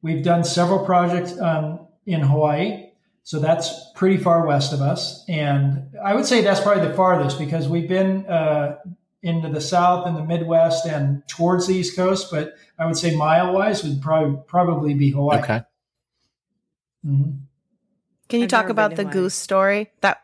we've 0.01 0.22
done 0.26 0.43
several 0.43 0.86
projects 0.86 1.39
um, 1.39 1.88
in 2.05 2.20
Hawaii, 2.20 2.85
so 3.26 3.39
that's 3.39 3.91
pretty 3.95 4.17
far 4.17 4.45
west 4.45 4.71
of 4.71 4.82
us, 4.82 5.26
and 5.28 5.89
I 6.03 6.13
would 6.13 6.26
say 6.28 6.41
that's 6.41 6.61
probably 6.61 6.88
the 6.88 6.93
farthest 6.93 7.39
because 7.39 7.67
we've 7.67 7.89
been 7.89 8.26
uh, 8.28 8.78
into 9.23 9.49
the 9.49 9.59
south 9.59 10.05
and 10.05 10.15
the 10.15 10.23
Midwest 10.23 10.86
and 10.86 11.28
towards 11.28 11.65
the 11.67 11.73
East 11.73 11.95
Coast, 11.95 12.30
but 12.32 12.53
I 12.78 12.86
would 12.86 12.95
say 12.97 13.15
mile 13.15 13.51
wise 13.53 13.84
would 13.84 13.99
probably 14.01 14.39
probably 14.47 14.93
be 14.93 15.09
Hawaii. 15.09 15.39
Okay. 15.39 15.61
Mhm. 17.05 17.39
Can 18.30 18.39
you 18.39 18.43
I've 18.45 18.49
talk 18.49 18.69
about 18.69 18.91
the 18.95 19.03
Hawaii. 19.03 19.13
goose 19.13 19.36
story? 19.36 19.91
That 20.01 20.21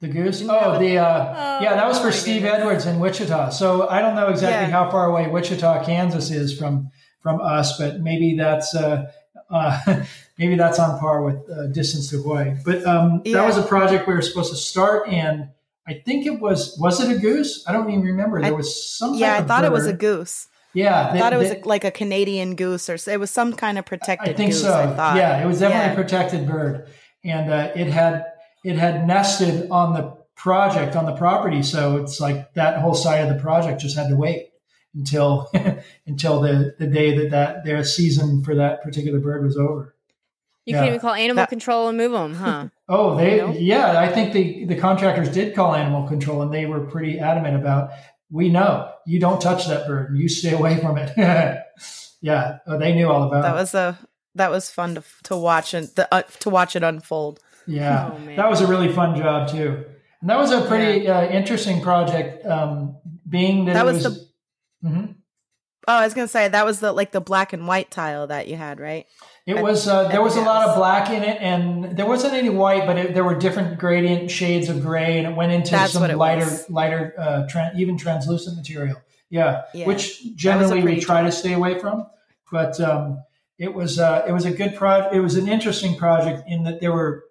The 0.00 0.08
goose? 0.08 0.38
Didn't 0.38 0.52
you 0.52 0.58
have 0.60 0.74
Oh, 0.74 0.78
the 0.78 0.98
uh, 0.98 1.58
Oh, 1.58 1.62
yeah, 1.62 1.74
that 1.74 1.86
was 1.88 1.98
for 2.00 2.12
Steve 2.12 2.42
goodness. 2.42 2.60
Edwards 2.60 2.86
in 2.86 3.00
Wichita. 3.00 3.50
So 3.50 3.88
I 3.88 4.00
don't 4.00 4.14
know 4.14 4.28
exactly 4.28 4.70
Yeah. 4.70 4.70
how 4.84 4.90
far 4.90 5.06
away 5.06 5.28
Wichita, 5.28 5.84
Kansas 5.84 6.30
is 6.30 6.56
from 6.58 6.90
from 7.20 7.40
us, 7.40 7.76
but 7.78 8.00
maybe 8.00 8.36
that's 8.36 8.74
uh, 8.76 9.10
uh, 9.50 10.02
maybe 10.38 10.56
that's 10.56 10.78
on 10.78 10.98
par 10.98 11.22
with 11.22 11.36
uh, 11.50 11.66
distance 11.68 12.10
to 12.10 12.22
Hawaii. 12.22 12.54
But 12.64 12.84
um, 12.86 13.22
Yeah. 13.24 13.38
that 13.38 13.46
was 13.46 13.56
a 13.58 13.62
project 13.62 14.06
we 14.06 14.14
were 14.14 14.22
supposed 14.22 14.50
to 14.50 14.56
start, 14.56 15.08
and 15.08 15.48
I 15.86 15.94
think 16.04 16.26
it 16.26 16.40
was 16.40 16.76
was 16.78 17.00
it 17.00 17.16
a 17.16 17.18
goose? 17.18 17.64
I 17.66 17.72
don't 17.72 17.88
even 17.90 18.02
remember. 18.04 18.40
There 18.42 18.54
was 18.54 18.96
some. 18.98 19.14
yeah, 19.14 19.38
I 19.38 19.42
thought 19.42 19.64
it 19.64 19.72
was 19.72 19.86
a 19.86 19.92
goose. 19.92 20.48
Yeah, 20.74 21.08
I 21.08 21.12
that- 21.12 21.18
thought 21.18 21.32
it 21.32 21.38
was 21.38 21.50
a, 21.50 21.60
like 21.64 21.84
a 21.84 21.90
Canadian 21.90 22.54
goose, 22.54 22.90
or 22.90 22.98
it 23.10 23.18
was 23.18 23.30
some 23.30 23.54
kind 23.54 23.78
of 23.78 23.86
protected. 23.86 24.34
I 24.34 24.36
think 24.36 24.52
goose, 24.52 24.60
so. 24.62 24.74
I 24.74 24.86
thought. 24.94 25.16
Yeah, 25.16 25.42
it 25.42 25.46
was 25.46 25.60
definitely 25.60 25.86
Yeah. 25.86 25.92
a 25.92 25.96
protected 25.96 26.46
bird, 26.46 26.88
and 27.24 27.50
uh, 27.50 27.70
it 27.74 27.86
had 27.88 28.26
it 28.64 28.76
had 28.76 29.06
nested 29.06 29.70
on 29.70 29.94
the 29.94 30.16
project 30.36 30.94
on 30.94 31.06
the 31.06 31.16
property. 31.16 31.62
So 31.62 31.96
it's 31.96 32.20
like 32.20 32.52
that 32.54 32.80
whole 32.80 32.94
side 32.94 33.26
of 33.26 33.34
the 33.34 33.40
project 33.42 33.80
just 33.80 33.96
had 33.96 34.08
to 34.08 34.14
wait 34.16 34.47
until 34.98 35.50
until 36.06 36.40
the 36.42 36.74
the 36.78 36.86
day 36.86 37.16
that 37.16 37.30
that 37.30 37.64
their 37.64 37.82
season 37.84 38.42
for 38.44 38.54
that 38.56 38.82
particular 38.82 39.18
bird 39.20 39.42
was 39.44 39.56
over. 39.56 39.94
You 40.66 40.74
Yeah. 40.74 40.80
can 40.80 40.88
even 40.88 41.00
call 41.00 41.14
animal 41.14 41.36
That- 41.42 41.48
control 41.48 41.88
and 41.88 41.96
move 41.96 42.12
them, 42.12 42.34
huh? 42.34 42.68
Oh, 42.90 43.16
they 43.16 43.36
Nope. 43.38 43.56
yeah, 43.58 43.98
I 43.98 44.08
think 44.08 44.32
the 44.34 44.64
the 44.66 44.76
contractors 44.76 45.28
did 45.30 45.54
call 45.54 45.74
animal 45.74 46.06
control, 46.08 46.42
and 46.42 46.52
they 46.52 46.66
were 46.66 46.80
pretty 46.80 47.18
adamant 47.18 47.56
about. 47.56 47.90
We 48.30 48.50
know 48.50 48.90
you 49.06 49.18
don't 49.20 49.40
touch 49.40 49.66
that 49.68 49.86
bird, 49.86 50.10
and 50.10 50.18
you 50.18 50.28
stay 50.28 50.52
away 50.52 50.76
from 50.78 50.98
it. 50.98 51.10
yeah, 52.20 52.58
oh, 52.66 52.78
they 52.78 52.94
knew 52.94 53.08
all 53.08 53.24
about 53.28 53.42
that 53.42 53.54
it. 53.54 53.60
was 53.60 53.74
a 53.74 53.98
that 54.34 54.50
was 54.50 54.70
fun 54.70 54.94
to 54.96 55.02
to 55.24 55.36
watch 55.36 55.74
and 55.74 55.88
the, 55.96 56.12
uh, 56.14 56.22
to 56.40 56.50
watch 56.50 56.76
it 56.76 56.82
unfold. 56.82 57.40
Yeah, 57.66 58.10
Oh, 58.14 58.36
that 58.36 58.48
was 58.48 58.60
a 58.60 58.66
really 58.66 58.90
fun 58.92 59.16
job 59.16 59.48
too, 59.48 59.84
and 60.20 60.30
that 60.30 60.38
was 60.38 60.50
a 60.52 60.62
pretty 60.66 61.06
uh, 61.08 61.28
interesting 61.28 61.80
project. 61.82 62.44
Um, 62.46 62.96
being 63.28 63.66
that, 63.66 63.74
That 63.74 63.86
it 63.86 63.92
was 63.92 64.04
was, 64.04 64.27
Mhm. 64.84 65.14
Oh, 65.86 65.92
I 65.94 66.04
was 66.04 66.12
gonna 66.14 66.28
say 66.28 66.48
that 66.48 66.66
was 66.66 66.80
the 66.80 66.92
like 66.92 67.12
the 67.12 67.20
black 67.20 67.52
and 67.52 67.66
white 67.66 67.90
tile 67.90 68.26
that 68.26 68.48
you 68.48 68.56
had, 68.56 68.78
right? 68.80 69.06
it 69.46 69.62
was 69.62 69.88
uh, 69.88 70.06
there 70.08 70.20
was 70.20 70.36
a 70.36 70.42
lot 70.42 70.68
of 70.68 70.76
black 70.76 71.08
in 71.08 71.22
it, 71.22 71.38
and 71.40 71.96
there 71.96 72.04
wasn't 72.04 72.34
any 72.34 72.50
white, 72.50 72.84
but 72.86 72.98
it, 72.98 73.14
there 73.14 73.24
were 73.24 73.34
different 73.34 73.78
gradient 73.78 74.30
shades 74.30 74.68
of 74.68 74.82
gray, 74.82 75.16
and 75.18 75.26
it 75.26 75.34
went 75.34 75.52
into 75.52 75.70
That's 75.70 75.92
some 75.94 76.02
lighter, 76.18 76.44
was. 76.44 76.68
lighter, 76.68 77.14
uh, 77.18 77.46
tran 77.50 77.74
even 77.78 77.96
translucent 77.96 78.58
material. 78.58 78.96
Yeah, 79.30 79.62
Yeah. 79.72 79.86
which 79.86 80.34
generally 80.36 80.82
we 80.82 81.00
try 81.00 81.22
to 81.22 81.32
stay 81.32 81.54
away 81.54 81.78
from, 81.78 82.06
but 82.52 82.78
um, 82.80 83.22
it 83.58 83.72
was 83.72 83.98
uh, 83.98 84.24
it 84.28 84.32
was 84.32 84.44
a 84.44 84.50
good 84.50 84.74
project. 84.76 85.14
It 85.14 85.20
was 85.20 85.36
an 85.36 85.48
interesting 85.48 85.96
project 85.96 86.42
in 86.46 86.64
that 86.64 86.80
there 86.82 86.92
were 86.92 87.24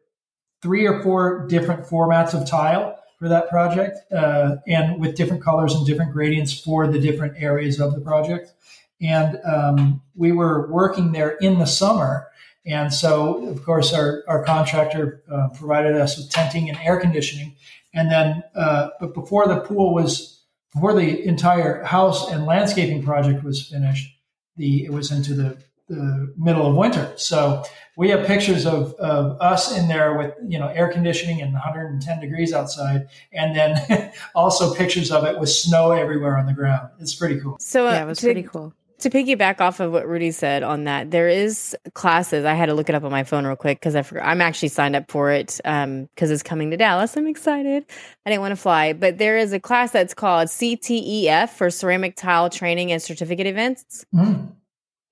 three 0.64 0.88
or 0.88 1.04
four 1.04 1.46
different 1.48 1.86
formats 1.86 2.34
of 2.34 2.48
tile 2.50 2.97
for 3.18 3.28
that 3.30 3.50
project, 3.50 3.98
uh, 4.14 4.58
and 4.68 5.00
with 5.02 5.16
different 5.16 5.44
colors 5.44 5.74
and 5.74 5.86
different 5.86 6.14
gradients 6.14 6.58
for 6.60 6.88
the 6.88 7.00
different 7.00 7.34
areas 7.38 7.80
of 7.80 7.96
the 7.96 8.02
project. 8.02 8.54
And 9.02 9.40
um, 9.44 10.02
we 10.16 10.32
were 10.32 10.72
working 10.72 11.12
there 11.12 11.32
in 11.38 11.60
the 11.60 11.66
summer. 11.66 12.28
And 12.66 12.94
so, 12.94 13.48
of 13.48 13.64
course, 13.64 13.94
our, 13.94 14.24
our 14.28 14.44
contractor 14.44 15.24
uh, 15.32 15.50
provided 15.50 15.96
us 15.96 16.18
with 16.18 16.30
tenting 16.30 16.70
and 16.70 16.78
air 16.80 17.00
conditioning. 17.00 17.56
And 17.94 18.12
then, 18.12 18.44
uh, 18.56 18.90
but 19.00 19.14
before 19.14 19.48
the 19.48 19.62
pool 19.62 19.94
was, 19.94 20.44
before 20.74 20.94
the 20.94 21.26
entire 21.26 21.84
house 21.84 22.30
and 22.30 22.46
landscaping 22.46 23.04
project 23.04 23.44
was 23.44 23.68
finished, 23.68 24.14
the 24.58 24.86
it 24.86 24.92
was 24.92 25.12
into 25.12 25.34
the, 25.34 25.58
the 25.88 26.34
middle 26.38 26.68
of 26.68 26.76
winter. 26.76 27.14
So 27.16 27.64
we 27.98 28.10
have 28.10 28.28
pictures 28.28 28.66
of, 28.68 28.94
of 28.94 29.42
us 29.42 29.76
in 29.76 29.88
there 29.88 30.16
with 30.16 30.34
you 30.48 30.58
know 30.58 30.68
air 30.68 30.88
conditioning 30.88 31.42
and 31.42 31.52
110 31.52 32.20
degrees 32.22 32.54
outside, 32.54 33.10
and 33.34 33.56
then 33.56 34.14
also 34.36 34.74
pictures 34.74 35.12
of 35.12 35.26
it 35.26 35.38
with 35.38 35.50
snow 35.50 35.92
everywhere 35.92 36.38
on 36.38 36.46
the 36.46 36.54
ground. 36.54 36.90
It's 37.00 37.16
pretty 37.16 37.42
cool. 37.42 37.58
So 37.60 37.88
uh, 37.88 37.92
yeah, 37.92 38.04
it 38.04 38.06
was 38.06 38.20
to, 38.20 38.28
pretty 38.28 38.44
cool. 38.44 38.72
to 39.00 39.10
piggyback 39.10 39.60
off 39.62 39.80
of 39.80 39.92
what 39.92 40.08
Rudy 40.08 40.30
said 40.30 40.62
on 40.62 40.84
that, 40.84 41.10
there 41.10 41.28
is 41.28 41.76
classes. 41.96 42.46
I 42.46 42.54
had 42.54 42.68
to 42.68 42.76
look 42.76 42.88
it 42.88 42.94
up 42.94 43.04
on 43.04 43.10
my 43.10 43.24
phone 43.24 43.48
real 43.48 43.56
quick 43.56 43.80
because 43.80 43.96
I 43.96 44.04
forgot. 44.04 44.28
I'm 44.28 44.42
actually 44.42 44.70
signed 44.70 44.96
up 44.96 45.10
for 45.10 45.32
it 45.32 45.60
because 45.64 46.30
it's 46.30 46.44
coming 46.44 46.70
to 46.70 46.78
Dallas. 46.78 47.18
I'm 47.18 47.28
excited. 47.28 47.84
I 48.28 48.30
didn't 48.30 48.42
want 48.42 48.52
to 48.52 48.62
fly, 48.62 48.94
but 48.94 49.18
there 49.18 49.40
is 49.40 49.54
a 49.54 49.60
class 49.60 49.92
that's 49.92 50.14
called 50.14 50.50
CTEF 50.50 51.50
for 51.50 51.72
Ceramic 51.72 52.16
Tile 52.16 52.52
Training 52.52 52.92
and 52.92 53.02
Certificate 53.02 53.48
Events. 53.48 54.06
Mm. 54.14 54.54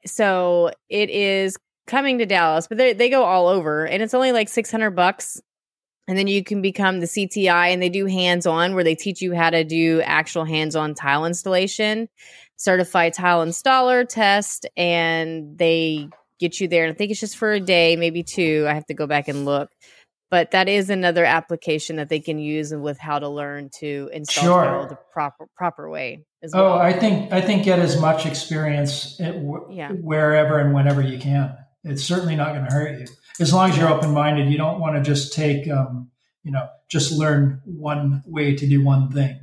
So 0.06 0.70
it 0.88 1.10
is 1.10 1.58
coming 1.88 2.18
to 2.20 2.26
Dallas, 2.26 2.68
but 2.68 2.78
they 2.78 2.94
they 2.94 3.10
go 3.10 3.24
all 3.24 3.48
over, 3.48 3.86
and 3.86 4.02
it's 4.04 4.14
only 4.14 4.32
like 4.32 4.50
six 4.50 4.72
hundred 4.72 4.92
bucks. 4.92 5.42
And 6.08 6.16
then 6.16 6.28
you 6.28 6.44
can 6.44 6.62
become 6.62 7.00
the 7.00 7.08
CTI, 7.08 7.70
and 7.74 7.82
they 7.82 7.90
do 7.90 8.06
hands 8.06 8.46
on, 8.46 8.76
where 8.76 8.84
they 8.84 8.94
teach 8.94 9.22
you 9.24 9.34
how 9.34 9.50
to 9.50 9.64
do 9.64 10.02
actual 10.02 10.46
hands 10.46 10.76
on 10.76 10.94
tile 10.94 11.26
installation, 11.26 12.10
certified 12.58 13.14
tile 13.14 13.44
installer 13.44 14.08
test, 14.08 14.68
and 14.78 15.58
they 15.58 16.08
get 16.40 16.60
you 16.62 16.68
there. 16.68 16.84
And 16.86 16.94
I 16.94 16.96
think 16.96 17.10
it's 17.10 17.20
just 17.20 17.38
for 17.38 17.52
a 17.54 17.60
day, 17.60 17.96
maybe 17.96 18.22
two. 18.22 18.66
I 18.70 18.74
have 18.76 18.86
to 18.86 18.94
go 18.94 19.08
back 19.08 19.28
and 19.28 19.46
look. 19.46 19.70
But 20.30 20.52
that 20.52 20.68
is 20.70 20.90
another 20.92 21.24
application 21.26 21.96
that 21.96 22.10
they 22.10 22.20
can 22.20 22.38
use 22.40 22.74
with 22.74 23.00
how 23.00 23.18
to 23.20 23.30
learn 23.30 23.70
to 23.80 24.10
install 24.14 24.44
Sure. 24.44 24.88
the 24.88 24.98
proper 25.12 25.48
proper 25.56 25.90
way. 25.90 26.26
As 26.44 26.52
Oh, 26.54 26.64
well. 26.64 26.74
I 26.80 26.94
think 26.94 27.34
I 27.34 27.42
think 27.42 27.64
get 27.64 27.80
as 27.80 28.00
much 28.00 28.28
experience 28.28 29.20
at 29.20 29.36
wh- 29.36 29.72
Yeah. 29.72 29.90
wherever 29.92 30.60
and 30.60 30.72
whenever 30.74 31.02
you 31.02 31.18
can. 31.18 31.56
It's 31.86 32.04
certainly 32.04 32.36
not 32.36 32.54
going 32.54 32.66
to 32.66 32.72
hurt 32.72 33.00
you 33.00 33.08
as 33.40 33.54
long 33.54 33.70
as 33.70 33.78
you're 33.78 33.90
open 33.90 34.12
minded. 34.12 34.50
You 34.50 34.58
don't 34.58 34.80
want 34.80 34.96
to 34.96 35.02
just 35.02 35.34
take, 35.34 35.70
um, 35.70 36.10
you 36.44 36.52
know, 36.52 36.68
just 36.90 37.12
learn 37.12 37.62
one 37.66 38.24
way 38.26 38.56
to 38.56 38.68
do 38.68 38.84
one 38.84 39.10
thing. 39.12 39.40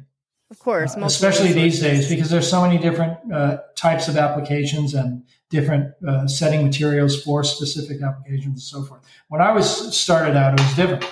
of 0.51 0.59
course, 0.59 0.97
Uh, 0.97 1.05
especially 1.07 1.53
these 1.53 1.81
days 1.81 2.09
because 2.11 2.29
there's 2.29 2.49
so 2.49 2.61
many 2.61 2.79
different 2.79 3.17
uh, 3.33 3.59
types 3.75 4.07
of 4.09 4.17
applications 4.19 4.93
and 4.95 5.23
different 5.49 5.95
uh, 6.07 6.27
setting 6.27 6.63
materials 6.63 7.23
for 7.23 7.43
specific 7.43 8.03
applications 8.03 8.47
and 8.47 8.61
so 8.61 8.83
forth. 8.83 9.01
When 9.29 9.41
I 9.41 9.51
was 9.53 9.97
started 9.97 10.37
out, 10.37 10.59
it 10.59 10.63
was 10.63 10.75
different. 10.77 11.05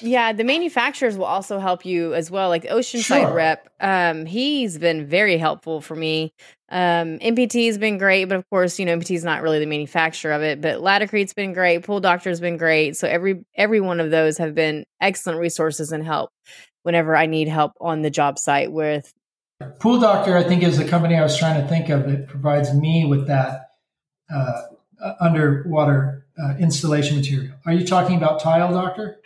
Yeah, 0.00 0.32
the 0.32 0.44
manufacturers 0.44 1.18
will 1.18 1.26
also 1.26 1.58
help 1.58 1.84
you 1.84 2.14
as 2.14 2.30
well. 2.30 2.48
Like 2.48 2.64
Oceanside 2.64 3.02
Sure. 3.22 3.34
rep, 3.34 3.68
um, 3.80 4.24
he's 4.24 4.78
been 4.78 5.06
very 5.06 5.36
helpful 5.36 5.80
for 5.80 5.94
me. 5.94 6.32
Um, 6.70 7.18
NPT 7.18 7.66
has 7.66 7.76
been 7.76 7.98
great, 7.98 8.24
but 8.24 8.36
of 8.36 8.48
course, 8.48 8.78
you 8.78 8.86
know, 8.86 8.96
NPT 8.96 9.14
is 9.14 9.24
not 9.24 9.42
really 9.42 9.58
the 9.58 9.66
manufacturer 9.66 10.32
of 10.32 10.42
it. 10.42 10.62
But 10.62 10.80
Laticrete's 10.80 11.34
been 11.34 11.52
great. 11.52 11.84
Pool 11.84 12.00
Doctor's 12.00 12.40
been 12.40 12.56
great. 12.56 12.96
So 12.96 13.06
every 13.06 13.44
every 13.54 13.80
one 13.80 14.00
of 14.00 14.10
those 14.10 14.38
have 14.38 14.54
been 14.54 14.84
excellent 15.00 15.38
resources 15.38 15.92
and 15.92 16.02
help 16.02 16.30
whenever 16.84 17.14
I 17.14 17.26
need 17.26 17.48
help 17.48 17.72
on 17.80 18.00
the 18.00 18.10
job 18.10 18.38
site 18.38 18.72
with. 18.72 19.12
Pool 19.78 20.00
Doctor, 20.00 20.36
I 20.36 20.42
think, 20.42 20.62
is 20.62 20.78
the 20.78 20.88
company 20.88 21.16
I 21.16 21.22
was 21.22 21.36
trying 21.36 21.60
to 21.60 21.68
think 21.68 21.90
of 21.90 22.08
that 22.10 22.28
provides 22.28 22.72
me 22.74 23.04
with 23.04 23.26
that 23.28 23.70
uh, 24.34 24.62
underwater 25.20 26.26
uh, 26.42 26.54
installation 26.58 27.16
material. 27.16 27.54
Are 27.66 27.72
you 27.72 27.86
talking 27.86 28.16
about 28.16 28.40
Tile 28.40 28.72
Doctor? 28.72 29.18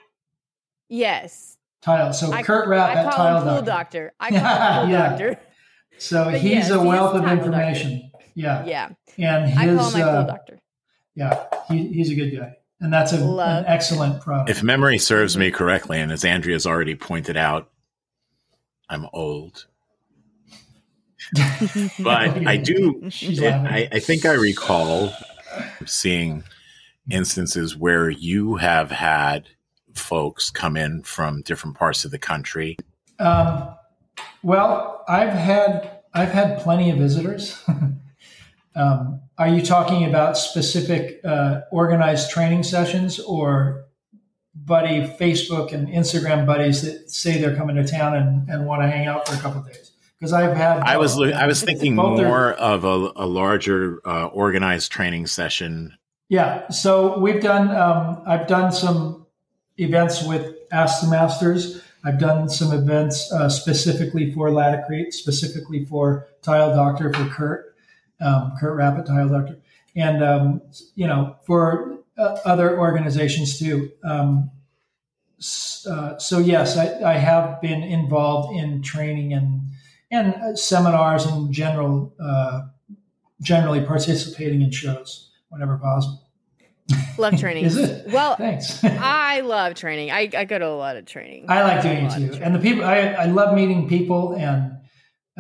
Yes, 0.89 1.57
tile. 1.83 2.13
So 2.13 2.33
I, 2.33 2.43
Kurt 2.43 2.69
Rapp 2.69 2.97
I 2.97 3.01
at 3.01 3.05
call 3.13 3.17
Tile 3.17 3.37
him 3.39 3.43
pool 3.43 3.63
Doctor. 3.63 4.13
doctor. 4.13 4.13
I 4.21 4.31
call 4.31 4.39
him 4.39 4.83
pool 4.83 4.91
Yeah. 4.91 5.09
doctor. 5.09 5.39
So 5.99 6.25
But 6.27 6.41
he's 6.41 6.53
yes, 6.53 6.71
a 6.71 6.81
wealth 6.83 7.15
is 7.15 7.21
of 7.21 7.25
Tile 7.27 7.37
Doctor. 7.37 7.51
information. 7.51 8.11
Yeah. 8.35 8.65
Yeah, 9.17 9.39
And 9.39 9.49
his, 9.51 9.59
I 9.59 9.75
call 9.77 9.91
him 9.91 10.01
my 10.01 10.03
uh, 10.03 10.17
pool 10.25 10.27
doctor. 10.27 10.59
yeah, 11.15 11.45
he, 11.69 11.89
he's 11.89 12.11
a 12.11 12.15
good 12.15 12.37
guy. 12.37 12.53
And 12.81 12.93
that's 12.93 13.13
a, 13.15 13.17
an 13.25 13.65
excellent 13.67 14.21
product. 14.21 14.51
If 14.51 14.63
memory 14.63 14.99
serves 14.99 15.37
me 15.39 15.51
correctly, 15.51 15.99
and 15.99 16.13
as 16.13 16.25
Andrea's 16.27 16.67
already 16.67 16.95
pointed 16.95 17.37
out, 17.39 17.71
I'm 18.91 19.07
old. 19.15 19.67
but 21.99 22.47
I 22.47 22.57
do. 22.59 23.01
It- 23.05 23.43
I, 23.43 23.89
I 23.91 23.99
think 23.99 24.27
I 24.27 24.35
recall 24.35 25.13
seeing 25.87 26.45
instances 27.11 27.75
where 27.77 28.11
you 28.11 28.57
have 28.57 28.91
had 28.91 29.49
folks 29.99 30.51
come 30.51 30.77
in 30.77 31.03
from 31.03 31.43
different 31.43 31.77
parts 31.77 32.05
of 32.05 32.11
the 32.11 32.19
country. 32.19 32.77
Um, 33.19 33.75
well, 34.43 35.05
I've 35.09 35.33
had 35.33 36.01
I've 36.15 36.31
had 36.31 36.61
plenty 36.61 36.91
of 36.91 36.99
visitors. 36.99 37.63
um, 38.75 39.21
are 39.39 39.49
you 39.49 39.63
talking 39.63 40.05
about 40.05 40.39
specific 40.39 41.21
uh, 41.25 41.63
organized 41.71 42.31
training 42.31 42.63
sessions 42.63 43.19
or 43.19 43.85
buddy 44.55 45.03
Facebook 45.03 45.73
and 45.73 45.89
Instagram 45.89 46.47
buddies 46.47 46.83
that 46.83 47.11
say 47.11 47.39
they're 47.39 47.55
coming 47.55 47.77
to 47.77 47.87
town 47.87 48.17
and, 48.17 48.49
and 48.49 48.67
want 48.67 48.83
to 48.83 48.89
hang 48.89 49.07
out 49.07 49.29
for 49.29 49.35
a 49.35 49.39
couple 49.39 49.63
days? 49.63 49.93
Because 50.19 50.33
I've 50.33 50.57
had 50.57 50.79
I 50.79 50.97
was 50.97 51.17
lo- 51.17 51.31
I 51.31 51.47
was 51.47 51.63
thinking 51.63 51.97
Both 51.97 52.21
are- 52.21 52.25
more 52.25 52.53
of 52.53 52.85
a, 52.85 53.13
a 53.17 53.27
larger 53.27 54.01
uh, 54.07 54.27
organized 54.27 54.91
training 54.91 55.27
session. 55.27 55.93
Yeah, 56.29 56.69
so 56.71 57.19
we've 57.19 57.43
done. 57.43 57.71
Um, 57.71 58.23
I've 58.27 58.47
done 58.47 58.73
some 58.73 59.26
events 59.79 60.23
with 60.23 60.55
Ask 60.73 61.03
the 61.03 61.09
Masters. 61.09 61.83
I've 62.05 62.21
done 62.21 62.49
some 62.49 62.73
events 62.73 63.33
uh, 63.33 63.49
specifically 63.49 64.33
for 64.33 64.49
Laticrete, 64.49 65.13
specifically 65.13 65.85
for 65.85 66.29
Tile 66.43 66.75
Doctor 66.75 67.13
for 67.13 67.27
Kurt, 67.27 67.75
um, 68.21 68.53
Kurt 68.61 68.77
Rapid 68.77 69.07
Tile 69.07 69.29
Doctor, 69.29 69.59
and 69.97 70.23
um, 70.23 70.63
you 70.95 71.07
know 71.07 71.37
for 71.45 71.99
uh, 72.17 72.37
other 72.45 72.79
organizations 72.79 73.59
too. 73.59 73.91
Um, 74.05 74.51
uh, 75.91 76.17
so 76.19 76.39
yes, 76.39 76.77
I, 76.77 77.13
I 77.13 77.15
have 77.15 77.61
been 77.61 77.83
involved 77.83 78.57
in 78.57 78.83
training 78.83 79.33
and 79.33 79.63
and 80.11 80.35
uh, 80.35 80.55
seminars 80.55 81.27
and 81.27 81.53
general 81.53 82.15
uh, 82.21 82.63
generally 83.43 83.81
participating 83.81 84.63
in 84.63 84.71
shows 84.71 85.31
whenever 85.49 85.77
possible. 85.77 86.26
Love 87.19 87.39
training. 87.39 87.65
Is 87.65 87.77
it? 87.77 88.09
Well, 88.13 88.37
Thanks. 88.37 88.83
I 88.85 89.41
love 89.41 89.75
training. 89.75 90.11
I, 90.11 90.31
I 90.37 90.45
go 90.45 90.59
to 90.59 90.69
a 90.69 90.77
lot 90.77 90.97
of 90.97 91.07
training. 91.07 91.47
I 91.49 91.63
like 91.63 91.83
doing 91.83 92.05
it 92.05 92.13
too, 92.13 92.39
and 92.43 92.55
the 92.55 92.59
people 92.59 92.85
I, 92.85 92.99
I 92.99 93.25
love 93.25 93.55
meeting 93.55 93.89
people, 93.89 94.35
and 94.35 94.77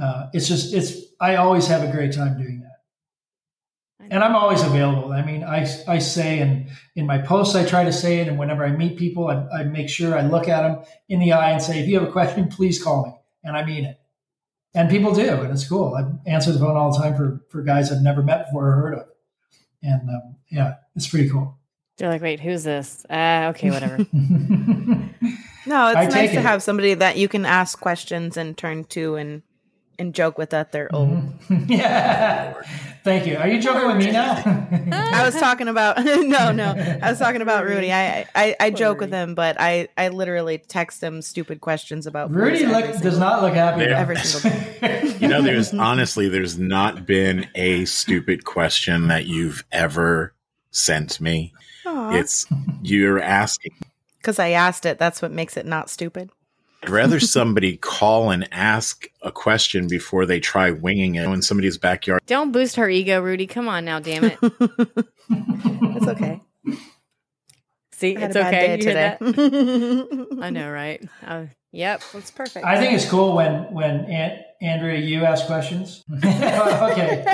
uh, 0.00 0.26
it's 0.32 0.48
just 0.48 0.74
it's 0.74 0.96
I 1.20 1.36
always 1.36 1.66
have 1.68 1.82
a 1.82 1.92
great 1.92 2.12
time 2.12 2.36
doing 2.36 2.62
that, 2.62 4.08
and 4.10 4.24
I'm 4.24 4.34
always 4.34 4.62
available. 4.62 5.12
I 5.12 5.22
mean, 5.24 5.44
I 5.44 5.68
I 5.86 5.98
say 5.98 6.40
and 6.40 6.68
in 6.96 7.06
my 7.06 7.18
posts 7.18 7.54
I 7.54 7.64
try 7.64 7.84
to 7.84 7.92
say 7.92 8.18
it, 8.18 8.28
and 8.28 8.38
whenever 8.38 8.64
I 8.64 8.72
meet 8.72 8.98
people, 8.98 9.28
I, 9.28 9.60
I 9.60 9.64
make 9.64 9.88
sure 9.88 10.18
I 10.18 10.22
look 10.22 10.48
at 10.48 10.62
them 10.62 10.84
in 11.08 11.20
the 11.20 11.32
eye 11.32 11.52
and 11.52 11.62
say, 11.62 11.78
if 11.78 11.88
you 11.88 11.98
have 12.00 12.08
a 12.08 12.12
question, 12.12 12.48
please 12.48 12.82
call 12.82 13.06
me, 13.06 13.12
and 13.44 13.56
I 13.56 13.64
mean 13.64 13.84
it. 13.84 14.00
And 14.74 14.90
people 14.90 15.14
do, 15.14 15.28
and 15.28 15.52
it's 15.52 15.68
cool. 15.68 15.94
I 15.94 16.28
answer 16.28 16.52
the 16.52 16.58
phone 16.58 16.76
all 16.76 16.92
the 16.92 16.98
time 16.98 17.16
for 17.16 17.44
for 17.50 17.62
guys 17.62 17.92
I've 17.92 18.02
never 18.02 18.22
met 18.22 18.46
before 18.46 18.68
or 18.68 18.72
heard 18.72 18.94
of, 18.94 19.06
and 19.86 20.08
um, 20.10 20.36
yeah, 20.50 20.74
it's 20.94 21.06
pretty 21.08 21.28
cool. 21.30 21.58
They're 21.96 22.10
like, 22.10 22.20
wait, 22.22 22.40
who's 22.40 22.64
this? 22.64 23.06
Uh, 23.08 23.52
okay, 23.54 23.70
whatever. 23.70 24.06
No, 25.66 25.88
it's 25.88 25.96
I 25.96 26.06
nice 26.06 26.30
to 26.30 26.36
it. 26.38 26.42
have 26.42 26.62
somebody 26.62 26.94
that 26.94 27.16
you 27.16 27.26
can 27.26 27.44
ask 27.44 27.80
questions 27.80 28.36
and 28.36 28.56
turn 28.56 28.84
to 28.84 29.16
and 29.16 29.42
and 29.98 30.14
joke 30.14 30.38
with 30.38 30.50
that 30.50 30.72
they're 30.72 30.94
old. 30.94 31.10
Mm-hmm. 31.10 31.64
yeah. 31.72 32.54
Thank 33.04 33.26
you. 33.26 33.36
Are 33.36 33.46
you 33.46 33.60
joking 33.60 33.86
with 33.86 33.96
me 33.98 34.10
now? 34.10 34.34
I 34.92 35.24
was 35.24 35.34
talking 35.36 35.68
about 35.68 35.98
no, 36.04 36.52
no. 36.52 36.74
I 37.02 37.10
was 37.10 37.18
talking 37.18 37.42
about 37.42 37.64
Rudy. 37.64 37.92
I 37.92 38.26
I, 38.34 38.56
I 38.58 38.70
joke 38.70 38.98
with 39.00 39.12
him, 39.12 39.34
but 39.34 39.56
I 39.60 39.88
I 39.96 40.08
literally 40.08 40.58
text 40.58 41.02
him 41.02 41.22
stupid 41.22 41.60
questions 41.60 42.06
about 42.06 42.30
Rudy 42.32 42.66
look, 42.66 42.84
single- 42.84 43.00
does 43.00 43.18
not 43.18 43.42
look 43.42 43.54
happy. 43.54 43.80
There- 43.80 43.94
every 43.94 44.16
single 44.16 44.60
day. 44.80 45.16
You 45.20 45.28
know, 45.28 45.40
there's 45.42 45.72
honestly, 45.72 46.28
there's 46.28 46.58
not 46.58 47.06
been 47.06 47.48
a 47.54 47.84
stupid 47.84 48.44
question 48.44 49.08
that 49.08 49.26
you've 49.26 49.64
ever 49.72 50.34
sent 50.70 51.20
me. 51.20 51.52
It's 51.86 52.46
you're 52.82 53.20
asking. 53.20 53.72
Because 54.18 54.38
I 54.38 54.50
asked 54.50 54.84
it. 54.84 54.98
That's 54.98 55.22
what 55.22 55.30
makes 55.30 55.56
it 55.56 55.66
not 55.66 55.88
stupid. 55.88 56.30
I'd 56.86 56.92
rather 56.92 57.18
somebody 57.18 57.76
call 57.78 58.30
and 58.30 58.48
ask 58.52 59.08
a 59.22 59.32
question 59.32 59.88
before 59.88 60.24
they 60.24 60.38
try 60.38 60.70
winging 60.70 61.16
it 61.16 61.24
in 61.24 61.42
somebody's 61.42 61.76
backyard. 61.76 62.20
Don't 62.26 62.52
boost 62.52 62.76
her 62.76 62.88
ego, 62.88 63.20
Rudy. 63.20 63.48
Come 63.48 63.68
on 63.68 63.84
now, 63.84 63.98
damn 63.98 64.22
it. 64.24 64.38
It's 65.28 66.06
okay. 66.06 66.40
See, 67.90 68.14
it's 68.14 68.36
okay. 68.36 68.50
day 68.50 68.76
You 68.76 68.84
hear 68.84 69.16
today. 69.16 69.16
that? 69.18 70.38
I 70.42 70.50
know, 70.50 70.70
right? 70.70 71.02
Uh, 71.26 71.46
yep. 71.76 72.02
that's 72.12 72.30
perfect. 72.30 72.64
I 72.64 72.78
think 72.78 72.94
it's 72.94 73.08
cool 73.08 73.34
when 73.34 73.72
when 73.72 74.06
Aunt 74.06 74.42
Andrea 74.60 74.98
you 74.98 75.24
ask 75.24 75.46
questions. 75.46 76.04
okay, 76.12 77.24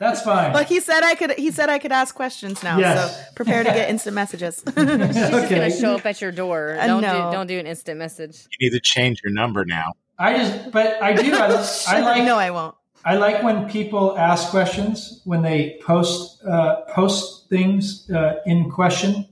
that's 0.00 0.22
fine. 0.22 0.52
Well, 0.52 0.64
he 0.64 0.80
said 0.80 1.02
I 1.02 1.14
could. 1.14 1.32
He 1.32 1.50
said 1.50 1.68
I 1.68 1.78
could 1.78 1.92
ask 1.92 2.14
questions 2.14 2.62
now. 2.62 2.78
Yes. 2.78 3.16
So 3.16 3.32
prepare 3.34 3.62
to 3.62 3.70
get 3.70 3.88
instant 3.94 4.14
messages. 4.14 4.62
She's 4.66 4.74
just 4.74 5.50
gonna 5.50 5.70
show 5.70 5.94
up 5.94 6.06
at 6.06 6.20
your 6.20 6.32
door. 6.32 6.76
Uh, 6.78 6.86
Don't 6.86 7.02
no. 7.02 7.30
do 7.30 7.36
don't 7.36 7.46
do 7.46 7.58
an 7.58 7.66
instant 7.66 7.98
message. 7.98 8.46
You 8.58 8.66
need 8.66 8.76
to 8.76 8.80
change 8.80 9.20
your 9.22 9.32
number 9.32 9.64
now. 9.64 9.92
I 10.18 10.38
just, 10.38 10.70
but 10.70 11.02
I 11.02 11.12
do. 11.12 11.34
I, 11.34 11.46
I 11.88 12.00
like. 12.00 12.24
no, 12.24 12.36
I 12.36 12.50
won't. 12.50 12.74
I 13.04 13.16
like 13.16 13.42
when 13.42 13.68
people 13.68 14.16
ask 14.16 14.48
questions 14.48 15.20
when 15.24 15.42
they 15.42 15.78
post 15.84 16.42
uh, 16.44 16.82
post 16.88 17.48
things 17.50 18.10
uh, 18.10 18.36
in 18.46 18.70
question, 18.70 19.28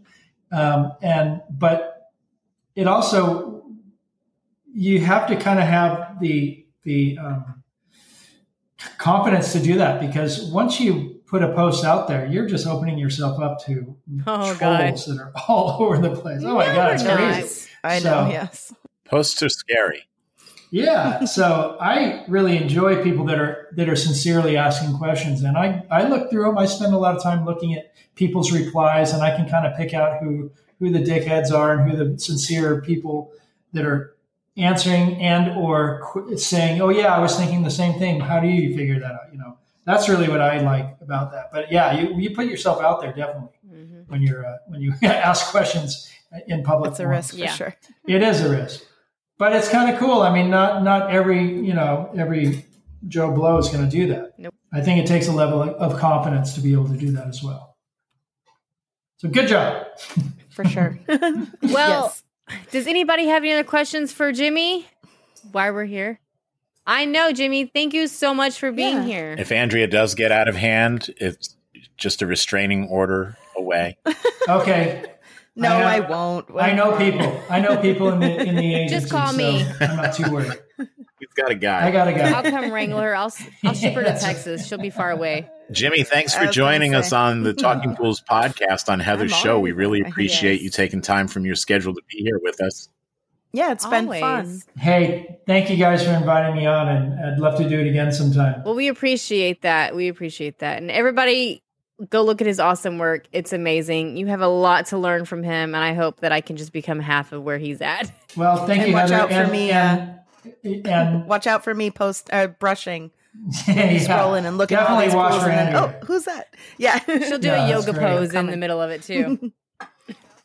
um, 0.51 0.93
and 1.01 1.41
but 1.51 2.11
it 2.75 2.87
also 2.87 3.62
you 4.75 5.01
have 5.01 5.27
to 5.29 5.37
kind 5.37 5.59
of 5.59 5.67
have 5.67 6.19
the 6.21 6.67
the 6.85 7.19
um, 7.19 7.63
confidence 8.99 9.53
to 9.53 9.61
do 9.61 9.77
that 9.79 10.01
because 10.01 10.51
once 10.51 10.81
you 10.81 11.21
put 11.27 11.43
a 11.43 11.53
post 11.55 11.85
out 11.85 12.09
there, 12.09 12.27
you're 12.27 12.47
just 12.47 12.67
opening 12.67 12.99
yourself 12.99 13.41
up 13.41 13.65
to 13.65 13.97
Oh, 14.27 14.55
trolls 14.55 15.07
that 15.07 15.19
are 15.19 15.33
all 15.49 15.83
over 15.83 15.99
the 15.99 16.15
place. 16.15 16.43
Oh 16.45 16.55
my 16.55 16.67
god, 16.67 16.95
it's 16.95 17.05
Never 17.05 17.17
crazy. 17.33 17.69
not. 17.85 17.91
I 17.93 17.99
So- 18.01 18.25
know. 18.25 18.31
Yes. 18.31 18.75
Posts 19.05 19.43
are 19.43 19.49
scary. 19.49 20.05
Yeah, 20.75 21.27
so 21.27 21.77
I 21.79 22.25
really 22.29 22.57
enjoy 22.57 23.03
people 23.05 23.27
that 23.27 23.39
are 23.39 23.69
that 23.77 23.91
are 23.91 23.97
sincerely 23.97 24.57
asking 24.57 24.97
questions, 24.97 25.43
and 25.43 25.59
I 25.59 25.83
I 25.91 26.09
look 26.09 26.31
through 26.31 26.45
them. 26.45 26.57
I 26.57 26.65
spend 26.65 26.95
a 26.95 26.99
lot 26.99 27.15
of 27.15 27.23
time 27.23 27.45
looking 27.45 27.75
at 27.75 27.93
people's 28.15 28.51
replies, 28.53 29.13
and 29.13 29.23
I 29.23 29.37
can 29.37 29.47
kind 29.47 29.67
of 29.67 29.77
pick 29.77 29.93
out 29.93 30.23
who 30.23 30.51
who 30.79 30.89
the 30.91 31.01
dickheads 31.01 31.53
are 31.53 31.79
and 31.79 31.91
who 31.91 31.97
the 32.15 32.19
sincere 32.19 32.81
people 32.81 33.33
that 33.75 33.85
are 33.85 34.12
answering 34.57 35.17
and 35.21 35.57
or 35.57 36.01
qu- 36.13 36.37
saying, 36.37 36.81
"Oh 36.81 36.89
yeah, 36.91 37.15
I 37.15 37.19
was 37.21 37.37
thinking 37.37 37.63
the 37.63 37.71
same 37.71 37.99
thing." 37.99 38.21
How 38.21 38.41
do 38.41 38.49
you 38.49 38.77
figure 38.77 38.99
that 39.01 39.13
out? 39.13 39.33
You 39.33 39.39
know, 39.39 39.57
that's 39.85 40.09
really 40.09 40.29
what 40.29 40.41
I 40.41 40.61
like 40.61 40.97
about 41.01 41.33
that. 41.33 41.51
But 41.53 41.71
yeah, 41.73 41.93
you 41.99 42.15
you 42.19 42.35
put 42.35 42.47
yourself 42.47 42.81
out 42.83 43.01
there 43.01 43.13
definitely 43.13 43.51
when 44.09 44.23
you're 44.23 44.45
uh, 44.47 44.57
when 44.67 44.81
you 44.83 44.93
ask 45.03 45.51
questions 45.51 46.11
in 46.47 46.63
public. 46.63 46.91
It's 46.91 47.01
a 47.01 47.05
forums. 47.05 47.17
risk 47.33 47.35
for 47.35 47.41
Yeah. 47.41 47.53
sure. 47.55 47.75
It 48.07 48.23
is 48.23 48.41
a 48.43 48.51
risk, 48.51 48.83
but 49.39 49.55
it's 49.55 49.69
kind 49.69 49.91
of 49.93 49.99
cool. 49.99 50.21
I 50.23 50.33
mean, 50.33 50.51
not 50.51 50.83
not 50.83 51.11
every 51.11 51.43
you 51.43 51.73
know 51.75 52.11
every 52.17 52.65
Joe 53.09 53.31
Blow 53.33 53.59
is 53.59 53.69
going 53.69 53.85
to 53.85 53.91
do 53.91 54.07
that. 54.09 54.39
Nope. 54.39 54.55
I 54.73 54.81
think 54.81 55.03
it 55.03 55.07
takes 55.07 55.27
a 55.29 55.33
level 55.33 55.63
of 55.63 55.99
confidence 55.99 56.55
to 56.55 56.61
be 56.61 56.73
able 56.73 56.89
to 56.89 56.97
do 56.97 57.11
that 57.13 57.27
as 57.27 57.43
well. 57.43 57.77
So 59.19 59.29
good 59.29 59.49
job. 59.49 59.87
For 60.51 60.65
sure. 60.65 60.99
Well, 61.09 62.05
Yes. 62.07 62.22
Does 62.71 62.87
anybody 62.87 63.27
have 63.27 63.43
any 63.43 63.53
other 63.53 63.65
questions 63.65 64.13
for 64.13 64.33
Jimmy? 64.33 64.87
Why 65.53 65.71
we're 65.71 65.85
here? 65.85 66.21
I 66.87 67.05
know, 67.05 67.33
Jimmy. 67.33 67.67
Thank 67.67 67.95
you 67.95 68.07
so 68.09 68.35
much 68.35 68.59
for 68.59 68.73
being 68.73 68.97
Yeah. 68.99 69.03
here. 69.05 69.37
If 69.39 69.53
Andrea 69.53 69.87
does 69.87 70.15
get 70.15 70.33
out 70.33 70.49
of 70.49 70.57
hand, 70.57 71.11
it's 71.19 71.55
just 71.97 72.23
a 72.23 72.27
restraining 72.27 72.89
order 72.89 73.37
away. 73.57 73.99
Okay, 74.49 75.05
No, 75.55 75.69
I, 75.69 76.01
uh, 76.01 76.03
I, 76.05 76.11
won't. 76.11 76.47
I 76.59 76.73
know 76.73 76.99
people. 76.99 77.41
I 77.49 77.61
know 77.61 77.77
people 77.77 78.09
in 78.11 78.19
the 78.19 78.41
in 78.45 78.57
the 78.57 78.75
agency. 78.75 78.93
Just 78.95 79.09
call 79.09 79.29
so 79.29 79.37
me. 79.37 79.65
I'm 79.81 79.95
not 79.97 80.15
too 80.17 80.29
worried. 80.33 80.59
You've 80.79 81.35
got 81.37 81.53
a 81.53 81.55
guy. 81.55 81.87
I 81.87 81.93
got 81.93 82.09
a 82.09 82.13
guy. 82.13 82.33
I'll 82.33 82.43
come 82.43 82.73
wrangle 82.73 82.99
her. 82.99 83.15
I'll 83.15 83.27
s- 83.27 83.47
I'll 83.65 83.73
ship 83.73 83.95
her 83.95 84.03
to 84.03 84.19
Texas. 84.21 84.67
She'll 84.67 84.79
be 84.79 84.91
far 84.91 85.13
away. 85.13 85.49
Jimmy, 85.73 86.03
thanks 86.05 86.35
for 86.35 86.47
joining 86.47 86.95
us 86.95 87.13
on 87.13 87.43
the 87.43 87.53
Talking 87.55 87.97
Pools 87.97 88.21
podcast 88.21 88.89
on 88.89 89.01
Heather's 89.01 89.35
show. 89.35 89.59
We 89.59 89.73
really 89.73 90.01
appreciate 90.01 90.55
Yes. 90.57 90.63
you 90.63 90.71
taking 90.71 91.01
time 91.01 91.29
from 91.29 91.45
your 91.47 91.55
schedule 91.55 91.95
to 91.95 92.03
be 92.11 92.19
here 92.23 92.39
with 92.43 92.61
us. 92.63 92.89
Yeah, 93.55 93.73
it's 93.73 93.85
been 93.87 94.05
Always. 94.05 94.21
fun. 94.21 94.63
Hey, 94.79 95.39
thank 95.47 95.69
you 95.69 95.77
guys 95.77 96.03
for 96.05 96.11
inviting 96.11 96.57
me 96.57 96.67
on, 96.67 96.89
and 96.89 97.21
I'd 97.35 97.39
love 97.39 97.59
to 97.59 97.69
do 97.69 97.79
it 97.81 97.87
again 97.87 98.11
sometime. 98.13 98.63
Well, 98.65 98.75
we 98.75 98.89
appreciate 98.89 99.63
that. 99.63 99.95
We 99.95 100.09
appreciate 100.09 100.61
that. 100.61 100.79
And 100.81 100.91
everybody 100.91 101.63
go 102.09 102.23
look 102.23 102.41
at 102.41 102.47
his 102.47 102.59
awesome 102.59 102.99
work. 102.99 103.27
It's 103.31 103.53
amazing. 103.53 104.17
You 104.17 104.27
have 104.29 104.41
a 104.41 104.49
lot 104.49 104.87
to 104.87 104.99
learn 104.99 105.27
from 105.27 105.43
him, 105.43 105.75
and 105.75 105.85
I 105.85 105.93
hope 105.93 106.21
that 106.21 106.33
I 106.33 106.41
can 106.41 106.57
just 106.57 106.73
become 106.73 106.99
half 106.99 107.33
of 107.33 107.43
where 107.43 107.59
he's 107.59 107.81
at. 107.83 108.11
Well, 108.37 108.67
thank 108.67 108.81
And 108.81 108.89
you. 108.89 108.95
watch 108.95 109.11
Heather. 109.11 109.23
out 109.23 109.29
for 109.29 109.35
and, 109.35 109.53
me, 109.53 109.71
And, 109.71 110.19
and 110.87 111.27
Watch 111.29 111.47
out 111.47 111.63
for 111.63 111.75
me 111.75 111.91
post 111.91 112.31
uh, 112.33 112.47
brushing, 112.49 113.11
yeah, 113.67 113.97
scrolling 113.99 114.47
and 114.47 114.59
looking 114.59 114.77
at 114.77 114.87
all 114.87 114.99
definitely 115.01 115.07
these 115.07 115.15
watch 115.15 115.33
pools 115.33 115.43
for 115.45 115.51
and 115.51 115.77
oh, 115.77 115.89
who's 116.07 116.25
that? 116.25 116.55
Yeah. 116.79 116.99
She'll 116.99 117.39
do 117.39 117.49
Yeah, 117.49 117.67
a 117.67 117.71
yoga 117.71 117.93
great. 117.93 118.03
pose 118.03 118.35
in 118.35 118.47
the 118.47 118.57
middle 118.57 118.81
of 118.81 118.91
it 118.91 119.03
too. 119.03 119.53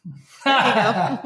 I 0.46 1.20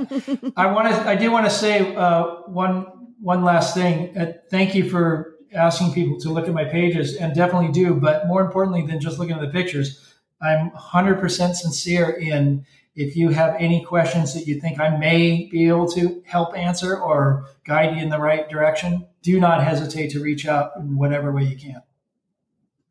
want 0.73 0.87
to. 0.87 1.07
I 1.07 1.15
do 1.15 1.31
want 1.31 1.45
to 1.45 1.51
say 1.51 1.93
uh, 1.95 2.23
one 2.47 2.87
one 3.19 3.43
last 3.43 3.75
thing. 3.75 4.17
Uh, 4.17 4.33
thank 4.49 4.73
you 4.73 4.89
for 4.89 5.35
asking 5.53 5.93
people 5.93 6.19
to 6.21 6.29
look 6.29 6.47
at 6.47 6.53
my 6.53 6.65
pages, 6.65 7.15
and 7.15 7.35
definitely 7.35 7.71
do. 7.71 7.93
But 7.93 8.27
more 8.27 8.41
importantly 8.41 8.85
than 8.85 8.99
just 8.99 9.19
looking 9.19 9.35
at 9.35 9.41
the 9.41 9.49
pictures, 9.49 10.15
I'm 10.41 10.71
100% 10.71 11.53
sincere 11.53 12.09
in 12.09 12.65
if 12.95 13.15
you 13.15 13.29
have 13.29 13.55
any 13.57 13.83
questions 13.83 14.33
that 14.33 14.47
you 14.47 14.59
think 14.59 14.79
I 14.79 14.97
may 14.97 15.47
be 15.49 15.67
able 15.67 15.87
to 15.89 16.21
help 16.25 16.57
answer 16.57 16.97
or 16.97 17.45
guide 17.65 17.95
you 17.95 18.03
in 18.03 18.09
the 18.09 18.19
right 18.19 18.49
direction. 18.49 19.07
Do 19.21 19.39
not 19.39 19.63
hesitate 19.63 20.09
to 20.11 20.19
reach 20.21 20.45
out 20.45 20.71
in 20.77 20.97
whatever 20.97 21.31
way 21.31 21.43
you 21.43 21.57
can. 21.57 21.81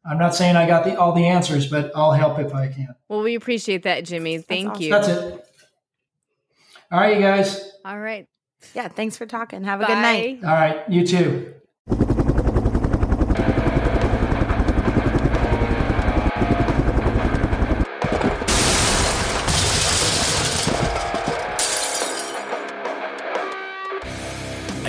I'm 0.05 0.19
not 0.19 0.35
saying 0.35 0.57
I 0.57 0.67
got 0.67 0.85
the, 0.85 0.99
all 0.99 1.13
the 1.13 1.27
answers, 1.27 1.67
but 1.67 1.93
I'll 1.95 2.13
help 2.13 2.39
if 2.39 2.55
I 2.55 2.69
can. 2.69 2.95
well, 3.09 3.23
we 3.23 3.35
appreciate 3.35 3.83
that, 3.83 4.05
Jimmy. 4.05 4.39
Thank 4.39 4.71
awesome. 4.71 4.83
you. 4.83 4.91
That's 4.91 5.09
it. 5.09 5.45
All 6.91 7.01
right, 7.01 7.17
you 7.17 7.23
guys. 7.23 7.73
All 7.85 7.99
right. 7.99 8.27
yeah. 8.75 8.89
Thanks 8.89 9.17
for 9.17 9.27
talking. 9.27 9.63
Have 9.65 9.83
a 9.83 9.87
good 9.87 9.95
night. 9.95 10.41
All 10.43 10.51
right, 10.51 10.89
you 10.89 11.07
too. 11.07 11.55